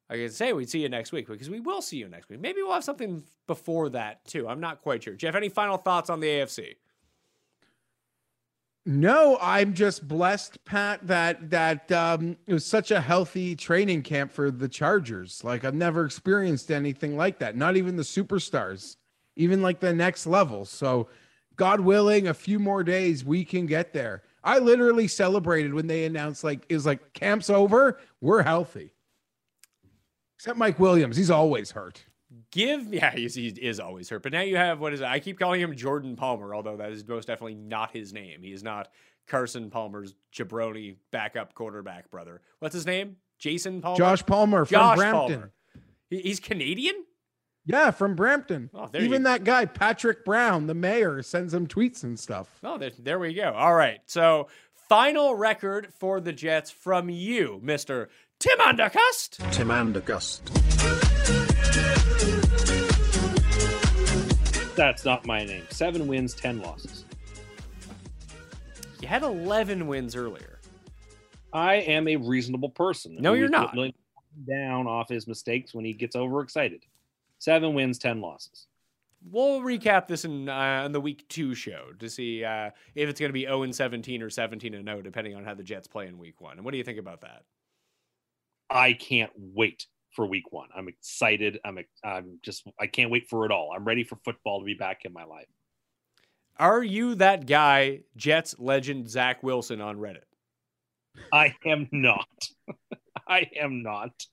[0.09, 2.39] I can say we'd see you next week because we will see you next week.
[2.39, 4.47] Maybe we'll have something before that too.
[4.47, 5.15] I'm not quite sure.
[5.15, 6.75] Jeff, any final thoughts on the AFC?
[8.85, 14.31] No, I'm just blessed, Pat, that that um, it was such a healthy training camp
[14.31, 15.43] for the Chargers.
[15.43, 17.55] Like I've never experienced anything like that.
[17.55, 18.95] Not even the superstars,
[19.35, 20.65] even like the next level.
[20.65, 21.09] So,
[21.57, 24.23] God willing, a few more days we can get there.
[24.43, 28.93] I literally celebrated when they announced like it was like camp's over, we're healthy.
[30.37, 32.03] Except Mike Williams, he's always hurt.
[32.51, 35.19] Give yeah he's, he is always hurt but now you have what is it i
[35.19, 38.61] keep calling him jordan palmer although that is most definitely not his name he is
[38.63, 38.89] not
[39.27, 45.11] carson palmer's jabroni backup quarterback brother what's his name jason palmer Josh Palmer from Brampton.
[45.39, 45.51] Palmer.
[46.09, 46.95] He's canadian
[47.65, 48.69] Yeah, from Brampton.
[48.73, 52.49] Oh, there Even you- that guy, Patrick Brown, the mayor, sends him tweets and stuff.
[52.63, 53.53] Oh, there, there we go.
[53.53, 53.99] All right.
[54.07, 54.49] So,
[54.89, 58.07] final record for the Jets from you, Mr.
[58.39, 59.37] Tim Undercust.
[59.53, 61.09] Tim Andergust.
[64.75, 65.63] That's not my name.
[65.69, 67.05] Seven wins, ten losses.
[69.01, 70.59] You had 11 wins earlier.
[71.53, 73.17] I am a reasonable person.
[73.19, 73.75] No, you're not.
[73.75, 76.85] willing to come Down off his mistakes when he gets overexcited.
[77.39, 78.67] Seven wins, ten losses.
[79.29, 83.19] We'll recap this in, uh, in the week two show to see uh, if it's
[83.19, 85.87] going to be 0 and 17 or 17 and 0, depending on how the Jets
[85.87, 86.57] play in week one.
[86.57, 87.43] And what do you think about that?
[88.69, 90.69] I can't wait for week one.
[90.75, 91.59] I'm excited.
[91.63, 93.71] I'm I'm just I can't wait for it all.
[93.75, 95.47] I'm ready for football to be back in my life.
[96.57, 100.23] Are you that guy, Jets legend Zach Wilson on Reddit?
[101.33, 102.27] I am not.
[103.27, 104.25] I am not.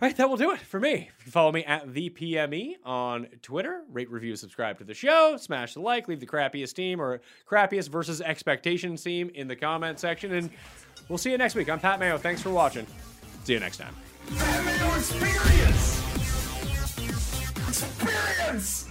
[0.00, 1.10] All right, that will do it for me.
[1.26, 3.82] You follow me at the PME on Twitter.
[3.90, 5.36] Rate, review, subscribe to the show.
[5.36, 6.06] Smash the like.
[6.06, 10.32] Leave the crappiest team or crappiest versus expectations team in the comment section.
[10.32, 10.50] And
[11.08, 11.68] we'll see you next week.
[11.68, 12.16] I'm Pat Mayo.
[12.16, 12.86] Thanks for watching.
[13.42, 14.07] See you next time.
[14.30, 16.02] Mayo experience.
[17.68, 18.87] Experience.